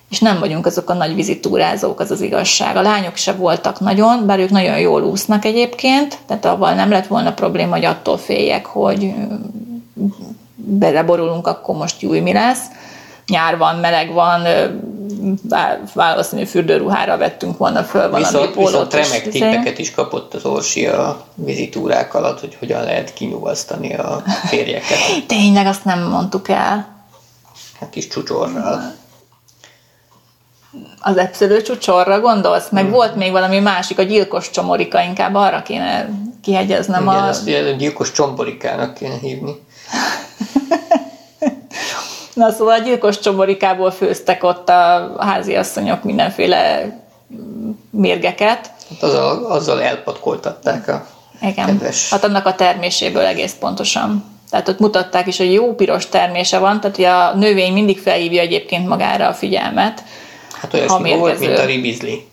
és 0.09 0.19
nem 0.19 0.39
vagyunk 0.39 0.65
azok 0.65 0.89
a 0.89 0.93
nagy 0.93 1.15
vizitúrázók, 1.15 1.99
az 1.99 2.11
az 2.11 2.21
igazság. 2.21 2.75
A 2.75 2.81
lányok 2.81 3.15
se 3.15 3.33
voltak 3.33 3.79
nagyon, 3.79 4.25
bár 4.25 4.39
ők 4.39 4.49
nagyon 4.49 4.79
jól 4.79 5.03
úsznak 5.03 5.45
egyébként, 5.45 6.17
tehát 6.25 6.45
avval 6.45 6.73
nem 6.73 6.89
lett 6.89 7.07
volna 7.07 7.33
probléma, 7.33 7.75
hogy 7.75 7.85
attól 7.85 8.17
féljek, 8.17 8.65
hogy 8.65 9.13
beleborulunk, 10.55 11.47
akkor 11.47 11.75
most 11.75 12.01
jó 12.01 12.09
mi 12.09 12.33
lesz. 12.33 12.65
Nyár 13.27 13.57
van, 13.57 13.75
meleg 13.75 14.13
van, 14.13 14.41
valószínű 15.93 16.45
fürdőruhára 16.45 17.17
vettünk 17.17 17.57
volna 17.57 17.83
föl 17.83 18.09
valami 18.09 18.23
viszont, 18.23 18.51
pólót. 18.51 18.71
Viszont 18.71 18.93
remek 18.93 19.29
tippeket 19.29 19.79
is 19.79 19.91
kapott 19.91 20.33
az 20.33 20.45
Orsi 20.45 20.87
a 20.87 21.25
vizitúrák 21.35 22.13
alatt, 22.13 22.39
hogy 22.39 22.55
hogyan 22.59 22.83
lehet 22.83 23.13
kinyugasztani 23.13 23.93
a 23.95 24.23
férjeket. 24.45 24.97
Tényleg, 25.27 25.65
azt 25.65 25.85
nem 25.85 26.07
mondtuk 26.07 26.49
el. 26.49 27.05
Hát 27.79 27.89
kis 27.89 28.07
csúcsorral. 28.07 28.93
Az 30.99 31.17
epszölő 31.17 31.61
csúcsorra 31.61 32.19
gondolsz? 32.19 32.69
Meg 32.69 32.83
hmm. 32.83 32.91
volt 32.91 33.15
még 33.15 33.31
valami 33.31 33.59
másik, 33.59 33.99
a 33.99 34.03
gyilkos 34.03 34.49
csomorika, 34.49 35.01
inkább 35.01 35.35
arra 35.35 35.61
kéne 35.61 36.09
kihegyeznem. 36.41 37.03
Igen, 37.03 37.15
a... 37.15 37.27
ezt 37.27 37.47
a 37.47 37.71
gyilkos 37.77 38.11
csomborikának 38.11 38.93
kéne 38.93 39.17
hívni. 39.21 39.55
Na 42.33 42.51
szóval 42.51 42.79
a 42.79 42.83
gyilkos 42.83 43.19
csomorikából 43.19 43.91
főztek 43.91 44.43
ott 44.43 44.69
a 44.69 45.15
háziasszonyok 45.19 46.03
mindenféle 46.03 46.91
mérgeket. 47.89 48.71
Hát 48.89 49.03
azzal, 49.03 49.45
azzal 49.45 49.81
elpatkoltatták 49.81 50.87
a 50.87 51.05
Igen. 51.41 51.65
kedves... 51.65 52.09
Hát 52.09 52.23
annak 52.23 52.45
a 52.45 52.55
terméséből 52.55 53.25
egész 53.25 53.55
pontosan. 53.59 54.31
Tehát 54.49 54.67
ott 54.67 54.79
mutatták 54.79 55.27
is, 55.27 55.37
hogy 55.37 55.53
jó 55.53 55.75
piros 55.75 56.09
termése 56.09 56.57
van, 56.57 56.79
tehát 56.79 56.95
hogy 56.95 57.05
a 57.05 57.35
növény 57.35 57.73
mindig 57.73 57.99
felhívja 57.99 58.41
egyébként 58.41 58.87
magára 58.87 59.27
a 59.27 59.33
figyelmet. 59.33 60.03
Hát 60.53 60.73
olyan 60.73 61.19
volt, 61.19 61.39
mint 61.39 61.57
a 61.57 61.65
ribizli. 61.65 62.27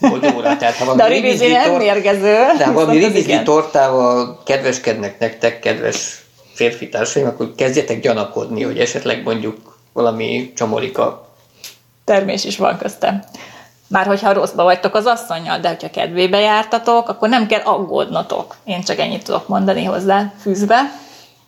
Bogyóra, 0.00 0.56
tehát 0.56 0.76
ha 0.76 0.94
de 0.94 1.02
a 1.02 1.06
ribizli 1.06 1.52
nem 1.52 1.74
mérgező. 1.74 2.36
De 2.58 2.64
ha 2.64 2.72
valami 2.72 2.98
ribizli 2.98 3.42
tortával 3.42 4.42
kedveskednek 4.44 5.18
nektek, 5.18 5.58
kedves 5.58 6.24
férfi 6.60 6.88
társaim, 6.88 7.26
akkor 7.26 7.52
kezdjetek 7.56 8.00
gyanakodni, 8.00 8.62
hogy 8.62 8.78
esetleg 8.78 9.22
mondjuk 9.22 9.78
valami 9.92 10.52
csomorika 10.56 11.28
termés 12.04 12.44
is 12.44 12.56
van 12.56 12.78
köztem. 12.78 13.22
Már 13.86 14.06
hogyha 14.06 14.32
rosszba 14.32 14.62
vagytok 14.62 14.94
az 14.94 15.06
asszonynal, 15.06 15.58
de 15.58 15.68
hogyha 15.68 15.90
kedvébe 15.90 16.38
jártatok, 16.38 17.08
akkor 17.08 17.28
nem 17.28 17.46
kell 17.46 17.60
aggódnotok. 17.60 18.56
Én 18.64 18.82
csak 18.82 18.98
ennyit 18.98 19.24
tudok 19.24 19.48
mondani 19.48 19.84
hozzá 19.84 20.32
fűzve. 20.40 20.80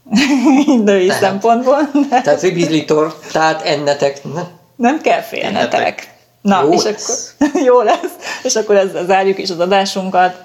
Női 0.85 1.07
tehát, 1.07 1.23
szempontból. 1.23 1.91
De... 2.11 2.21
Tehát 2.21 2.43
ribizli 2.43 2.85
tortát 2.85 3.63
ennetek. 3.63 4.25
Ne? 4.35 4.43
Nem 4.77 5.01
kell 5.01 5.21
félnetek. 5.21 5.73
Ennetek. 5.73 6.15
Na, 6.41 6.63
jó 6.63 6.73
és 6.73 6.83
lesz. 6.83 7.35
akkor 7.39 7.63
jó 7.71 7.83
lesz. 7.83 8.41
És 8.43 8.55
akkor 8.55 8.77
ezzel 8.77 9.05
zárjuk 9.05 9.39
is 9.39 9.51
az 9.51 9.61
adásunkat. 9.61 10.37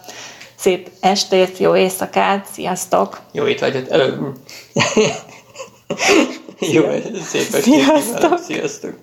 Szép 0.57 0.89
estét, 0.99 1.57
jó 1.57 1.75
éjszakát, 1.75 2.47
sziasztok! 2.51 3.21
Jó 3.31 3.47
étvágyat! 3.47 3.95
jó, 6.59 6.83
szép 7.23 7.53
estét! 7.53 7.61
Sziasztok! 7.61 8.39
Sziasztok! 8.39 8.93